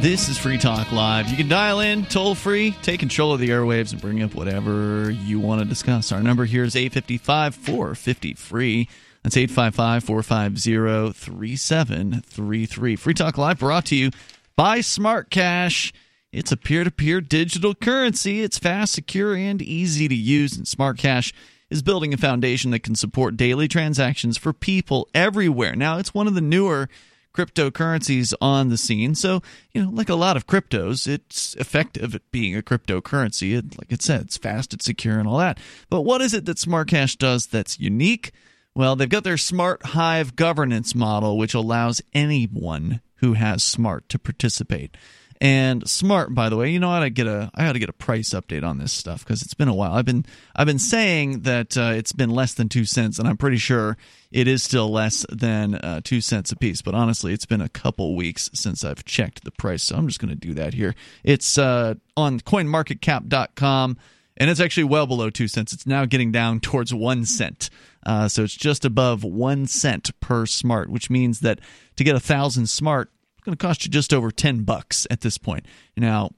[0.02, 1.30] This is Free Talk Live.
[1.30, 5.12] You can dial in toll free, take control of the airwaves, and bring up whatever
[5.12, 6.12] you want to discuss.
[6.12, 8.90] Our number here is 855 450 free.
[9.24, 12.96] That's 855 450 3733.
[12.96, 14.10] Free Talk Live brought to you
[14.56, 15.94] by Smart Cash.
[16.32, 18.42] It's a peer to peer digital currency.
[18.42, 20.58] It's fast, secure, and easy to use.
[20.58, 21.34] And Smart Cash
[21.70, 25.76] is building a foundation that can support daily transactions for people everywhere.
[25.76, 26.90] Now, it's one of the newer
[27.34, 29.14] cryptocurrencies on the scene.
[29.16, 29.42] So,
[29.72, 33.58] you know, like a lot of cryptos, it's effective at being a cryptocurrency.
[33.58, 35.60] It, like it said, it's fast, it's secure, and all that.
[35.90, 38.32] But what is it that Smart Cash does that's unique?
[38.74, 44.20] Well, they've got their Smart Hive governance model, which allows anyone who has Smart to
[44.20, 44.96] participate.
[45.42, 47.94] And Smart, by the way, you know, I to get a I gotta get a
[47.94, 49.94] price update on this stuff because it's been a while.
[49.94, 50.24] I've been
[50.56, 53.98] I've been saying that uh, it's been less than two cents, and I'm pretty sure
[54.32, 56.84] it is still less than uh, two cents a piece.
[56.84, 60.20] But honestly, it's been a couple weeks since I've checked the price, so I'm just
[60.20, 60.94] going to do that here.
[61.24, 63.98] It's uh, on CoinMarketCap.com,
[64.42, 65.72] and it's actually well below two cents.
[65.72, 67.70] It's now getting down towards one cent.
[68.04, 71.60] Uh, so it's just above one cent per smart, which means that
[71.98, 75.22] to get a thousand smart, it's going to cost you just over 10 bucks at
[75.22, 75.68] this point.
[75.96, 76.32] Now,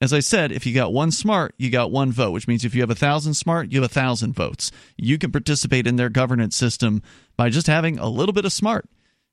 [0.00, 2.76] as I said, if you got one smart, you got one vote, which means if
[2.76, 4.70] you have a thousand smart, you have a thousand votes.
[4.96, 7.02] You can participate in their governance system
[7.36, 8.88] by just having a little bit of smart.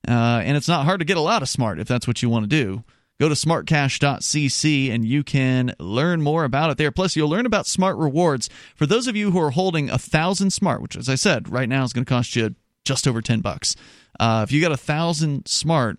[0.07, 2.29] Uh, and it's not hard to get a lot of smart if that's what you
[2.29, 2.83] want to do.
[3.19, 6.91] Go to smartcash.cc and you can learn more about it there.
[6.91, 8.49] Plus, you'll learn about smart rewards.
[8.75, 11.67] For those of you who are holding a thousand smart, which, as I said, right
[11.67, 12.55] now is going to cost you
[12.85, 13.75] just over 10 bucks.
[14.19, 15.97] Uh, if you got a thousand smart,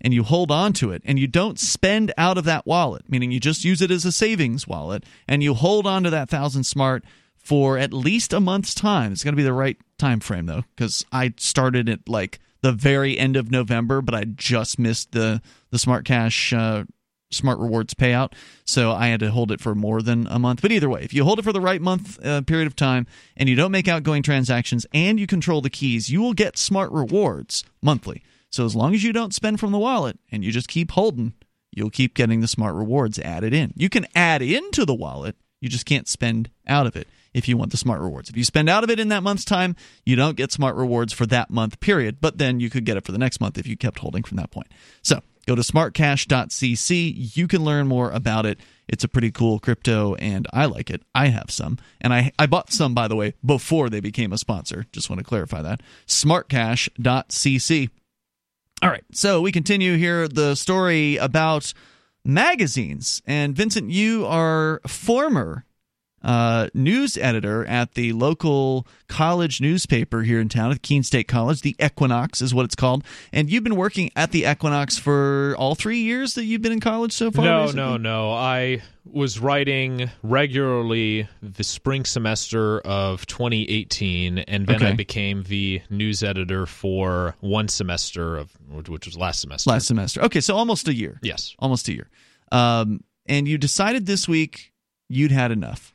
[0.00, 3.30] and you hold on to it and you don't spend out of that wallet, meaning
[3.30, 6.64] you just use it as a savings wallet and you hold on to that thousand
[6.64, 7.04] smart
[7.36, 9.12] for at least a month's time.
[9.12, 12.72] It's going to be the right time frame though, because I started at like the
[12.72, 15.40] very end of November, but I just missed the
[15.70, 16.84] the Smart Cash uh,
[17.30, 18.32] Smart Rewards payout,
[18.64, 20.62] so I had to hold it for more than a month.
[20.62, 23.06] But either way, if you hold it for the right month uh, period of time
[23.36, 26.90] and you don't make outgoing transactions and you control the keys, you will get Smart
[26.90, 28.22] Rewards monthly.
[28.50, 31.34] So as long as you don't spend from the wallet and you just keep holding,
[31.70, 33.74] you'll keep getting the smart rewards added in.
[33.76, 37.06] You can add into the wallet, you just can't spend out of it
[37.38, 38.28] if you want the smart rewards.
[38.28, 41.12] If you spend out of it in that month's time, you don't get smart rewards
[41.12, 43.66] for that month period, but then you could get it for the next month if
[43.66, 44.66] you kept holding from that point.
[45.02, 48.60] So, go to smartcash.cc, you can learn more about it.
[48.88, 51.02] It's a pretty cool crypto and I like it.
[51.14, 51.78] I have some.
[52.00, 54.84] And I I bought some by the way before they became a sponsor.
[54.92, 55.82] Just want to clarify that.
[56.06, 57.90] smartcash.cc.
[58.80, 61.72] All right, so we continue here the story about
[62.24, 63.22] magazines.
[63.26, 65.64] And Vincent, you are former
[66.22, 71.62] uh, news editor at the local college newspaper here in town at Keene State College.
[71.62, 73.04] The Equinox is what it's called.
[73.32, 76.80] And you've been working at the Equinox for all three years that you've been in
[76.80, 77.44] college so far?
[77.44, 77.82] No, basically?
[77.82, 78.32] no, no.
[78.32, 86.22] I was writing regularly the spring semester of 2018, and then I became the news
[86.22, 88.50] editor for one semester of
[88.86, 89.70] which was last semester.
[89.70, 90.22] Last semester.
[90.22, 91.18] Okay, so almost a year.
[91.22, 91.54] yes.
[91.58, 92.10] Almost a year.
[92.52, 94.72] Um, and you decided this week
[95.08, 95.94] you'd had enough.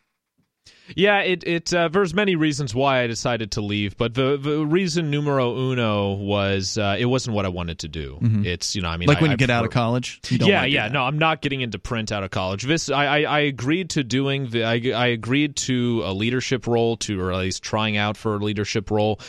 [0.96, 4.66] Yeah, it it uh, there's many reasons why I decided to leave, but the the
[4.66, 8.20] reason numero uno was uh, it wasn't what I wanted to do.
[8.22, 9.10] It's you know I mean Mm-hmm.
[9.10, 10.20] like I- when I you get out of college?
[10.30, 10.88] Yeah, yeah.
[10.88, 12.64] No, I'm not getting into print out of college.
[12.64, 14.64] This, I, I, I agreed to doing the.
[14.64, 18.40] I, I agreed to a leadership role, to or at least trying out for a
[18.40, 19.20] leadership role.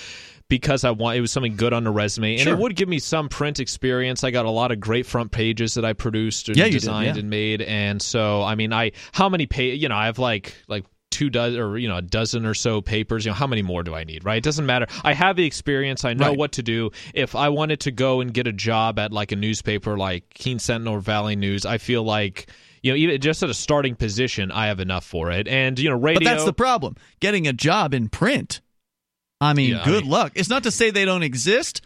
[0.48, 2.52] because I want it was something good on the resume, and Sure.
[2.52, 4.22] it would give me some print experience.
[4.24, 6.80] I got a lot of great front pages that I produced and Yeah, you did,
[6.80, 7.20] designed yeah.
[7.20, 10.54] and made, and so I mean, I how many page you know I have like
[10.68, 10.84] like
[11.14, 13.82] two dozen or you know a dozen or so papers you know how many more
[13.84, 16.38] do i need right it doesn't matter i have the experience i know Right.
[16.38, 19.36] what to do if i wanted to go and get a job at like a
[19.36, 22.50] newspaper like keene sentinel or valley news i feel like
[22.82, 25.88] you know even just at a starting position i have enough for it and you
[25.88, 26.96] know radio But that's the problem.
[27.20, 28.60] Getting a job in print.
[29.40, 30.32] I mean, Yeah, I good mean- luck.
[30.34, 31.80] It's not to say they don't exist,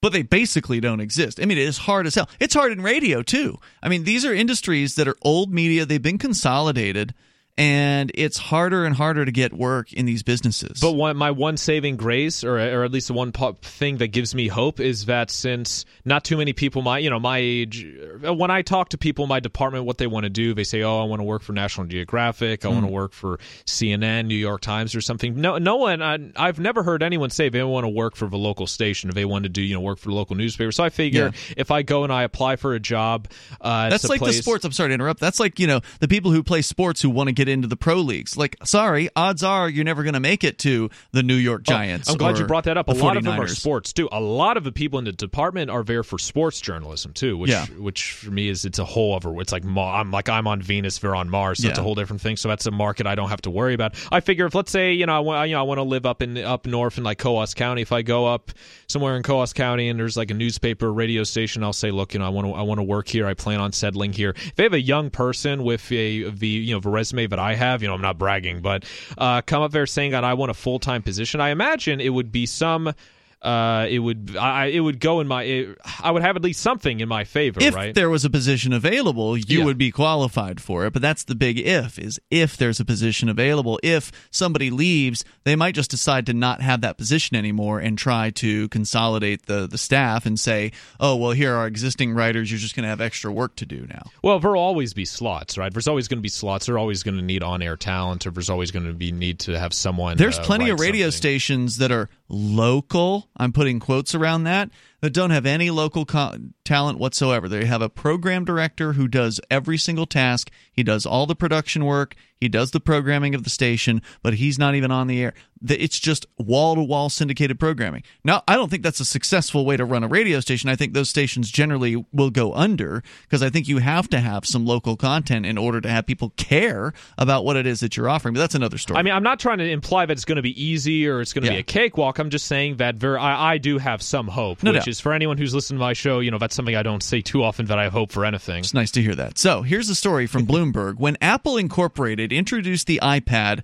[0.00, 1.40] but they basically don't exist.
[1.40, 2.28] I mean, it is hard as hell.
[2.40, 3.58] It's hard in radio, too.
[3.82, 7.14] I mean, these are industries that are old media, they've been consolidated,
[7.58, 10.80] and it's harder and harder to get work in these businesses.
[10.80, 14.34] But one, my one saving grace, or or at least the one thing that gives
[14.34, 17.86] me hope, is that since not too many people my you know my age,
[18.26, 20.64] uh, when I talk to people in my department, what they want to do, they
[20.64, 24.26] say, "Oh, I want to work for National Geographic, I want to work for CNN,
[24.26, 26.00] New York Times, or something." No, no one.
[26.00, 29.14] I, I've never heard anyone say they want to work for the local station, if
[29.14, 30.72] they want to do you know work for the local newspaper.
[30.72, 33.28] So I figure if I go and I apply for a job,
[33.60, 34.64] uh, That's like the sports.
[34.64, 35.20] I'm sorry to interrupt.
[35.20, 37.76] That's like you know the people who play sports who want to get into the
[37.76, 38.36] pro leagues.
[38.36, 41.72] Like, sorry, odds are you're never going to make it to the New York oh,
[41.72, 42.08] Giants.
[42.08, 42.88] Oh, I'm glad you brought that up.
[42.88, 44.08] A lot of them are sports too.
[44.12, 47.50] A lot of the people in the department are there for sports journalism too, which
[47.50, 47.66] Yeah.
[47.66, 49.34] which for me is it's a whole other.
[49.40, 51.62] It's like I'm like I'm on Venus, they're on Mars.
[51.62, 52.36] So It's a whole different thing.
[52.36, 53.94] So that's a market I don't have to worry about.
[54.10, 56.06] I figure if let's say you know I want you know I want to live
[56.06, 57.82] up in up north in like Coos County.
[57.82, 58.50] If I go up
[58.86, 62.20] somewhere in Coos County and there's like a newspaper, radio station, I'll say, look, you
[62.20, 63.26] know I want to I want to work here.
[63.26, 64.30] I plan on settling here.
[64.36, 67.54] If they have a young person with a the you know the resume that I
[67.54, 68.84] have, you know I'm not bragging, but
[69.18, 72.10] uh, come up there saying that I want a full time position, I imagine it
[72.10, 72.94] would be some.
[73.42, 76.60] Uh, it would I it would go in my it, I would have at least
[76.62, 77.92] something in my favor, if right?
[77.92, 79.64] there was a position available, you Yeah.
[79.64, 80.92] would be qualified for it.
[80.92, 83.80] But that's the big if is if there's a position available.
[83.82, 88.30] If somebody leaves, they might just decide to not have that position anymore and try
[88.30, 90.70] to consolidate the the staff and say,
[91.00, 92.48] "Oh, well, here are existing writers.
[92.50, 95.58] You're just going to have extra work to do now." Well, there'll always be slots,
[95.58, 95.72] right?
[95.72, 96.66] There's always going to be slots.
[96.66, 99.58] They're always going to need on-air talent, or there's always going to be need to
[99.58, 100.16] have someone.
[100.16, 101.16] There's uh, plenty of radio something.
[101.16, 103.28] stations that are local.
[103.36, 107.48] I'm putting quotes around that that don't have any local co- talent whatsoever.
[107.48, 110.50] They have a program director who does every single task.
[110.72, 112.14] He does all the production work.
[112.42, 115.32] He does the programming of the station, but he's not even on the air.
[115.64, 118.02] It's just wall to wall syndicated programming.
[118.24, 120.68] Now, I don't think that's a successful way to run a radio station.
[120.68, 124.44] I think those stations generally will go under because I think you have to have
[124.44, 128.08] some local content in order to have people care about what it is that you're
[128.08, 128.34] offering.
[128.34, 128.98] But that's another story.
[128.98, 131.32] I mean, I'm not trying to imply that it's going to be easy or it's
[131.32, 131.58] going to Yeah.
[131.58, 132.18] be a cakewalk.
[132.18, 134.88] I'm just saying that I, I do have some hope, No which doubt.
[134.88, 136.18] is for anyone who's listened to my show.
[136.18, 138.58] You know, that's something I don't say too often that I hope for anything.
[138.58, 139.38] It's nice to hear that.
[139.38, 140.96] So here's a story from Bloomberg.
[140.98, 143.62] When Apple Incorporated introduced the iPad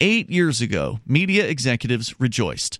[0.00, 2.78] eight years ago, media executives rejoiced.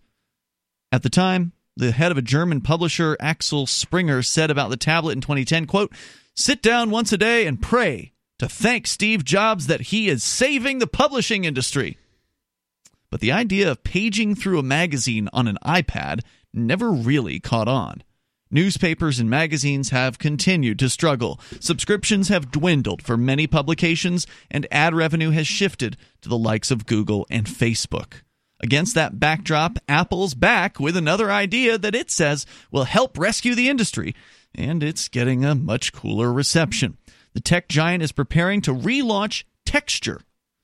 [0.93, 5.13] At the time, the head of a German publisher, Axel Springer, said about the tablet
[5.13, 5.93] in 2010, quote,
[6.37, 10.79] sit down once a day and pray to thank Steve Jobs that he is saving
[10.79, 11.99] the publishing industry.
[13.11, 16.21] But the idea of paging through a magazine on an iPad
[16.53, 18.03] never really caught on.
[18.55, 21.41] Newspapers and magazines have continued to struggle.
[21.59, 26.87] Subscriptions have dwindled for many publications, and ad revenue has shifted to the likes of
[26.87, 28.21] Google and Facebook.
[28.61, 33.69] Against that backdrop, Apple's back with another idea that it says will help rescue the
[33.69, 34.15] industry,
[34.55, 36.97] and it's getting a much cooler reception.
[37.33, 40.21] The tech giant is preparing to relaunch Texture,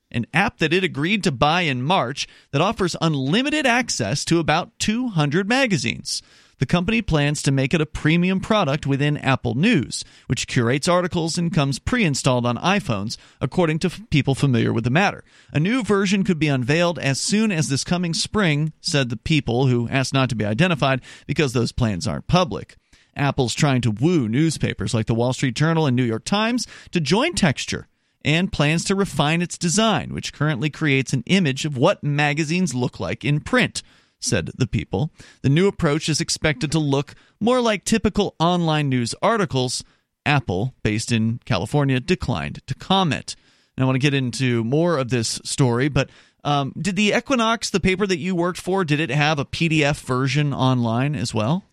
[0.09, 4.79] an app that it agreed to buy in March that offers unlimited access to about
[4.79, 6.21] 200 magazines.
[6.61, 11.35] The company plans to make it a premium product within Apple News, which curates articles
[11.35, 15.23] and comes pre installed on iPhones, according to f- people familiar with the matter.
[15.51, 19.65] A new version could be unveiled as soon as this coming spring, said the people
[19.65, 22.75] who asked not to be identified because those plans aren't public.
[23.15, 26.99] Apple's trying to woo newspapers like the Wall Street Journal and New York Times to
[26.99, 27.87] join Texture
[28.23, 32.99] and plans to refine its design, which currently creates an image of what magazines look
[32.99, 33.81] like in print,
[34.21, 35.11] said the people.
[35.41, 39.83] The new approach is expected to look more like typical online news articles.
[40.25, 43.35] Apple, based in California, declined to comment.
[43.75, 46.09] And I want to get into more of this story, but
[46.43, 49.99] um, did the Equinox, the paper that you worked for, did it have a PDF
[50.01, 51.63] version online as well?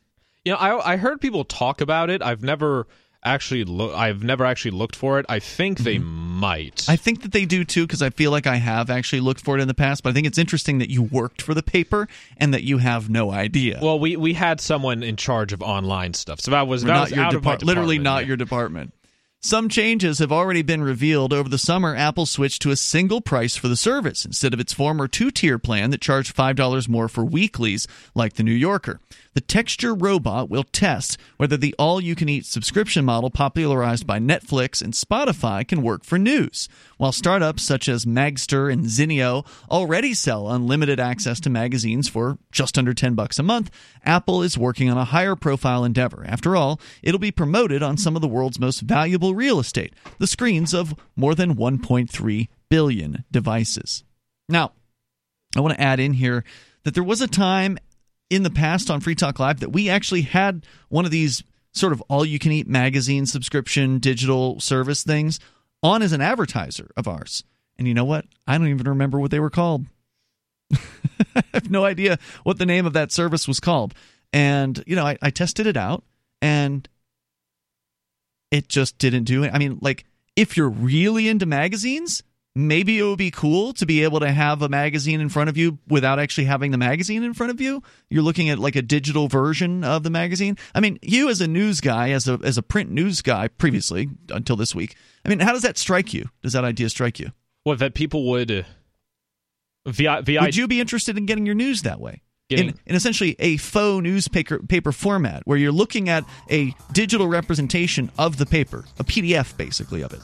[0.44, 2.22] You know, I I heard people talk about it.
[2.22, 2.86] I've never
[3.24, 3.94] actually look.
[3.94, 5.26] I've never actually looked for it.
[5.28, 6.76] I think they might.
[6.76, 6.90] Mm-hmm.
[6.90, 9.58] I think that they do too, because I feel like I have actually looked for
[9.58, 10.02] it in the past.
[10.02, 13.10] But I think it's interesting that you worked for the paper and that you have
[13.10, 13.78] no idea.
[13.82, 17.00] well, we we had someone in charge of online stuff, so that was that not
[17.02, 18.28] was your out of my depart- literally not yeah.
[18.28, 18.92] your department.
[19.40, 21.32] Some changes have already been revealed.
[21.32, 24.72] Over the summer, Apple switched to a single price for the service instead of its
[24.72, 27.86] former two tier plan that charged $5 more for weeklies,
[28.16, 28.98] like The New Yorker.
[29.34, 34.18] The Texture robot will test whether the all you can eat subscription model popularized by
[34.18, 36.68] Netflix and Spotify can work for news.
[36.96, 42.76] While startups such as Magzter and Zinio already sell unlimited access to magazines for just
[42.76, 43.70] under 10 bucks a month,
[44.04, 46.24] Apple is working on a higher profile endeavor.
[46.26, 50.26] After all, it'll be promoted on some of the world's most valuable real estate, the
[50.26, 54.04] screens of more than 1.3 billion devices.
[54.48, 54.72] Now,
[55.56, 56.44] I want to add in here
[56.84, 57.78] that there was a time
[58.30, 61.42] in the past on Free Talk Live that we actually had one of these
[61.72, 65.38] sort of all you can eat magazine subscription digital service things
[65.82, 67.44] on as an advertiser of ours.
[67.78, 68.26] And you know what?
[68.46, 69.86] I don't even remember what they were called.
[70.72, 73.94] I have no idea what the name of that service was called.
[74.32, 76.04] And, you know, I, I tested it out
[76.42, 76.88] and
[78.50, 79.52] it just didn't do it.
[79.52, 80.04] I mean, like,
[80.36, 82.22] if you're really into magazines,
[82.54, 85.56] maybe it would be cool to be able to have a magazine in front of
[85.56, 87.82] you without actually having the magazine in front of you.
[88.10, 90.56] You're looking at like a digital version of the magazine.
[90.74, 94.08] I mean, you as a news guy, as a as a print news guy previously
[94.30, 94.96] until this week.
[95.24, 96.28] I mean, how does that strike you?
[96.42, 97.32] Does that idea strike you?
[97.64, 98.62] What that people would uh,
[99.86, 102.22] via via Would you be interested in getting your news that way?
[102.50, 108.10] In, in essentially a faux newspaper paper format where you're looking at a digital representation
[108.18, 110.20] of the paper, a PDF basically of it.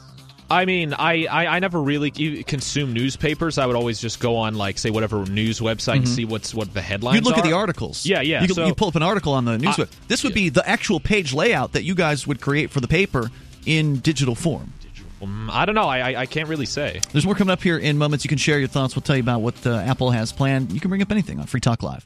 [0.49, 2.11] I mean, I, I, I never really
[2.43, 3.57] consume newspapers.
[3.57, 6.71] I would always just go on, like, say, whatever news website and see what's what
[6.71, 7.15] the headlines.
[7.19, 8.05] You look at the articles.
[8.05, 8.43] Yeah, yeah.
[8.43, 9.89] You, so- you pull up an article on the news Uh, web.
[10.07, 13.31] This would be the actual page layout that you guys would create for the paper
[13.65, 14.71] in digital form.
[15.19, 15.87] Um, I don't know.
[15.87, 17.01] I, I I can't really say.
[17.11, 18.23] There's more coming up here in moments.
[18.23, 18.95] You can share your thoughts.
[18.95, 20.71] We'll tell you about what uh, Apple has planned.
[20.73, 22.05] You can bring up anything on Free Talk Live.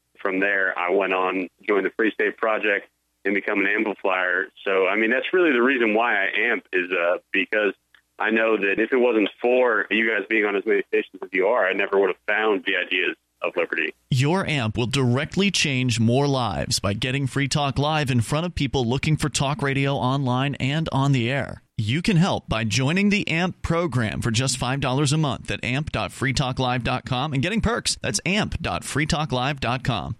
[0.21, 2.87] From there, I went on, joined the Free State Project,
[3.25, 4.47] and become an amplifier.
[4.65, 7.73] So, I mean, that's really the reason why I amp is uh, because
[8.19, 11.29] I know that if it wasn't for you guys being on as many stations as
[11.31, 13.93] you are, I never would have found the ideas of liberty.
[14.09, 18.53] Your amp will directly change more lives by getting Free Talk Live in front of
[18.53, 21.63] people looking for talk radio online and on the air.
[21.81, 27.33] You can help by joining the AMP program for just $5 a month at amp.freetalklive.com
[27.33, 27.97] and getting perks.
[28.03, 30.15] That's amp.freetalklive.com.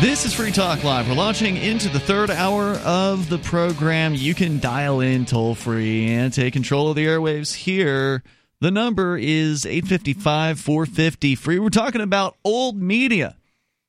[0.00, 1.08] This is Free Talk Live.
[1.08, 4.14] We're launching into the third hour of the program.
[4.14, 8.24] You can dial in toll free and take control of the airwaves here.
[8.60, 11.58] The number is 855 450 free.
[11.60, 13.36] We're talking about old media.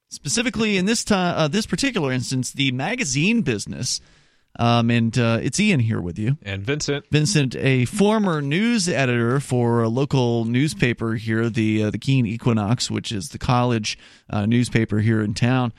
[0.09, 3.99] Specifically, in this time, uh, this particular instance, the magazine business.
[4.57, 6.37] Um, and uh, it's Ian here with you.
[6.41, 11.97] And Vincent, Vincent, a former news editor for a local newspaper here, the uh, the
[11.97, 13.97] Keene Equinox, which is the college
[14.29, 15.73] uh, newspaper here in town.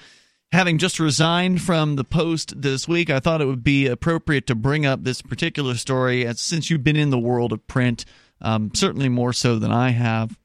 [0.53, 4.55] Having just resigned from the Post this week, I thought it would be appropriate to
[4.55, 8.05] bring up this particular story, as, since you've been in the world of print,
[8.41, 10.39] um, certainly more so than I have.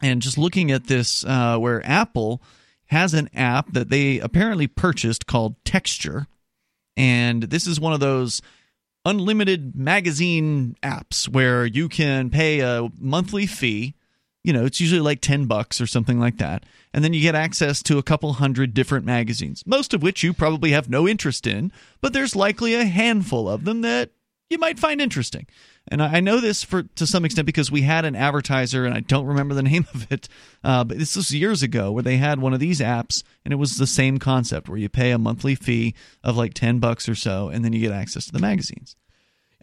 [0.00, 2.42] And just looking at this, uh, where Apple
[2.86, 6.26] has an app that they apparently purchased called Texture
[6.96, 8.42] and this is one of those
[9.04, 13.94] unlimited magazine apps where you can pay a monthly fee.
[14.44, 16.64] You know it's usually like 10 bucks or something like that.
[16.94, 20.32] And then you get access to a couple hundred different magazines most of which you
[20.32, 24.10] probably have no interest in but there's likely a handful of them that
[24.50, 25.46] you might find interesting
[25.88, 29.00] and I know this for to some extent because we had an advertiser, and I
[29.00, 30.28] don't remember the name of it,
[30.62, 33.56] uh, but this was years ago where they had one of these apps, and it
[33.56, 37.14] was the same concept where you pay a monthly fee of like ten bucks or
[37.14, 38.96] so, and then you get access to the magazines.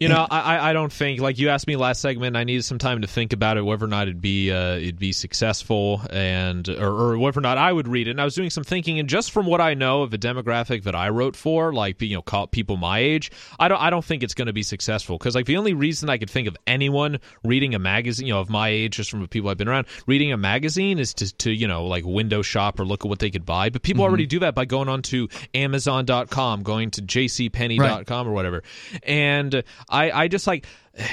[0.00, 2.36] You know, I I- don't think like you asked me last segment.
[2.36, 4.98] I needed some time to think about it, whether or not it'd be uh, it'd
[4.98, 8.12] be successful, and or, or whether or not I would read it.
[8.12, 10.84] And I was doing some thinking, and just from what I know of the demographic
[10.84, 14.22] that I wrote for, like you know, people my age, I don't I don't think
[14.22, 17.18] it's going to be successful because like the only reason I could think of anyone
[17.44, 19.86] reading a magazine, you know, of my age, just from the people I've been around,
[20.06, 23.18] reading a magazine is to to you know like window shop or look at what
[23.18, 23.68] they could buy.
[23.70, 28.62] But people already do that by going on to Amazon.com, going to JCPenney.com or whatever.
[29.02, 30.66] And I, I just like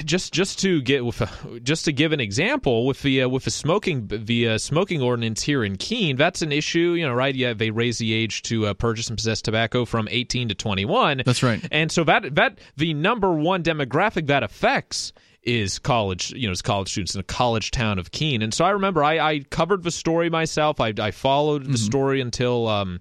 [0.06, 1.22] just just to get with
[1.64, 5.42] just to give an example with the uh, with the smoking the uh, smoking ordinance
[5.42, 7.36] here in Keene, that's an issue, you know, right?
[7.36, 11.24] Yeah, they raise the age to uh, purchase and possess tobacco from 18 to 21.
[11.26, 11.66] That's right.
[11.72, 15.14] And so that that the number one demographic that affects
[15.48, 18.42] is college, you know, is college students in a college town of Keene.
[18.42, 20.82] And so I remember I, I covered the story myself.
[20.82, 21.76] I, I followed the mm-hmm.
[21.78, 23.00] story until um,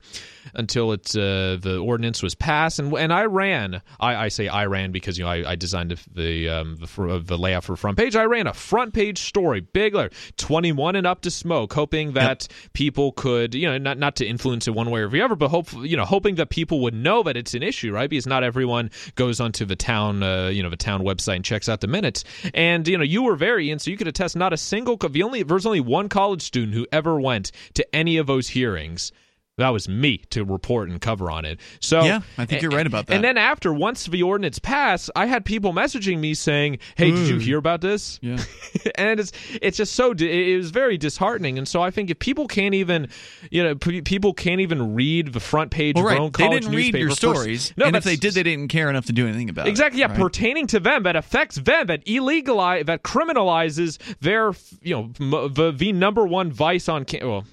[0.55, 3.83] until it uh, the ordinance was passed, and and I ran.
[3.99, 7.23] I, I say I ran because you know I, I designed the the, um, the,
[7.25, 8.15] the layout for front page.
[8.15, 9.97] I ran a front page story, big
[10.37, 12.73] twenty one and up to smoke, hoping that yep.
[12.75, 15.49] people could you know not not to influence it one way or the other, but
[15.49, 18.09] hope you know hoping that people would know that it's an issue, right?
[18.09, 21.69] Because not everyone goes onto the town uh, you know the town website and checks
[21.69, 22.23] out the minutes.
[22.55, 24.37] And you know, you were very in, so you could attest.
[24.37, 24.99] Not a single.
[25.23, 29.13] Only there's only one college student who ever went to any of those hearings
[29.59, 31.61] that was me to report and cover on it.
[31.81, 33.15] So yeah, I think you're right about that.
[33.15, 37.27] And then after, once the ordinance passed, I had people messaging me saying, "Hey, did
[37.29, 37.41] you mm.
[37.41, 38.39] hear about this?" Yeah,
[38.97, 41.57] and it's it's just so it was very disheartening.
[41.57, 43.09] And so I think if people can't even,
[43.51, 46.13] you know, people can't even read the front page well, right.
[46.13, 47.73] of their own college they didn't read your stories.
[47.79, 50.05] no, and if they did, they didn't care enough to do anything about exactly, it.
[50.05, 50.33] Exactly, yeah, right?
[50.33, 54.53] pertaining to them that affects them that illegalize that criminalizes their
[54.83, 57.45] you know the the number one vice on well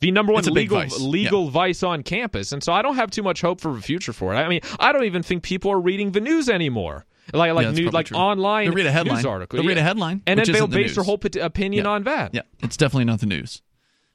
[0.00, 1.50] the number one legal legal yeah.
[1.50, 2.52] vice on campus.
[2.52, 4.36] And so I don't have too much hope for the future for it.
[4.36, 7.06] I mean, I don't even think people are reading the news anymore.
[7.32, 9.16] Like like yeah, like online they'll read a headline.
[9.16, 9.58] news article.
[9.58, 10.94] They'll read a headline, and then they'll the base news.
[10.94, 11.90] their whole opinion yeah.
[11.90, 12.34] on that.
[12.34, 13.60] Yeah, it's definitely not the news.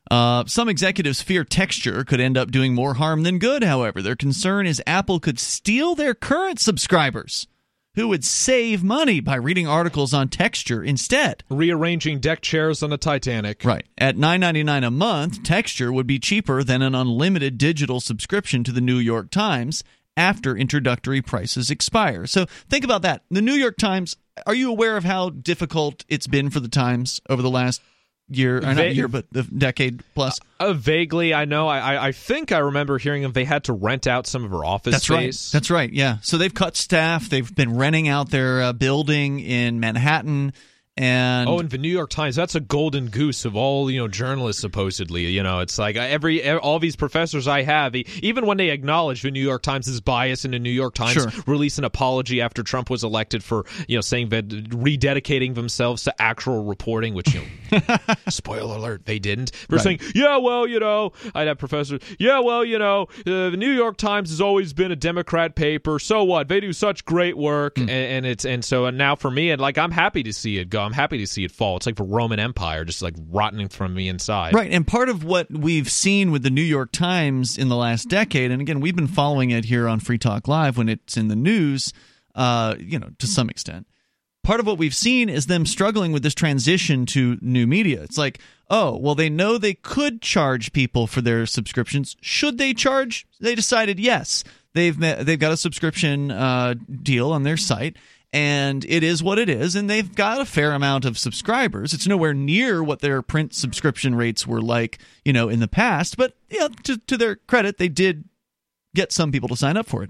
[0.09, 3.63] Uh, some executives fear texture could end up doing more harm than good.
[3.63, 7.47] However, their concern is Apple could steal their current subscribers
[7.95, 11.43] who would save money by reading articles on texture instead.
[11.49, 13.63] Rearranging deck chairs on the Titanic.
[13.63, 13.85] Right.
[13.97, 18.81] At $9.99 a month, texture would be cheaper than an unlimited digital subscription to the
[18.81, 19.83] New York Times
[20.17, 22.25] after introductory prices expire.
[22.25, 23.23] So think about that.
[23.29, 24.15] The New York Times,
[24.45, 27.81] are you aware of how difficult it's been for the Times over the last
[28.29, 30.39] year, Va- not year, but the decade plus?
[30.59, 31.67] Uh, uh, vaguely, I know.
[31.67, 34.63] I, I think I remember hearing of they had to rent out some of her
[34.63, 35.53] office That's space.
[35.53, 35.57] right.
[35.59, 35.91] That's right.
[35.91, 36.17] Yeah.
[36.21, 37.29] So they've cut staff.
[37.29, 40.53] They've been renting out their uh, building in Manhattan.
[40.95, 44.07] And oh, and the New York Times, that's a golden goose of all, you know,
[44.07, 45.25] journalists supposedly.
[45.25, 49.31] You know, it's like every all these professors I have, even when they acknowledge the
[49.31, 51.31] New York Times is biased and the New York Times sure.
[51.47, 56.21] release an apology after Trump was elected for, you know, saying that rededicating themselves to
[56.21, 57.41] actual reporting, which you
[57.71, 57.97] know,
[58.29, 59.51] spoiler alert, they didn't.
[59.69, 59.83] They're right.
[59.83, 63.71] saying, "Yeah, well, you know, I'd have professors, yeah, well, you know, uh, the New
[63.71, 65.97] York Times has always been a Democrat paper.
[65.97, 66.49] So what?
[66.49, 67.81] They do such great work." Mm.
[67.81, 70.59] And, and, it's and so and now for me, and like I'm happy to see
[70.59, 70.82] it go.
[70.83, 71.77] I'm happy to see it fall.
[71.77, 74.53] It's like the Roman Empire, just like rotting from the inside.
[74.53, 74.71] Right.
[74.71, 78.51] And part of what we've seen with the New York Times in the last decade,
[78.51, 81.35] and again, we've been following it here on Free Talk Live when it's in the
[81.35, 81.93] news,
[82.35, 83.87] uh, you know, to some extent.
[84.43, 88.03] Part of what we've seen is them struggling with this transition to new media.
[88.03, 88.39] It's like,
[88.69, 92.17] oh, well, they know they could charge people for their subscriptions.
[92.19, 93.25] Should they charge?
[93.39, 94.43] They decided yes.
[94.73, 97.95] They've met, they've got a subscription uh, deal on their site,
[98.33, 101.93] and it is what it is and they've got a fair amount of subscribers.
[101.93, 106.17] It's nowhere near what their print subscription rates were like you know in the past
[106.17, 108.27] but you know, to, to their credit they did
[108.95, 110.09] get some people to sign up for it.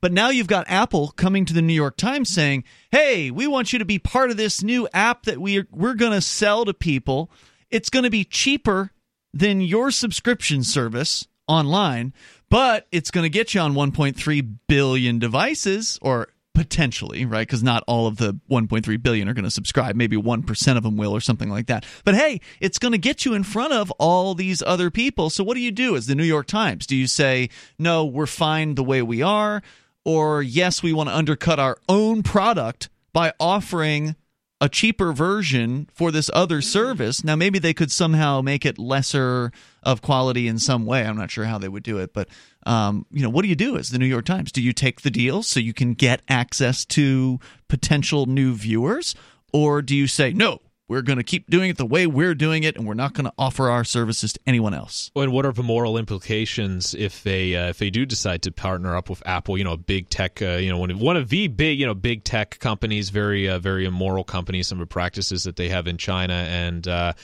[0.00, 3.72] But now you've got apple coming to the new york times saying hey we want
[3.72, 6.64] you to be part of this new app that we are, we're going to sell
[6.64, 7.30] to people.
[7.70, 8.92] It's going to be cheaper
[9.32, 12.12] than your subscription service online
[12.50, 17.46] but it's going to get you on 1.3 billion devices or potentially, right?
[17.46, 19.96] Because not all of the 1.3 billion are going to subscribe.
[19.96, 21.84] Maybe 1% of them will or something like that.
[22.04, 25.30] But hey, it's going to get you in front of all these other people.
[25.30, 26.86] So what do you do as the New York Times?
[26.86, 29.62] Do you say, no, we're fine the way we are?
[30.04, 34.16] Or yes, we want to undercut our own product by offering
[34.64, 37.22] a cheaper version for this other service.
[37.22, 41.04] Now, maybe they could somehow make it lesser of quality in some way.
[41.04, 42.30] I'm not sure how they would do it, but
[42.64, 44.50] um, you know, what do you do as the New York Times?
[44.50, 49.14] Do you take the deal so you can get access to potential new viewers,
[49.52, 50.62] or do you say no?
[50.86, 53.24] We're going to keep doing it the way we're doing it, and we're not going
[53.24, 55.10] to offer our services to anyone else.
[55.16, 58.94] And what are the moral implications if they uh, if they do decide to partner
[58.94, 59.56] up with Apple?
[59.56, 61.86] You know, a big tech, uh, you know, one of, one of the big you
[61.86, 65.70] know big tech companies, very uh, very immoral companies, some of the practices that they
[65.70, 67.14] have in China, and uh,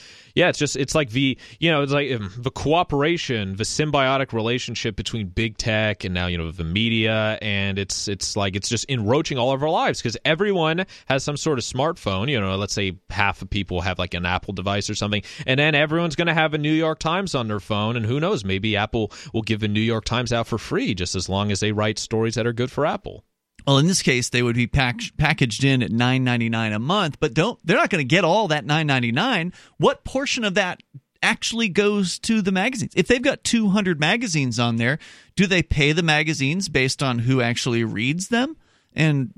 [0.41, 4.33] yeah, it's just it's like the you know it's like um, the cooperation, the symbiotic
[4.33, 8.71] relationship between big tech and now you know the media, and it's it's like it's
[8.71, 12.31] just enroaching all of our lives because everyone has some sort of smartphone.
[12.31, 15.61] You know, let's say half of people have like an Apple device or something, and
[15.61, 18.43] then everyone's going to have a New York Times on their phone, and who knows,
[18.43, 21.61] maybe Apple will give the New York Times out for free just as long as
[21.61, 23.27] they write stories that are good for Apple.
[23.67, 26.79] Well, in this case, they would be pack- packaged in at nine ninety nine a
[26.79, 29.53] month, but don't they're not going to get all that nine ninety nine.
[29.79, 30.83] What portion of that
[31.23, 32.93] actually goes to the magazines?
[32.97, 34.99] If they've got two hundred magazines on there,
[35.37, 38.57] do they pay the magazines based on who actually reads them?
[38.95, 39.33] And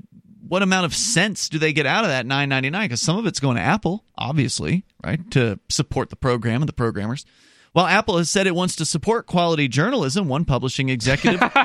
[0.47, 2.85] what amount of cents do they get out of that nine ninety nine?
[2.85, 6.73] Because some of it's going to Apple, obviously, right, to support the program and the
[6.73, 7.25] programmers.
[7.73, 11.39] While Apple has said it wants to support quality journalism, one publishing executive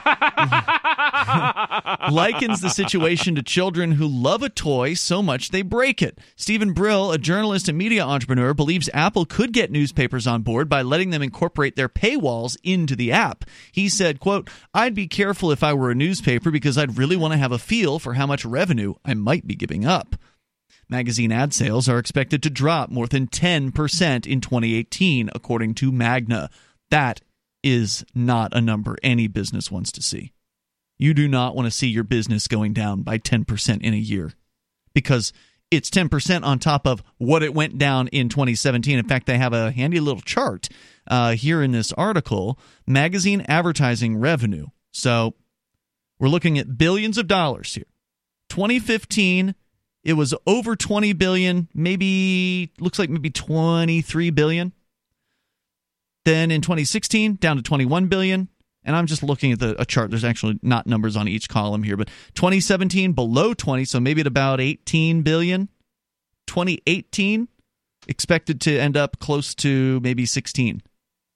[2.10, 6.18] likens the situation to children who love a toy so much they break it.
[6.36, 10.82] Steven Brill, a journalist and media entrepreneur, believes Apple could get newspapers on board by
[10.82, 13.44] letting them incorporate their paywalls into the app.
[13.72, 17.32] He said, quote, I'd be careful if I were a newspaper because I'd really want
[17.32, 20.16] to have a feel for how much revenue I might be giving up.
[20.88, 26.48] Magazine ad sales are expected to drop more than 10% in 2018, according to Magna.
[26.90, 27.20] That
[27.62, 30.32] is not a number any business wants to see.
[30.98, 34.32] You do not want to see your business going down by 10% in a year
[34.94, 35.32] because
[35.70, 38.98] it's 10% on top of what it went down in 2017.
[38.98, 40.68] In fact, they have a handy little chart
[41.06, 44.66] uh, here in this article magazine advertising revenue.
[44.92, 45.34] So
[46.18, 47.86] we're looking at billions of dollars here.
[48.48, 49.54] 2015
[50.04, 54.72] it was over 20 billion, maybe looks like maybe 23 billion.
[56.24, 58.48] Then in 2016, down to 21 billion.
[58.88, 60.08] And I'm just looking at the a chart.
[60.08, 64.26] There's actually not numbers on each column here, but 2017 below 20, so maybe at
[64.26, 65.68] about 18 billion.
[66.46, 67.48] 2018
[68.08, 70.80] expected to end up close to maybe 16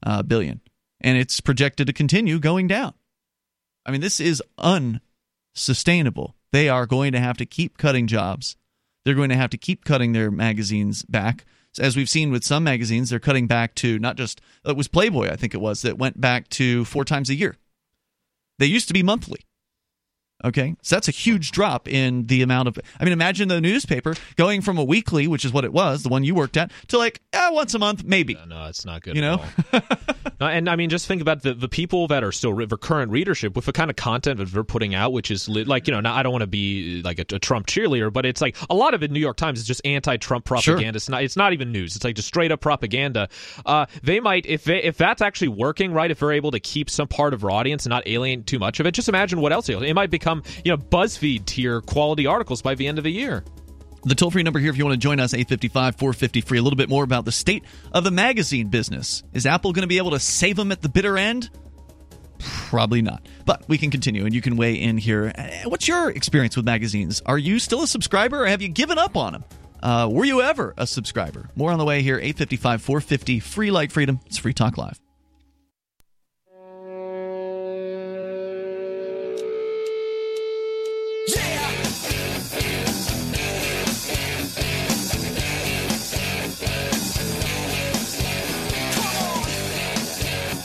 [0.06, 0.62] uh, billion,
[1.02, 2.94] and it's projected to continue going down.
[3.84, 4.42] I mean, this is
[5.54, 6.34] unsustainable.
[6.52, 8.56] They are going to have to keep cutting jobs.
[9.04, 11.44] They're going to have to keep cutting their magazines back.
[11.78, 15.30] As we've seen with some magazines, they're cutting back to not just, it was Playboy,
[15.30, 17.56] I think it was, that went back to four times a year.
[18.58, 19.40] They used to be monthly.
[20.44, 22.78] Okay, so that's a huge drop in the amount of.
[22.98, 26.08] I mean, imagine the newspaper going from a weekly, which is what it was, the
[26.08, 28.34] one you worked at, to like eh, once a month, maybe.
[28.34, 29.14] No, no it's not good.
[29.14, 29.44] You know,
[30.40, 33.12] no, and I mean, just think about the the people that are still re- current
[33.12, 35.92] readership with the kind of content that they're putting out, which is li- like you
[35.92, 38.56] know, now I don't want to be like a, a, Trump cheerleader, but it's like
[38.68, 39.10] a lot of it.
[39.10, 40.84] New York Times is just anti-Trump propaganda.
[40.84, 40.96] Sure.
[40.96, 41.22] It's not.
[41.22, 41.94] It's not even news.
[41.96, 43.28] It's like just straight up propaganda.
[43.64, 46.90] Uh, they might if they, if that's actually working right, if they're able to keep
[46.90, 49.52] some part of their audience and not alienate too much of it, just imagine what
[49.52, 50.31] else it might become.
[50.64, 53.44] You know, BuzzFeed tier quality articles by the end of the year.
[54.04, 56.58] The toll free number here, if you want to join us, 855 450 free.
[56.58, 59.22] A little bit more about the state of the magazine business.
[59.32, 61.50] Is Apple going to be able to save them at the bitter end?
[62.40, 63.28] Probably not.
[63.46, 65.32] But we can continue and you can weigh in here.
[65.36, 67.22] Uh, what's your experience with magazines?
[67.26, 69.44] Are you still a subscriber or have you given up on them?
[69.82, 71.48] Uh, were you ever a subscriber?
[71.54, 74.20] More on the way here, 855 450 free like freedom.
[74.26, 75.00] It's Free Talk Live.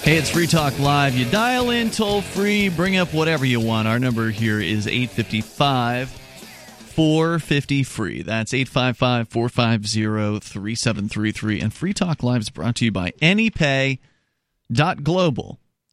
[0.08, 1.18] Hey, it's Free Talk Live.
[1.18, 3.90] You dial in toll free, bring up whatever you want.
[3.90, 8.22] Our number here is 855 450 free.
[8.22, 11.60] That's 855 450 3733.
[11.60, 14.00] And Free Talk Live is brought to you by AnyPay.global.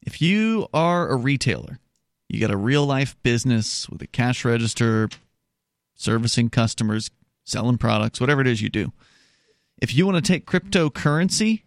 [0.06, 1.80] If you are a retailer,
[2.28, 5.08] you got a real life business with a cash register,
[5.96, 7.10] servicing customers,
[7.42, 8.92] selling products, whatever it is you do.
[9.82, 11.64] If you want to take cryptocurrency,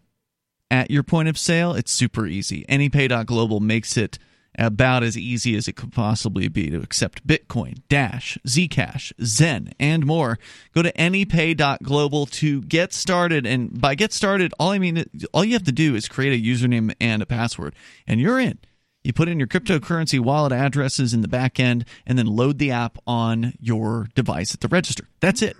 [0.70, 2.66] at your point of sale, it's super easy.
[2.70, 4.20] AnyPay.global makes it
[4.58, 10.06] about as easy as it could possibly be to accept Bitcoin, Dash, Zcash, Zen, and
[10.06, 10.40] more.
[10.74, 13.46] Go to anypay.global to get started.
[13.46, 16.44] And by get started, all I mean, all you have to do is create a
[16.44, 17.76] username and a password,
[18.08, 18.58] and you're in.
[19.04, 22.72] You put in your cryptocurrency wallet addresses in the back end and then load the
[22.72, 25.08] app on your device at the register.
[25.22, 25.56] That's it.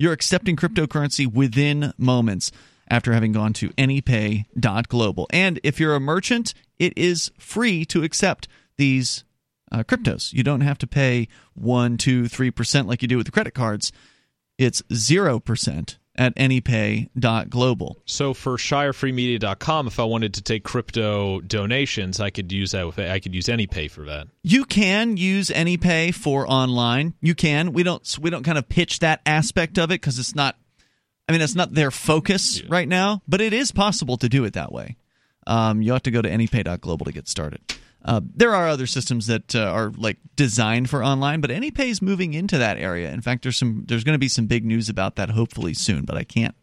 [0.00, 2.50] You're accepting cryptocurrency within moments
[2.90, 5.26] after having gone to anypay.global.
[5.30, 9.24] And if you're a merchant, it is free to accept these
[9.70, 10.32] uh, cryptos.
[10.32, 13.92] You don't have to pay 1, 2, 3% like you do with the credit cards.
[14.56, 17.96] It's 0% at anypay.global.
[18.04, 22.98] So for shirefreemedia.com, if I wanted to take crypto donations, I could use that with
[22.98, 24.26] I could use AnyPay for that.
[24.42, 27.14] You can use AnyPay for online.
[27.20, 27.72] You can.
[27.72, 30.56] We don't we don't kind of pitch that aspect of it because it's not
[31.28, 32.66] I mean, it's not their focus yeah.
[32.70, 34.96] right now, but it is possible to do it that way.
[35.46, 37.60] Um, you have to go to anypay.global to get started.
[38.04, 42.00] Uh, there are other systems that uh, are like designed for online, but AnyPay is
[42.00, 43.10] moving into that area.
[43.10, 46.04] In fact, there's some there's going to be some big news about that hopefully soon,
[46.04, 46.54] but I can't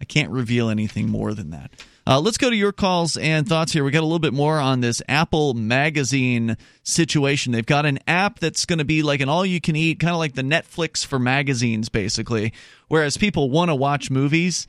[0.00, 1.72] I can't reveal anything more than that.
[2.06, 3.82] Uh, let's go to your calls and thoughts here.
[3.82, 7.52] We got a little bit more on this Apple Magazine situation.
[7.52, 10.42] They've got an app that's going to be like an all-you-can-eat, kind of like the
[10.42, 12.52] Netflix for magazines, basically.
[12.88, 14.66] Whereas people want to watch movies,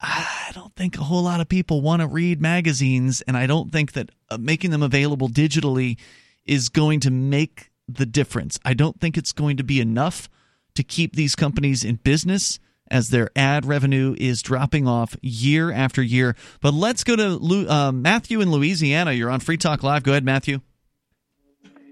[0.00, 3.70] I don't think a whole lot of people want to read magazines, and I don't
[3.70, 5.98] think that uh, making them available digitally
[6.44, 8.58] is going to make the difference.
[8.64, 10.28] I don't think it's going to be enough
[10.74, 12.58] to keep these companies in business
[12.92, 16.36] as their ad revenue is dropping off year after year.
[16.60, 19.12] But let's go to Lu- uh, Matthew in Louisiana.
[19.12, 20.02] You're on Free Talk Live.
[20.04, 20.60] Go ahead, Matthew.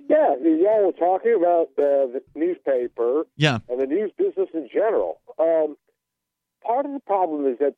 [0.09, 3.61] Yeah, y'all were talking about uh, the newspaper Yeah.
[3.69, 5.21] and the news business in general.
[5.39, 5.77] Um,
[6.65, 7.75] part of the problem is that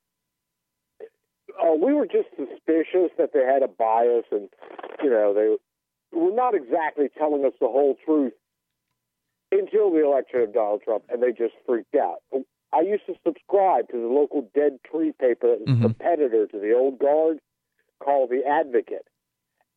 [1.62, 4.48] uh, we were just suspicious that they had a bias, and
[5.02, 5.56] you know they
[6.18, 8.32] were not exactly telling us the whole truth
[9.50, 12.22] until the election of Donald Trump, and they just freaked out.
[12.72, 15.78] I used to subscribe to the local Dead Tree paper that was Mhm.
[15.80, 17.38] a competitor to the Old Guard
[18.00, 19.06] called The Advocate.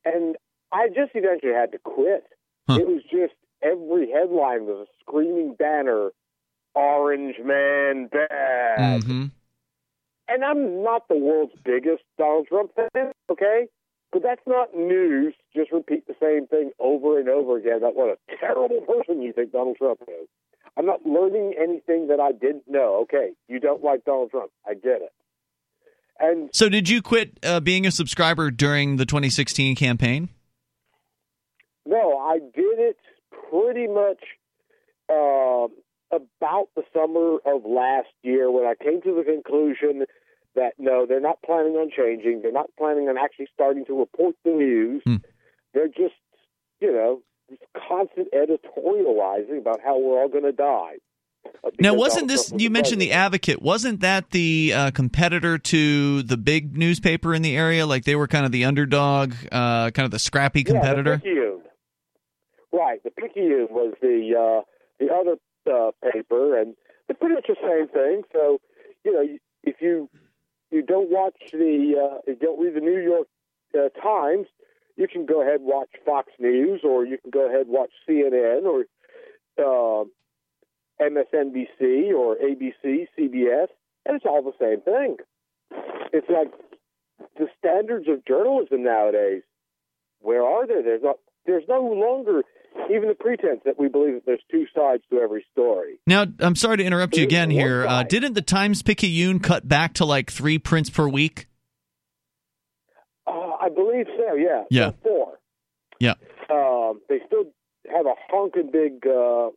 [0.06, 0.38] And
[0.72, 2.26] I just eventually had to quit.
[2.70, 6.12] It was just every headline was a screaming banner
[6.74, 9.02] Orange Man bad.
[9.02, 9.26] Mm-hmm.
[10.28, 13.68] And I'm not the world's biggest Donald Trump fan, okay?
[14.12, 15.36] But that's not news.
[15.56, 19.32] Just repeat the same thing over and over again about what a terrible person you
[19.34, 20.28] think Donald Trump is.
[20.78, 23.00] I'm not learning anything that I didn't know.
[23.04, 24.52] Okay, you don't like Donald Trump.
[24.68, 25.14] I get it.
[26.20, 30.30] And So, did you quit uh, being a subscriber during the 2016 campaign?
[31.86, 32.98] no, I did it
[33.50, 34.20] pretty much
[35.10, 35.70] um
[36.12, 40.06] about the summer of last year when I came to the conclusion
[40.56, 42.42] that no, they're not planning on changing.
[42.42, 45.04] They're not planning on actually starting to report the news.
[45.74, 46.16] They're just,
[46.80, 50.96] you know, just constant editorializing about how we're all going to die.
[51.64, 53.12] Uh, Now, wasn't this, you mentioned the.
[53.12, 57.86] Advocate, wasn't that the uh, competitor to the big newspaper in the area?
[57.86, 61.22] Like they were kind of the underdog, uh, kind of the scrappy competitor?
[61.24, 61.62] Yeah, the.
[62.72, 64.62] Right, the Picayune was the uh,
[65.00, 65.38] the other
[65.72, 66.76] uh, paper, and
[67.08, 68.24] it's pretty much the same thing.
[68.34, 68.60] So,
[69.06, 70.10] you know, if you
[70.72, 73.28] you don't watch the uh, you don't read the New York
[73.74, 74.48] uh, Times,
[74.96, 77.92] you can go ahead and watch Fox News, or you can go ahead and watch
[78.08, 78.86] CNN or
[79.58, 80.06] uh,
[81.02, 83.68] MSNBC or ABC, CBS,
[84.06, 85.18] and it's all the same thing.
[86.14, 86.52] It's like
[87.38, 89.44] the standards of journalism nowadays.
[90.22, 90.82] Where are they?
[90.82, 91.18] There's not.
[91.46, 92.42] There's no longer
[92.90, 96.00] even the pretense that we believe that there's two sides to every story.
[96.08, 97.86] Now, I'm sorry to interrupt you again here.
[97.86, 101.48] Uh, didn't the Times Picayune cut back to like three prints per week?
[103.66, 104.36] I believe so.
[104.36, 104.64] Yeah.
[104.70, 104.90] Yeah.
[104.92, 105.40] So four.
[106.00, 106.14] Yeah.
[106.50, 107.46] Um, they still
[107.92, 109.50] have a honking big, uh,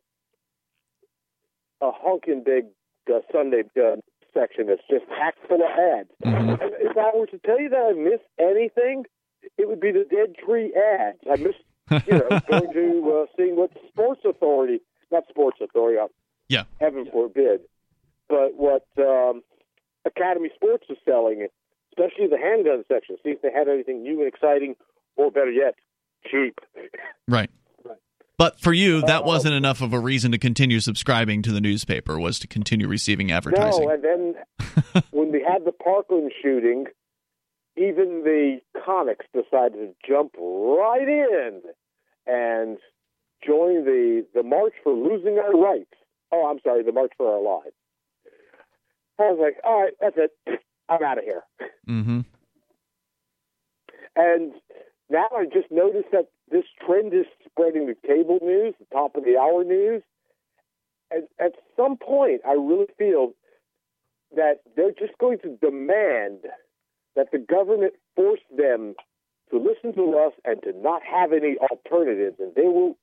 [1.80, 2.66] a honking big
[3.12, 3.96] uh, Sunday uh,
[4.34, 6.08] section that's just packed full of ads.
[6.24, 6.62] Mm-hmm.
[6.80, 9.04] If I were to tell you that I missed anything,
[9.56, 11.18] it would be the Dead Tree ads.
[11.30, 11.54] I miss,
[12.06, 14.80] you know, going to uh, seeing what Sports Authority,
[15.12, 16.06] not Sports Authority, uh,
[16.48, 16.64] Yeah.
[16.80, 17.60] heaven forbid,
[18.28, 19.42] but what um,
[20.04, 21.46] Academy Sports is selling,
[21.98, 23.16] especially the handgun section.
[23.22, 24.76] See if they had anything new and exciting,
[25.16, 25.74] or better yet,
[26.30, 26.58] cheap.
[27.26, 27.50] Right.
[28.36, 31.60] But for you, that uh, wasn't enough of a reason to continue subscribing to the
[31.60, 33.84] newspaper, was to continue receiving advertising.
[33.84, 36.86] No, and then when we had the Parkland shooting,
[37.76, 41.62] even the comics decided to jump right in
[42.26, 42.78] and
[43.44, 45.94] join the the march for losing our rights.
[46.30, 47.74] Oh, I'm sorry, the march for our lives.
[49.18, 50.60] I was like, all right, that's it.
[50.88, 51.42] I'm out of here.
[51.88, 52.20] Mm-hmm.
[54.16, 54.52] And
[55.10, 59.24] now I just noticed that this trend is spreading to cable news, the top of
[59.24, 60.02] the hour news.
[61.10, 63.32] And at some point, I really feel
[64.34, 66.40] that they're just going to demand
[67.16, 68.94] that the government force them
[69.50, 72.36] to listen to us and to not have any alternatives.
[72.38, 72.98] And there will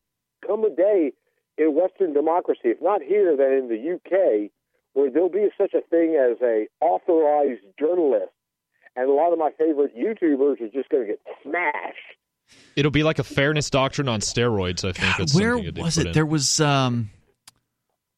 [0.46, 1.14] come a day
[1.58, 4.52] in Western democracy, if not here, then in the UK,
[4.96, 8.32] where there'll be such a thing as a authorized journalist.
[8.96, 11.98] And a lot of my favorite YouTubers are just going to get smashed.
[12.76, 14.88] It'll be like a fairness doctrine on steroids.
[14.88, 15.18] I think.
[15.18, 16.08] That's Where something that they was it?
[16.08, 16.14] in.
[16.14, 17.10] There was um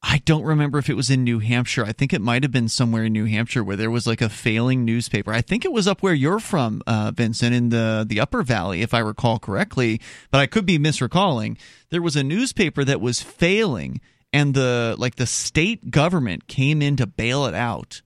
[0.00, 1.84] I don't remember if it was in New Hampshire.
[1.84, 4.28] I think it might have been somewhere in New Hampshire where there was like a
[4.28, 5.32] failing newspaper.
[5.32, 8.82] I think it was up where you're from, uh, Vincent, in the the Upper Valley,
[8.82, 10.00] if I recall correctly.
[10.30, 11.58] But I could be misrecalling.
[11.90, 14.00] There was a newspaper that was failing,
[14.32, 18.02] and the like the state government came in to bail it out.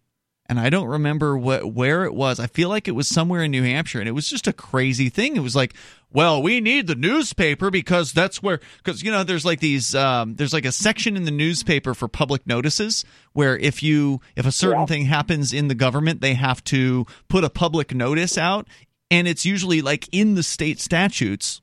[0.48, 2.38] and I don't remember what where it was.
[2.38, 5.08] I feel like it was somewhere in New Hampshire, and it was just a crazy
[5.08, 5.34] thing.
[5.36, 5.72] It was like,
[6.12, 10.34] well, we need the newspaper because that's where because you know there's like these um,
[10.34, 14.52] there's like a section in the newspaper for public notices where if you if a
[14.52, 14.86] certain Yeah.
[14.86, 18.68] thing happens in the government, they have to put a public notice out,
[19.10, 21.61] and it's usually like in the state statutes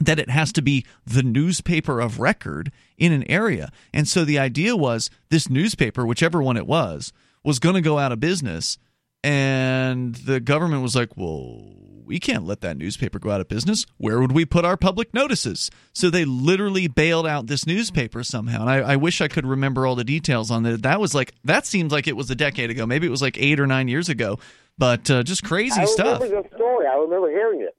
[0.00, 3.70] that it has to be the newspaper of record in an area.
[3.92, 7.12] And so the idea was this newspaper, whichever one it was,
[7.44, 8.78] was going to go out of business.
[9.24, 11.72] And the government was like, well,
[12.04, 13.84] we can't let that newspaper go out of business.
[13.96, 15.70] Where would we put our public notices?
[15.92, 18.60] So they literally bailed out this newspaper somehow.
[18.60, 20.82] And I, I wish I could remember all the details on that.
[20.82, 22.86] That was like, that seems like it was a decade ago.
[22.86, 24.38] Maybe it was like eight or nine years ago.
[24.78, 26.20] But uh, just crazy I stuff.
[26.20, 26.86] remember the story.
[26.86, 27.76] I remember hearing it.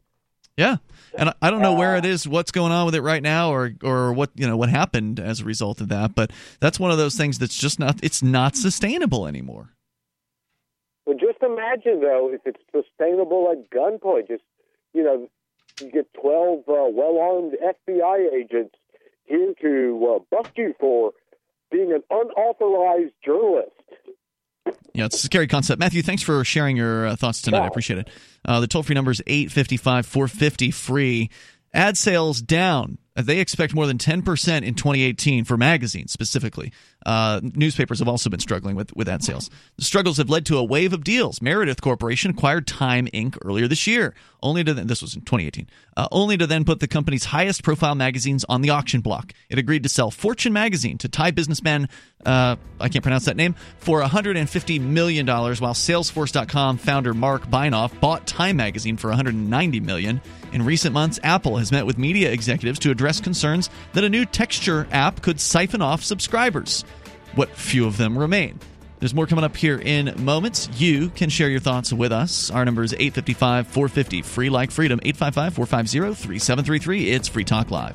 [0.57, 0.77] Yeah,
[1.15, 3.73] and I- don't know where it is, what's going on with it right now, or
[3.83, 6.15] or what you know what happened as a result of that.
[6.15, 9.69] But that's one of those things that's just not it's not sustainable anymore.
[11.05, 14.27] Well, just imagine though if it's sustainable at gunpoint.
[14.27, 14.43] Just
[14.93, 15.29] you know,
[15.79, 18.75] you get twelve uh, well-armed FBI agents
[19.25, 21.11] here to uh, bust you for
[21.71, 23.71] being an unauthorized journalist.
[24.93, 25.79] Yeah, it's a scary concept.
[25.79, 27.61] Matthew, thanks for sharing your uh, thoughts tonight.
[27.63, 28.09] I appreciate it.
[28.47, 31.29] Uh, the toll free number is 855 450 free.
[31.73, 32.97] Ad sales down.
[33.15, 36.71] They expect more than 10% in 2018 for magazines specifically.
[37.05, 39.49] Uh, newspapers have also been struggling with, with ad sales.
[39.77, 41.41] The struggles have led to a wave of deals.
[41.41, 43.37] Meredith Corporation acquired Time Inc.
[43.45, 44.13] earlier this year,
[44.43, 47.63] only to then, this was in 2018, uh, only to then put the company's highest
[47.63, 49.33] profile magazines on the auction block.
[49.49, 51.89] It agreed to sell Fortune magazine to Thai businessman,
[52.25, 58.27] uh, I can't pronounce that name, for $150 million, while Salesforce.com founder Marc Benioff bought
[58.27, 60.21] Time magazine for 190 million.
[60.53, 64.25] In recent months, Apple has met with media executives to address concerns that a new
[64.25, 66.85] texture app could siphon off subscribers.
[67.37, 68.59] What few of them remain.
[68.99, 70.69] There's more coming up here in moments.
[70.73, 72.49] You can share your thoughts with us.
[72.49, 77.11] Our number is 855 450 free like freedom 855 450 3733.
[77.11, 77.93] It's Free Talk Live.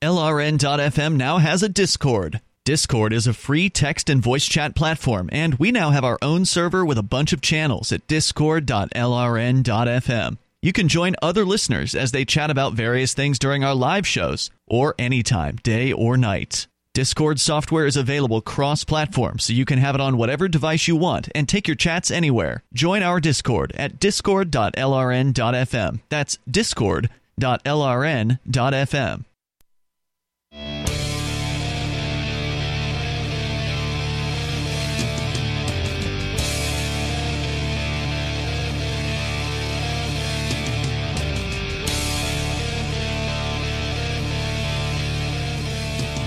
[0.00, 2.40] LRN.FM now has a Discord.
[2.64, 6.46] Discord is a free text and voice chat platform, and we now have our own
[6.46, 10.38] server with a bunch of channels at discord.lrn.fm.
[10.62, 14.50] You can join other listeners as they chat about various things during our live shows
[14.66, 16.66] or anytime, day or night.
[16.92, 20.96] Discord software is available cross platform, so you can have it on whatever device you
[20.96, 22.64] want and take your chats anywhere.
[22.74, 26.00] Join our Discord at discord.lrn.fm.
[26.08, 29.24] That's discord.lrn.fm.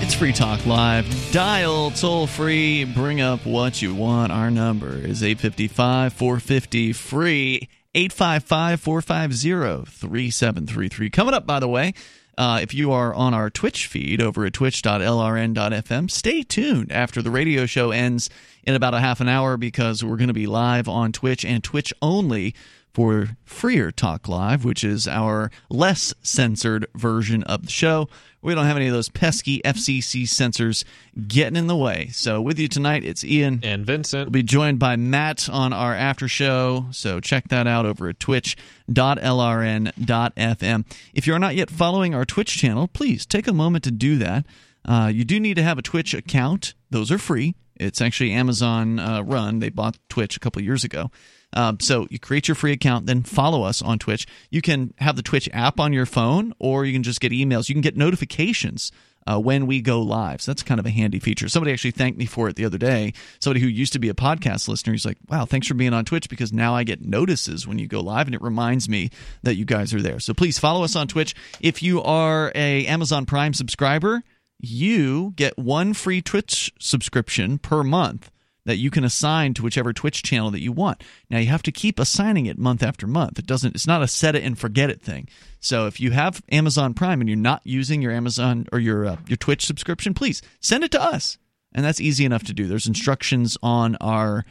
[0.04, 1.32] It's Free Talk Live.
[1.32, 2.84] Dial toll free.
[2.84, 4.32] Bring up what you want.
[4.32, 7.70] Our number is 855 450 free.
[7.94, 11.08] 855 450 3733.
[11.08, 11.94] Coming up, by the way,
[12.36, 17.30] uh, if you are on our Twitch feed over at twitch.lrn.fm, stay tuned after the
[17.30, 18.28] radio show ends
[18.64, 21.64] in about a half an hour because we're going to be live on Twitch and
[21.64, 22.54] Twitch only
[22.94, 28.08] for Freer Talk Live, which is our less censored version of the show.
[28.40, 30.84] We don't have any of those pesky FCC censors
[31.26, 32.10] getting in the way.
[32.12, 33.60] So, with you tonight, it's Ian.
[33.62, 34.26] And Vincent.
[34.26, 36.86] We'll be joined by Matt on our after show.
[36.92, 40.84] So, check that out over at twitch.lrn.fm.
[41.14, 44.46] If you're not yet following our Twitch channel, please take a moment to do that.
[44.84, 47.54] Uh, you do need to have a Twitch account, those are free.
[47.76, 49.58] It's actually Amazon uh, run.
[49.58, 51.10] They bought Twitch a couple years ago.
[51.54, 54.26] Um, so you create your free account, then follow us on Twitch.
[54.50, 57.68] You can have the Twitch app on your phone, or you can just get emails.
[57.68, 58.92] You can get notifications
[59.26, 60.42] uh, when we go live.
[60.42, 61.48] So that's kind of a handy feature.
[61.48, 63.12] Somebody actually thanked me for it the other day.
[63.40, 66.04] Somebody who used to be a podcast listener, he's like, "Wow, thanks for being on
[66.04, 69.10] Twitch because now I get notices when you go live, and it reminds me
[69.42, 71.34] that you guys are there." So please follow us on Twitch.
[71.60, 74.22] If you are a Amazon Prime subscriber,
[74.58, 78.30] you get one free Twitch subscription per month
[78.64, 81.02] that you can assign to whichever Twitch channel that you want.
[81.30, 83.38] Now you have to keep assigning it month after month.
[83.38, 85.28] It doesn't it's not a set it and forget it thing.
[85.60, 89.16] So if you have Amazon Prime and you're not using your Amazon or your uh,
[89.26, 91.38] your Twitch subscription, please send it to us.
[91.72, 92.68] And that's easy enough to do.
[92.68, 94.44] There's instructions on our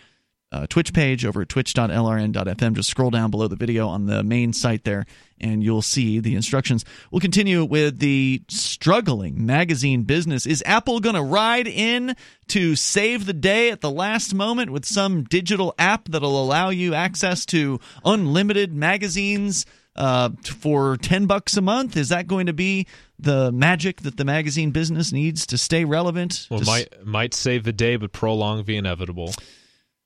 [0.51, 2.73] uh, Twitch page over at twitch.lrn.fm.
[2.73, 5.05] Just scroll down below the video on the main site there,
[5.43, 6.85] and you'll see the instructions.
[7.11, 10.45] We'll continue with the struggling magazine business.
[10.45, 12.15] Is Apple going to ride in
[12.47, 16.93] to save the day at the last moment with some digital app that'll allow you
[16.93, 19.65] access to unlimited magazines?
[19.95, 22.87] Uh, for 10 bucks a month is that going to be
[23.19, 27.63] the magic that the magazine business needs to stay relevant Well, To might might save
[27.63, 29.35] the day, but prolong the inevitable.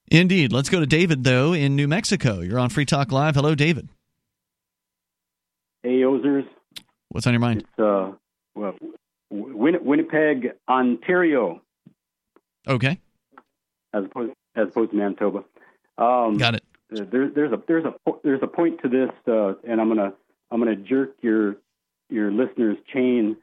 [0.10, 0.52] Indeed.
[0.52, 2.42] Let's go to David, though, in New Mexico.
[2.42, 3.36] You're on Free Talk Live.
[3.36, 3.88] Hello, David.
[5.88, 6.46] Hey, Ozers.
[7.08, 7.62] What's on your mind?
[7.62, 8.12] It's uh,
[8.56, 8.76] well,
[9.30, 11.62] Win- Winnipeg, Ontario,
[12.68, 13.00] Okay.
[13.94, 15.46] as opposed as opposed to Manitoba.
[15.98, 16.64] Um, Got it.
[16.90, 20.12] There, there's a there's a there's a point to this, uh, and I'm gonna
[20.52, 21.56] I'm gonna jerk your
[22.10, 23.38] your listeners' chain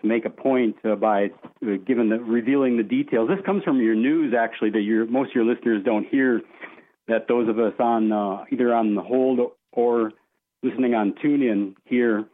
[0.00, 1.32] to make a point uh, by
[1.66, 3.28] uh, giving the revealing the details.
[3.28, 6.42] This comes from your news, actually, that your most of your listeners don't hear.
[7.08, 9.40] That those of us on uh, either on the hold
[9.72, 10.12] or
[10.62, 12.24] listening on TuneIn here,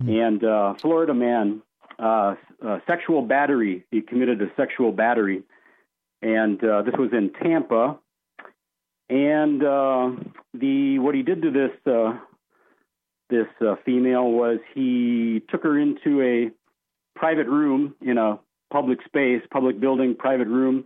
[0.00, 1.62] and uh, Florida man,
[1.98, 2.34] uh,
[2.66, 3.84] uh, sexual battery.
[3.90, 5.42] He committed a sexual battery,
[6.22, 7.98] and uh, this was in Tampa.
[9.08, 10.10] And uh,
[10.54, 12.18] the what he did to this uh,
[13.28, 16.50] this uh, female was he took her into a
[17.18, 18.38] private room in a
[18.72, 20.84] public space, public building, private room,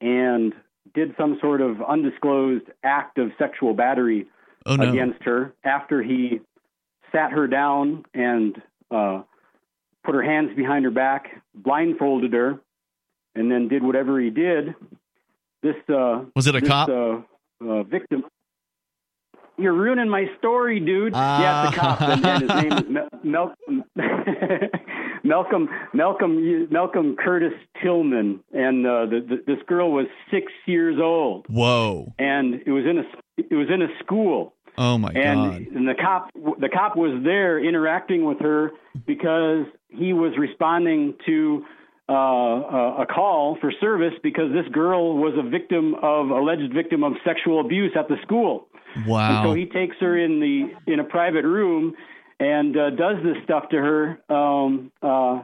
[0.00, 0.52] and
[0.94, 4.26] did some sort of undisclosed act of sexual battery
[4.68, 4.90] Oh, no.
[4.90, 6.40] against her after he
[7.12, 9.22] sat her down and uh,
[10.04, 12.60] put her hands behind her back, blindfolded her,
[13.34, 14.74] and then did whatever he did.
[15.62, 16.88] This uh, Was it a this, cop?
[16.88, 17.20] Uh,
[17.66, 18.24] uh, victim.
[19.60, 21.14] You're ruining my story, dude.
[21.14, 22.84] yeah, it's a cop, and, and his name is
[23.24, 23.54] Mel-
[23.96, 23.96] Mel-
[25.24, 31.46] Malcolm Malcolm Malcolm Curtis Tillman, and uh, the, the, this girl was six years old,
[31.48, 32.14] Whoa.
[32.20, 33.02] and it was in a
[33.36, 35.76] it was in a school, Oh, my and God.
[35.76, 38.70] and the cop the cop was there interacting with her
[39.06, 41.64] because he was responding to
[42.08, 47.02] uh, a, a call for service because this girl was a victim of alleged victim
[47.04, 48.68] of sexual abuse at the school.
[48.94, 49.42] And Wow.
[49.44, 51.94] so he takes her in the in a private room
[52.40, 54.18] and uh, does this stuff to her.
[54.32, 55.42] Um, uh,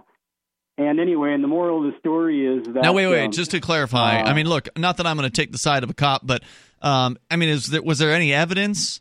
[0.79, 3.27] and anyway, and the moral of the story is that Now, wait, wait.
[3.27, 5.59] um, just to clarify, uh, I mean, look, not that I'm going to take the
[5.59, 6.43] side of a cop, but
[6.83, 9.01] um, I mean, is there, was there any evidence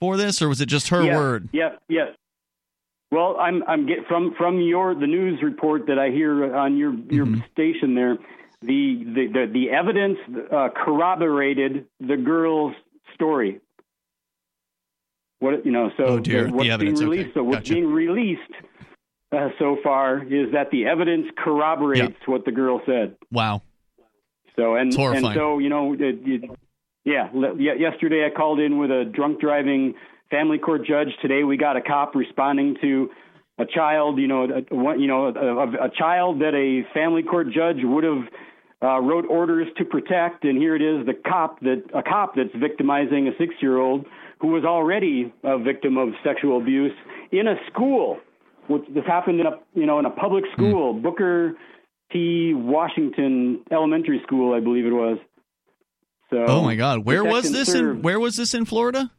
[0.00, 1.48] for this, or was it just her word?
[1.52, 2.08] Yeah, yes.
[3.12, 6.94] Well, I'm I'm get from from your the news report that I hear on your
[7.10, 7.40] your Mm-hmm.
[7.52, 8.16] station there.
[8.62, 10.18] The the the, the evidence
[10.52, 12.74] uh, corroborated the girl's
[13.14, 13.60] story.
[15.40, 15.90] What you know?
[15.96, 17.34] So Oh, dear, what's the evidence, being okay, released.
[17.34, 17.74] So what's gotcha.
[17.74, 18.52] being released
[19.32, 23.16] uh, so far is that the evidence corroborates what the girl said.
[23.32, 23.62] Wow.
[24.56, 26.50] So and and so you know, it, it,
[27.04, 27.28] yeah.
[27.56, 29.94] Yesterday I called in with a drunk driving
[30.30, 31.08] family court judge.
[31.22, 33.10] Today we got a cop responding to
[33.58, 34.18] a child.
[34.18, 38.04] You know, a, you know, a, a, a child that a family court judge would
[38.04, 38.24] have
[38.82, 42.54] uh, wrote orders to protect, and here it is, the cop that a cop that's
[42.58, 44.06] victimizing a six year old
[44.40, 46.96] who was already a victim of sexual abuse
[47.30, 48.18] in a school.
[48.68, 51.54] Which this happened in a you know in a public school, Booker
[52.12, 52.52] T.
[52.54, 55.18] Washington Elementary School, I believe it was.
[56.30, 58.02] So, Oh my God, where was this serve in?
[58.02, 59.10] Where was this in Florida?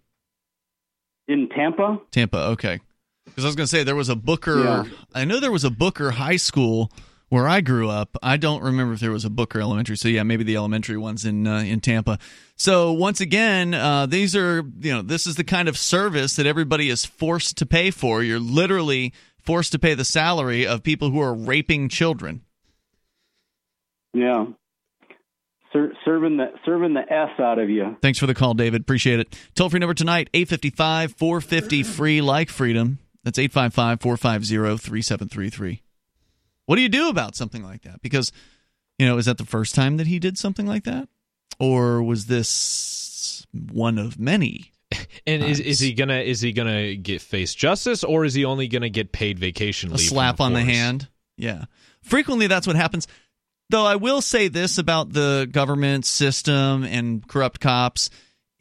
[1.27, 1.99] in Tampa?
[2.11, 2.37] Tampa.
[2.37, 2.79] Okay.
[3.25, 4.63] Because I was going to say there was a Booker.
[4.63, 4.83] Yeah.
[5.13, 6.91] I know there was a Booker High School
[7.29, 8.17] where I grew up.
[8.21, 9.95] I don't remember if there was a Booker Elementary.
[9.95, 12.19] So yeah, maybe the elementary ones in uh, in Tampa.
[12.57, 16.45] So once again, uh, these are you know this is the kind of service that
[16.45, 18.21] everybody is forced to pay for.
[18.21, 22.41] You're literally forced to pay the salary of people who are raping children.
[24.13, 24.47] Yeah.
[25.73, 27.95] Ser- serving the serving the s out of you.
[28.01, 28.81] Thanks for the call, David.
[28.81, 29.35] Appreciate it.
[29.55, 32.99] Toll free number tonight, 855 450 free like freedom.
[33.23, 35.81] That's 855 450 3733.
[36.65, 38.01] What do you do about something like that?
[38.01, 38.31] Because,
[38.97, 41.07] you know, is that the first time that he did something like that?
[41.59, 44.71] Or was this one of many?
[45.25, 48.67] And is, is he gonna is he gonna get face justice or is he only
[48.67, 50.01] gonna get paid vacation A leave?
[50.01, 51.07] from slap on the hand?
[51.37, 51.65] Yeah.
[52.01, 53.07] Frequently, that's what happens.
[53.71, 58.09] Though I will say this about the government system and corrupt cops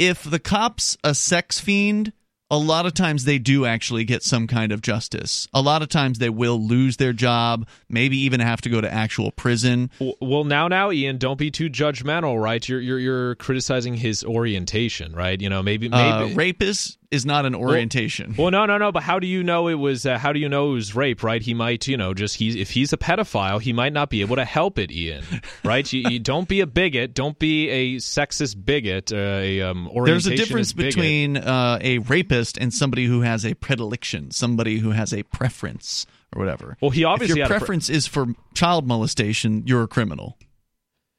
[0.00, 2.14] if the cop's a sex fiend,
[2.50, 5.46] a lot of times they do actually get some kind of justice.
[5.52, 8.90] A lot of times they will lose their job, maybe even have to go to
[8.90, 9.90] actual prison.
[10.20, 12.66] Well, now, now, Ian, don't be too judgmental, right?
[12.66, 15.38] You're you're you're criticizing his orientation, right?
[15.38, 18.34] You know, maybe Uh, maybe rape is is not an orientation.
[18.38, 18.92] Well, no, no, no.
[18.92, 20.06] But how do you know it was?
[20.06, 21.22] Uh, how do you know it was rape?
[21.22, 21.42] Right?
[21.42, 24.36] He might, you know, just he's if he's a pedophile, he might not be able
[24.36, 25.24] to help it, Ian.
[25.64, 25.90] Right?
[25.92, 27.14] you, you don't be a bigot.
[27.14, 29.12] Don't be a sexist bigot.
[29.12, 33.54] Uh, a um, There's a difference between uh, a rapist and somebody who has a
[33.54, 36.76] predilection, somebody who has a preference or whatever.
[36.80, 40.38] Well, he obviously if your a pre- preference is for child molestation, you're a criminal.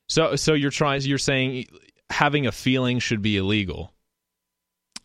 [0.08, 1.02] So, so you're trying.
[1.02, 1.68] You're saying
[2.10, 3.94] having a feeling should be illegal.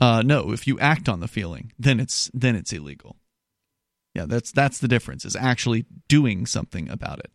[0.01, 3.17] Uh, no, if you act on the feeling, then it's then it's illegal.
[4.15, 5.25] Yeah, that's that's the difference.
[5.25, 7.31] Is actually doing something about it.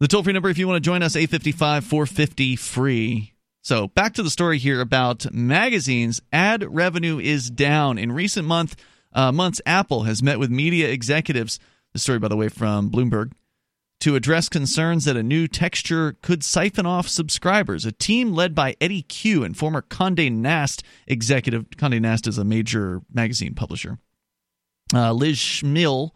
[0.00, 3.32] The toll free number, if you want to join us, 855 450 free.
[3.62, 6.20] So back to the story here about magazines.
[6.32, 8.76] Ad revenue is down in recent month
[9.12, 9.60] uh, months.
[9.64, 11.60] Apple has met with media executives.
[11.92, 13.32] The story, by the way, from Bloomberg
[14.02, 17.86] to address concerns that a new texture could siphon off subscribers.
[17.86, 21.70] A team led by Eddy Cue and former Condé Nast executive.
[21.70, 23.98] Condé Nast is a major magazine publisher.
[24.92, 26.10] Uh, Liz Schimel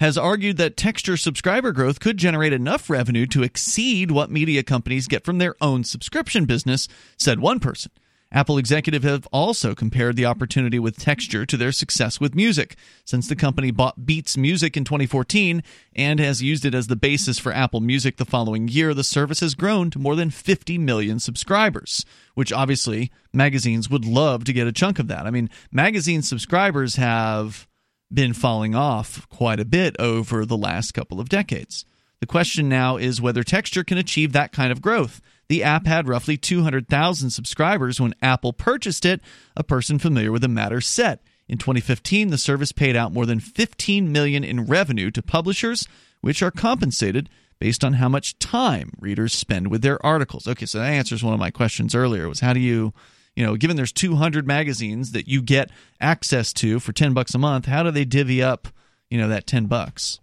[0.00, 5.08] has argued that texture subscriber growth could generate enough revenue to exceed what media companies
[5.08, 7.90] get from their own subscription business, said one person.
[8.34, 12.74] Apple executives have also compared the opportunity with Texture to their success with music,
[13.04, 15.62] since the company bought Beats Music in 2014
[15.94, 18.92] and has used it as the basis for Apple Music the following year.
[18.92, 22.04] The service has grown to more than 50 million subscribers,
[22.34, 25.26] which obviously magazines would love to get a chunk of that.
[25.26, 27.68] I mean, magazine subscribers have
[28.12, 31.84] been falling off quite a bit over the last couple of decades.
[32.18, 35.20] The question now is whether Texture can achieve that kind of growth.
[35.54, 39.20] The app had roughly 200,000 subscribers when Apple purchased it,
[39.56, 41.20] a person familiar with the matter said.
[41.46, 45.86] In 2015, the service paid out more than 15 million in revenue to publishers,
[46.22, 50.48] which are compensated based on how much time readers spend with their articles.
[50.48, 52.92] Okay, so that answers one of my questions earlier was how do you,
[53.36, 55.70] you know, given there's 200 magazines that you get
[56.00, 58.66] access to for 10 bucks a month, how do they divvy up,
[59.08, 60.18] you know, that 10 bucks?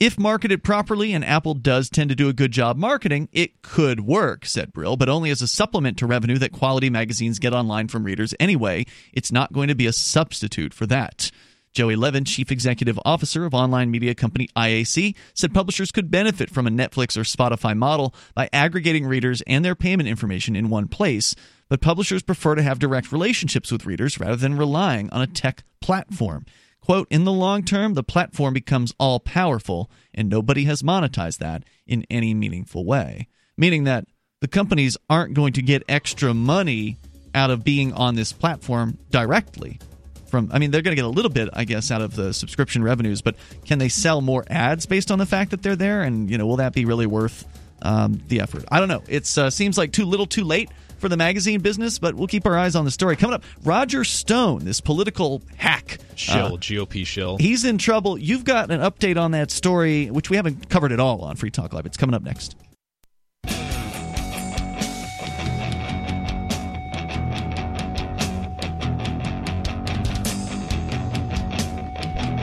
[0.00, 3.98] If marketed properly, and Apple does tend to do a good job marketing, it could
[3.98, 7.88] work, said Brill, but only as a supplement to revenue that quality magazines get online
[7.88, 8.86] from readers anyway.
[9.12, 11.32] It's not going to be a substitute for that.
[11.72, 16.68] Joey Levin, chief executive officer of online media company IAC, said publishers could benefit from
[16.68, 21.34] a Netflix or Spotify model by aggregating readers and their payment information in one place,
[21.68, 25.64] but publishers prefer to have direct relationships with readers rather than relying on a tech
[25.80, 26.46] platform.
[26.88, 31.64] Quote, in the long term, the platform becomes all powerful, and nobody has monetized that
[31.86, 33.28] in any meaningful way.
[33.58, 34.06] Meaning that
[34.40, 36.96] the companies aren't going to get extra money
[37.34, 39.78] out of being on this platform directly.
[40.28, 42.32] From, I mean, they're going to get a little bit, I guess, out of the
[42.32, 43.36] subscription revenues, but
[43.66, 46.00] can they sell more ads based on the fact that they're there?
[46.00, 47.44] And you know, will that be really worth
[47.82, 48.64] um, the effort?
[48.70, 49.02] I don't know.
[49.08, 52.46] It uh, seems like too little, too late for the magazine business, but we'll keep
[52.46, 53.16] our eyes on the story.
[53.16, 55.98] Coming up, Roger Stone, this political hack.
[56.14, 57.36] Shill, Uh, GOP shill.
[57.38, 58.18] He's in trouble.
[58.18, 61.50] You've got an update on that story, which we haven't covered at all on Free
[61.50, 61.86] Talk Live.
[61.86, 62.56] It's coming up next.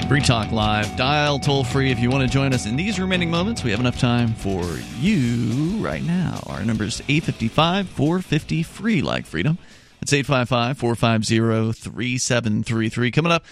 [0.07, 0.95] Free Talk Live.
[0.95, 3.63] Dial toll free if you want to join us in these remaining moments.
[3.63, 4.63] We have enough time for
[4.99, 6.43] you right now.
[6.45, 9.57] Our number is 855 450 free like freedom.
[10.03, 13.11] It's 855 450 3733.
[13.11, 13.45] Coming up,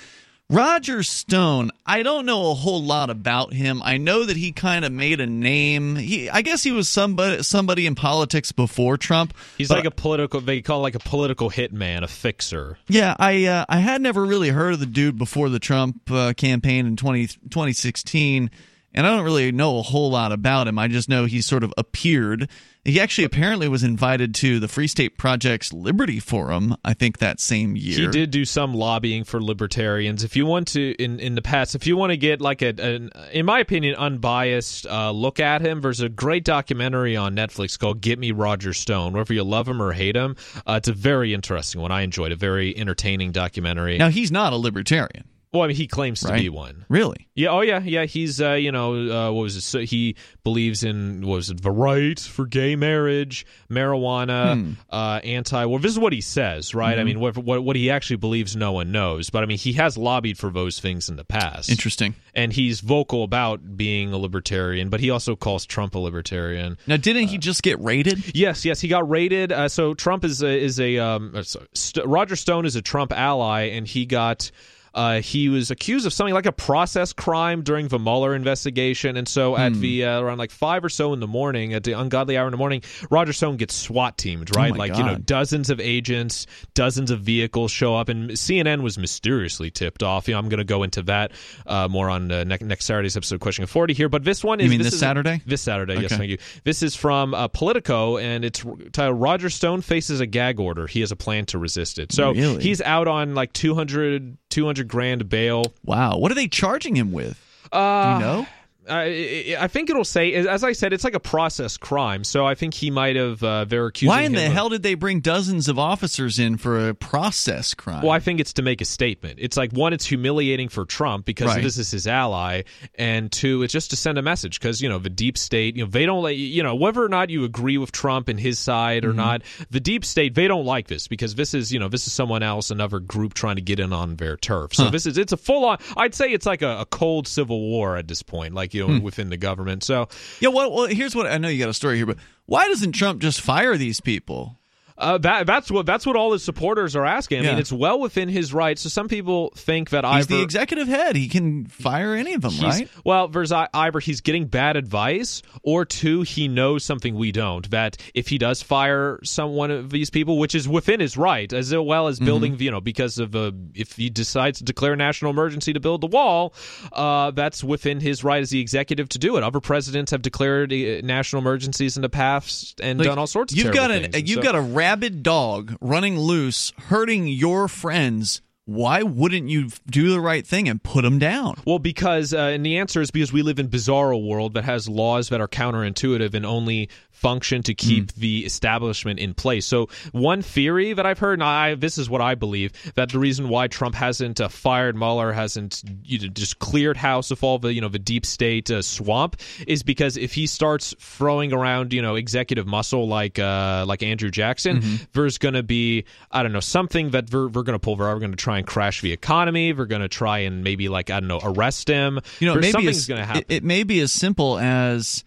[0.53, 1.71] Roger Stone.
[1.83, 3.81] I don't know a whole lot about him.
[3.83, 5.95] I know that he kind of made a name.
[5.95, 9.33] He, I guess he was somebody somebody in politics before Trump.
[9.57, 10.41] He's like a political.
[10.41, 12.77] They call like a political hitman, a fixer.
[12.87, 16.33] yeah, I uh, I had never really heard of the dude before the Trump uh,
[16.33, 18.51] campaign in 20, 2016,
[18.93, 20.77] and I don't really know a whole lot about him.
[20.77, 22.49] I just know he sort of appeared.
[22.85, 27.39] He actually apparently was invited to the Free State Project's Liberty Forum, I think that
[27.39, 27.97] same year.
[27.97, 30.23] He did do some lobbying for libertarians.
[30.25, 32.73] If you want to, in in the past, if you want to get like a,
[32.77, 37.79] an, in my opinion, unbiased uh, look at him, there's a great documentary on Netflix
[37.79, 40.35] called "Get Me Roger Stone." Whether you love him or hate him,
[40.67, 41.91] uh, it's a very interesting one.
[41.91, 43.97] I enjoyed a very entertaining documentary.
[43.97, 45.23] Now he's not a libertarian.
[45.53, 46.41] Well, I mean, he claims to Right.
[46.41, 46.83] be one.
[46.89, 47.27] Really?
[47.35, 47.49] Yeah.
[47.49, 47.79] Oh, yeah.
[47.83, 48.05] Yeah.
[48.05, 48.93] He's, uh, you know,
[49.29, 49.61] uh, what was it?
[49.61, 54.71] So he believes in what was it the right for gay marriage, marijuana, Hmm.
[54.89, 55.65] uh, anti.
[55.65, 56.97] Well, this is what he says, right?
[56.97, 57.05] I Mhm.
[57.05, 59.29] mean, what, what what he actually believes, no one knows.
[59.29, 61.69] But I mean, he has lobbied for those things in the past.
[61.69, 62.15] Interesting.
[62.33, 66.77] And he's vocal about being a libertarian, but he also calls Trump a libertarian.
[66.87, 68.23] Now, didn't he just get raided?
[68.35, 69.51] Yes, yes, he got raided.
[69.51, 71.43] Uh, so Trump is a, is a um, uh,
[71.73, 74.49] St- Roger Stone is a Trump ally, and he got.
[74.93, 79.27] Uh, he was accused of something like a process crime during the Mueller investigation, and
[79.27, 79.81] so at Hmm.
[79.81, 82.51] the uh, around like five or so in the morning, at the ungodly hour in
[82.51, 84.71] the morning, Roger Stone gets SWAT teamed, right?
[84.71, 86.45] Oh like you know, dozens of agents,
[86.75, 90.27] dozens of vehicles show up, and CNN was mysteriously tipped off.
[90.27, 91.31] You know, I'm going to go into that
[91.65, 94.09] uh, more on uh, next, next Saturday's episode, of Question of Forty here.
[94.09, 95.41] But this one is You mean this this is- Saturday?
[95.45, 96.17] This Saturday, yes, Okay.
[96.17, 96.37] thank you.
[96.63, 100.85] This is from uh, Politico, and it's titled "Roger Stone faces a gag order.
[100.87, 102.61] He has a plan to resist it." So Really?
[102.61, 105.73] he's out on like 200, 200 grand bail.
[105.85, 106.17] Wow.
[106.17, 107.39] What are they charging him with?
[107.71, 108.47] Uh, Do you know?
[108.89, 112.23] I, I think it'll say, as I said, it's like a process crime.
[112.23, 113.41] So I think he might have.
[113.43, 114.09] Uh, they're accusing.
[114.09, 118.01] Why in the hell did they bring dozens of officers in for a process crime?
[118.01, 119.39] Well, I think it's to make a statement.
[119.41, 121.63] It's like one, it's humiliating for Trump because Right.
[121.63, 122.63] this is his ally,
[122.95, 125.83] and two, it's just to send a message because you know the deep state, you
[125.85, 128.59] know, they don't like you know whether or not you agree with Trump and his
[128.59, 129.15] side or Mhm.
[129.15, 132.13] not, the deep state they don't like this because this is you know this is
[132.13, 134.73] someone else, another group trying to get in on their turf.
[134.75, 134.89] So Huh.
[134.89, 135.77] this is it's a full on.
[135.95, 138.95] I'd say it's like a, a cold civil war at this point, like you know
[138.97, 139.01] Hmm.
[139.03, 139.83] within the government.
[139.83, 140.07] So
[140.39, 141.47] yeah, well, well, here's what I know.
[141.47, 144.59] You got a story here, but why doesn't Trump just fire these people?
[144.97, 147.39] Uh, that that's what that's what all his supporters are asking.
[147.39, 147.49] I Yeah.
[147.51, 148.81] mean, it's well within his rights.
[148.83, 151.15] So some people think that He's either the executive head.
[151.15, 152.87] He can fire any of them, right?
[153.03, 157.69] Well, ei- either he's getting bad advice, or two, he knows something we don't.
[157.71, 161.51] That if he does fire some one of these people, which is within his right,
[161.51, 164.97] as well as building, you know, because of uh, if he decides to declare a
[164.97, 166.53] national emergency to build the wall,
[166.91, 169.43] uh, that's within his right as the executive to do it.
[169.43, 173.53] Other presidents have declared uh, national emergencies in the past and Like, done all sorts
[173.53, 173.57] of.
[173.59, 174.29] You've got an things.
[174.29, 178.41] You've so- got a rabid dog running loose, hurting your friends.
[178.65, 181.55] Why wouldn't you do the right thing and put him down?
[181.65, 184.89] Well, because, uh, and the answer is because we live in bizarro world that has
[184.89, 186.89] laws that are counterintuitive and only
[187.23, 188.19] function to keep Hmm.
[188.21, 189.65] the establishment in place.
[189.65, 193.19] So, one theory that I've heard, and I, this is what I believe, that the
[193.19, 197.57] reason why Trump hasn't uh, fired Mueller, hasn't you know, just cleared house of all
[197.59, 201.93] the you know the deep state uh, swamp, is because if he starts throwing around
[201.93, 205.03] you know executive muscle like uh, like Andrew Jackson, Mm-hmm.
[205.13, 207.95] there's going to be I don't know something that we're, we're going to pull.
[207.95, 209.71] We're going to try and crash the economy.
[209.73, 212.19] We're going to try and maybe like I don't know arrest him.
[212.39, 213.43] You know, There's maybe something's going to happen.
[213.47, 215.23] It, it may be as simple as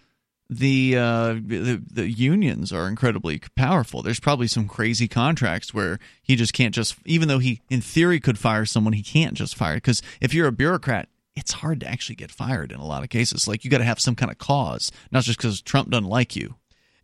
[0.48, 4.02] the, uh, the the unions are incredibly powerful.
[4.02, 8.20] There's probably some crazy contracts where he just can't just, even though he in theory
[8.20, 11.08] could fire someone, he can't just fire because if you're a bureaucrat.
[11.38, 13.46] It's hard to actually get fired in a lot of cases.
[13.46, 16.34] Like you got to have some kind of cause, not just because Trump doesn't like
[16.34, 16.54] you.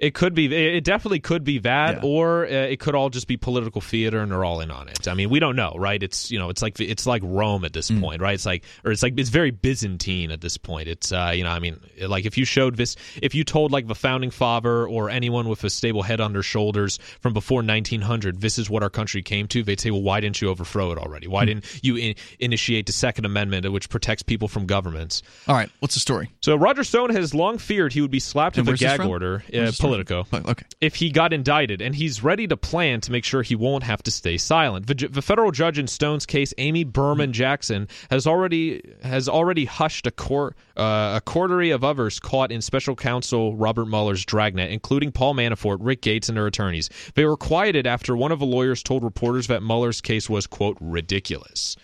[0.03, 0.53] It could be.
[0.53, 4.33] It definitely could be that, or uh, it could all just be political theater, and
[4.33, 5.07] they're all in on it.
[5.07, 6.03] I mean, we don't know, right?
[6.03, 8.01] It's you know, it's like it's like Rome at this Mm.
[8.01, 8.35] point, right?
[8.35, 10.89] It's like, or it's like it's very Byzantine at this point.
[10.89, 13.87] It's uh, you know, I mean, like if you showed this, if you told like
[13.87, 18.41] the founding father or anyone with a stable head on their shoulders from before 1900,
[18.41, 20.99] this is what our country came to, they'd say, well, why didn't you overthrow it
[20.99, 21.29] already?
[21.29, 21.47] Why Hmm.
[21.47, 25.23] didn't you in- initiate the Second Amendment, which protects people from governments?
[25.47, 26.29] All right, what's the story?
[26.41, 29.45] So Roger Stone has long feared he would be slapped And with a gag order,
[29.55, 29.71] uh?
[29.93, 30.65] Politico, Okay.
[30.81, 34.03] if he got indicted, and he's ready to plan to make sure he won't have
[34.05, 34.87] to stay silent.
[34.87, 40.07] The, the federal judge in Stone's case, Amy Berman Jackson, has already has already hushed
[40.07, 45.13] a court uh, a coterie of others caught in special counsel Robert Mueller's dragnet, including
[45.13, 46.89] Paul Manafort, Rick Gates, and their attorneys.
[47.15, 50.79] They were quieted after one of the lawyers told reporters that Mueller's case was quote
[50.81, 51.77] ridiculous.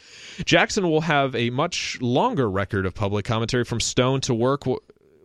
[0.45, 4.79] Jackson will have a much longer record of public commentary from Stone to work w-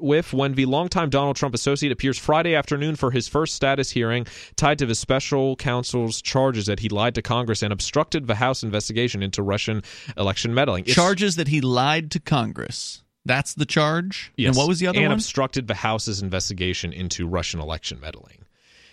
[0.03, 4.25] with when the longtime Donald Trump associate appears Friday afternoon for his first status hearing
[4.55, 8.63] tied to the special counsel's charges that he lied to Congress and obstructed the House
[8.63, 9.81] investigation into Russian
[10.17, 10.83] election meddling.
[10.83, 13.01] It's- Charges that he lied to Congress.
[13.25, 14.33] That's the charge.
[14.35, 14.49] Yes.
[14.49, 15.13] And what was the other and one?
[15.13, 18.42] obstructed the House's investigation into Russian election meddling.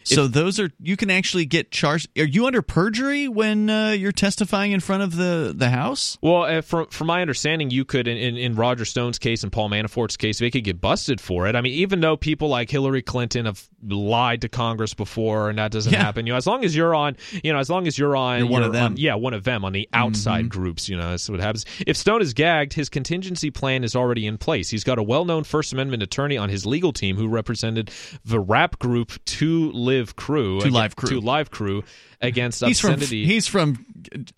[0.04, 2.08] So those are you can actually get charged.
[2.18, 6.18] Are you under perjury when uh, you're testifying in front of the the House?
[6.22, 9.52] Well, uh, from from my understanding, you could in, in, in Roger Stone's case and
[9.52, 11.54] Paul Manafort's case, they could get busted for it.
[11.56, 15.70] I mean, even though people like Hillary Clinton have lied to Congress before, and that
[15.70, 16.02] doesn't Yeah.
[16.02, 18.40] happen, you know, as long as you're on, you know, as long as you're on,
[18.40, 18.92] You're one of you're them.
[18.92, 20.50] on- yeah, one of them on the outside Mhm.
[20.50, 21.64] groups, you know, that's what happens.
[21.86, 24.70] If Stone is gagged, his contingency plan is already in place.
[24.70, 27.90] He's got a well-known First Amendment attorney on his legal team who represented
[28.24, 31.08] the rap group Two Live Crew, Two Live Crew.
[31.08, 31.84] Two Live Crew
[32.20, 33.26] against He's from obscenity.
[33.26, 33.84] he's from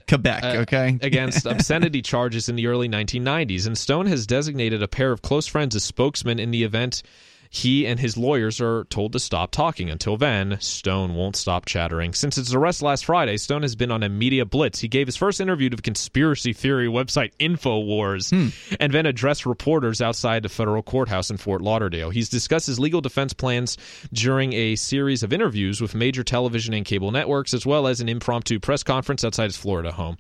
[0.09, 0.43] Quebec.
[0.43, 3.67] Uh, okay, against obscenity charges in the early 1990s.
[3.67, 7.03] And Stone has designated a pair of close friends as spokesmen in the event
[7.55, 9.91] he and his lawyers are told to stop talking.
[9.91, 12.15] Until then, Stone won't stop chattering.
[12.15, 14.81] Since his arrest last Friday, Stone has been on a media blitz.
[14.81, 18.77] He gave his first interview to the conspiracy theory website InfoWars hmm.
[18.81, 22.09] and then addressed reporters outside the federal courthouse in Fort Lauderdale.
[22.09, 23.77] He's discussed his legal defense plans
[24.15, 28.09] during a series of interviews with major television and cable networks, as well as an
[28.09, 30.17] impromptu press conference outside his Florida home.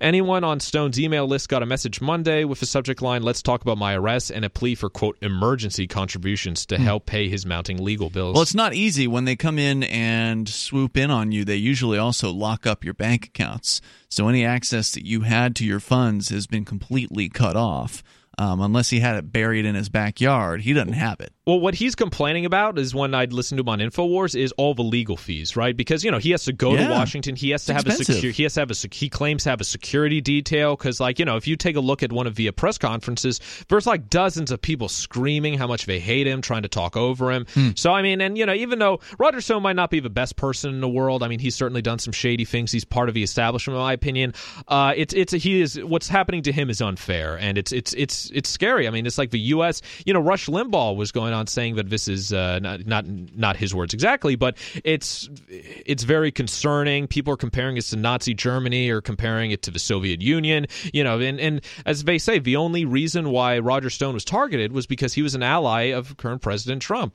[0.00, 3.60] Anyone on Stone's email list got a message Monday with the subject line, Let's talk
[3.60, 7.82] about my arrest, and a plea for, quote, emergency contributions to help pay his mounting
[7.82, 8.34] legal bills.
[8.34, 11.44] Well, it's not easy when they come in and swoop in on you.
[11.44, 13.80] They usually also lock up your bank accounts.
[14.08, 18.02] So any access that you had to your funds has been completely cut off.
[18.38, 21.34] Um, unless he had it buried in his backyard, he doesn't have it.
[21.50, 24.72] Well, what he's complaining about is when I'd listen to him on Infowars is all
[24.72, 25.76] the legal fees, right?
[25.76, 26.86] Because you know he has to go Yeah.
[26.86, 28.14] to Washington, he has to It's have a expensive.
[28.14, 31.00] secure, he has to have a sec- he claims to have a security detail because
[31.00, 33.84] like you know if you take a look at one of the press conferences, there's
[33.84, 37.46] like dozens of people screaming how much they hate him, trying to talk over him.
[37.54, 37.70] Hmm.
[37.74, 40.36] So I mean, and you know even though Roger Stone might not be the best
[40.36, 42.70] person in the world, I mean he's certainly done some shady things.
[42.70, 44.34] He's part of the establishment, in my opinion.
[44.68, 48.30] Uh, it's it's he is what's happening to him is unfair, and it's it's it's
[48.32, 48.86] it's scary.
[48.86, 49.82] I mean, it's like the U.S.
[50.06, 53.56] You know, Rush Limbaugh was going on saying that this is uh, not not not
[53.56, 57.06] his words exactly, but it's it's very concerning.
[57.06, 60.66] People are comparing it to Nazi Germany or comparing it to the Soviet Union.
[60.92, 64.72] You know, and and as they say, the only reason why Roger Stone was targeted
[64.72, 67.14] was because he was an ally of current President Trump.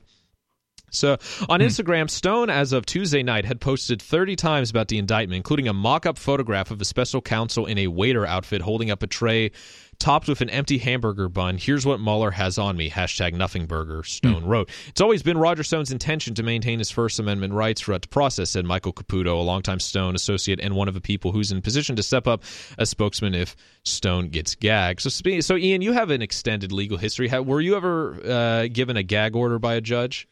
[0.96, 1.18] So
[1.50, 5.68] on Instagram, Stone, as of Tuesday night, had posted 30 times about the indictment, including
[5.68, 9.08] a mock up photograph of a special counsel in a waiter outfit holding up a
[9.08, 9.52] tray
[10.00, 11.58] topped with an empty hamburger bun.
[11.58, 12.90] Here's what Mueller has on me.
[12.90, 14.70] Hashtag nothing burger, Stone wrote.
[14.88, 18.52] It's always been Roger Stone's intention to maintain his First Amendment rights throughout the process,
[18.52, 21.96] said Michael Caputo, a longtime Stone associate and one of the people who's in position
[21.96, 22.44] to step up
[22.78, 25.02] as spokesman if Stone gets gagged.
[25.02, 25.10] So,
[25.40, 27.30] so Ian, you have an extended legal history.
[27.30, 30.28] Were you ever uh, given a gag order by a judge?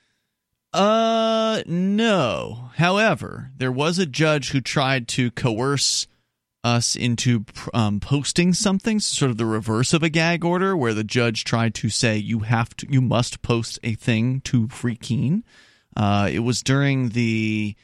[0.73, 2.71] Uh, no.
[2.75, 6.07] However, there was a judge who tried to coerce
[6.63, 11.03] us into um, posting something, sort of the reverse of a gag order, where the
[11.03, 15.43] judge tried to say you have to, you must post a thing to Free Keene.
[15.95, 17.75] Uh, it was during the,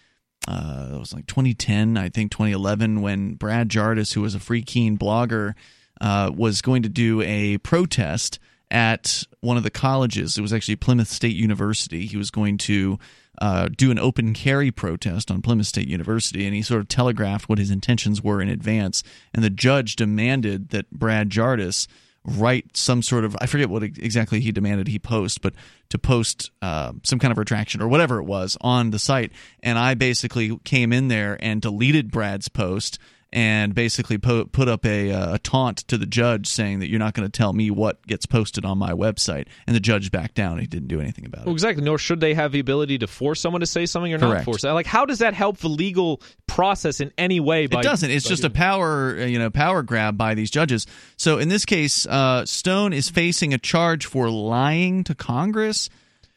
[0.47, 4.63] uh, it was like 2010, I think 2011, when Brad Jardis, who was a Free
[4.63, 5.53] Keene blogger,
[6.01, 8.39] uh, was going to do a protest
[8.71, 10.37] at one of the colleges.
[10.37, 12.05] It was actually Plymouth State University.
[12.05, 12.99] He was going to
[13.41, 17.49] uh, do an open carry protest on Plymouth State University, and he sort of telegraphed
[17.49, 19.03] what his intentions were in advance.
[19.33, 21.87] And the judge demanded that Brad Jardis
[22.25, 25.53] write some sort of I forget what exactly he demanded he post, but
[25.89, 29.31] to post uh, some kind of retraction or whatever it was on the site.
[29.63, 32.99] And I basically came in there and deleted Brad's post
[33.31, 36.99] and basically po- put up a, uh, a taunt to the judge saying that you're
[36.99, 39.47] not going to tell me what gets posted on my website.
[39.67, 40.57] And the judge backed down.
[40.59, 41.45] He didn't do anything about it.
[41.45, 41.83] Well, exactly.
[41.83, 44.45] Nor should they have the ability to force someone to say something or not Correct.
[44.45, 44.63] force.
[44.63, 47.67] Like, how does that help the legal process in any way?
[47.67, 48.09] By, it doesn't.
[48.09, 50.87] It's just a power, uh, you know, power grab by these judges.
[51.17, 55.89] So in this case, uh, Stone is facing a charge for lying to Congress.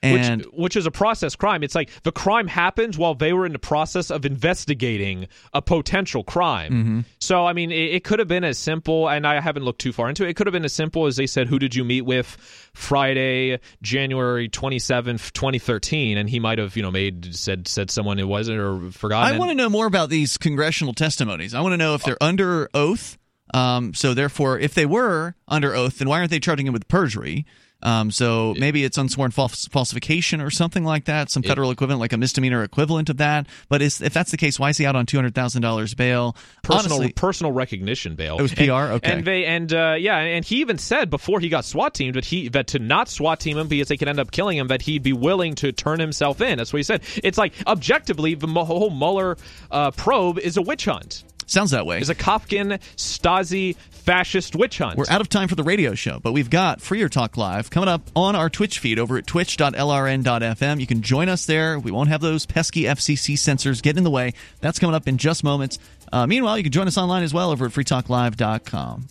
[0.02, 1.62] And which, which is a process crime.
[1.62, 6.24] It's like the crime happens while they were in the process of investigating a potential
[6.24, 6.72] crime.
[6.72, 7.00] Mm-hmm.
[7.20, 9.92] So, I mean, it, it could have been as simple, and I haven't looked too
[9.92, 10.30] far into it.
[10.30, 12.26] It could have been as simple as they said, "Who did you meet with
[12.74, 16.18] Friday, January twenty seventh, twenty thirteen?
[16.18, 19.34] And he might have, you know, made said said someone it wasn't or forgotten.
[19.34, 21.54] I want to know more about these congressional testimonies.
[21.54, 23.18] I want to know if they're under oath.
[23.54, 26.88] Um, so therefore, if they were under oath, then why aren't they charging him with
[26.88, 27.44] perjury?
[27.82, 32.12] Um, so maybe it's unsworn false, falsification or something like that, some federal equivalent, like
[32.12, 33.46] a misdemeanor equivalent of that.
[33.68, 35.94] But is, if that's the case, why is he out on two hundred thousand dollars
[35.94, 36.36] bail?
[36.62, 38.38] personal Honestly, personal recognition bail.
[38.38, 38.62] It was PR?
[38.62, 39.12] And, Okay.
[39.12, 42.24] And they and uh, yeah, and he even said before he got SWAT teamed that
[42.24, 44.82] he that to not SWAT team him because they could end up killing him that
[44.82, 46.58] he'd be willing to turn himself in.
[46.58, 47.02] That's what he said.
[47.22, 49.36] It's like objectively the whole Mueller
[49.70, 51.24] uh, probe is a witch hunt.
[51.52, 52.00] Sounds that way.
[52.00, 54.96] Is a Kafkin Stasi fascist witch hunt.
[54.96, 57.90] We're out of time for the radio show, but we've got Freer Talk Live coming
[57.90, 60.80] up on our Twitch feed over at twitch.lrn.fm.
[60.80, 61.78] You can join us there.
[61.78, 64.32] We won't have those pesky FCC censors get in the way.
[64.60, 65.78] That's coming up in just moments.
[66.10, 69.08] Uh, meanwhile, you can join us online as well over at freetalklive.com.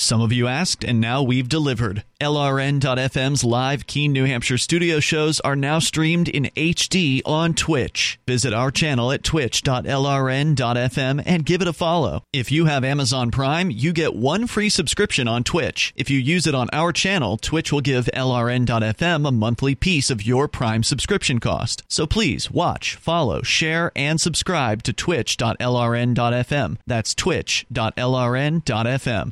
[0.00, 2.04] Some of you asked, and now we've delivered.
[2.22, 8.18] LRN.FM's live Keene, New Hampshire studio shows are now streamed in HD on Twitch.
[8.26, 12.24] Visit our channel at twitch.lrn.fm and give it a follow.
[12.32, 15.92] If you have Amazon Prime, you get one free subscription on Twitch.
[15.96, 20.26] If you use it on our channel, Twitch will give LRN.FM a monthly piece of
[20.26, 21.82] your Prime subscription cost.
[21.88, 26.78] So please watch, follow, share, and subscribe to twitch.lrn.fm.
[26.86, 29.28] That's twitch.lrn.fm.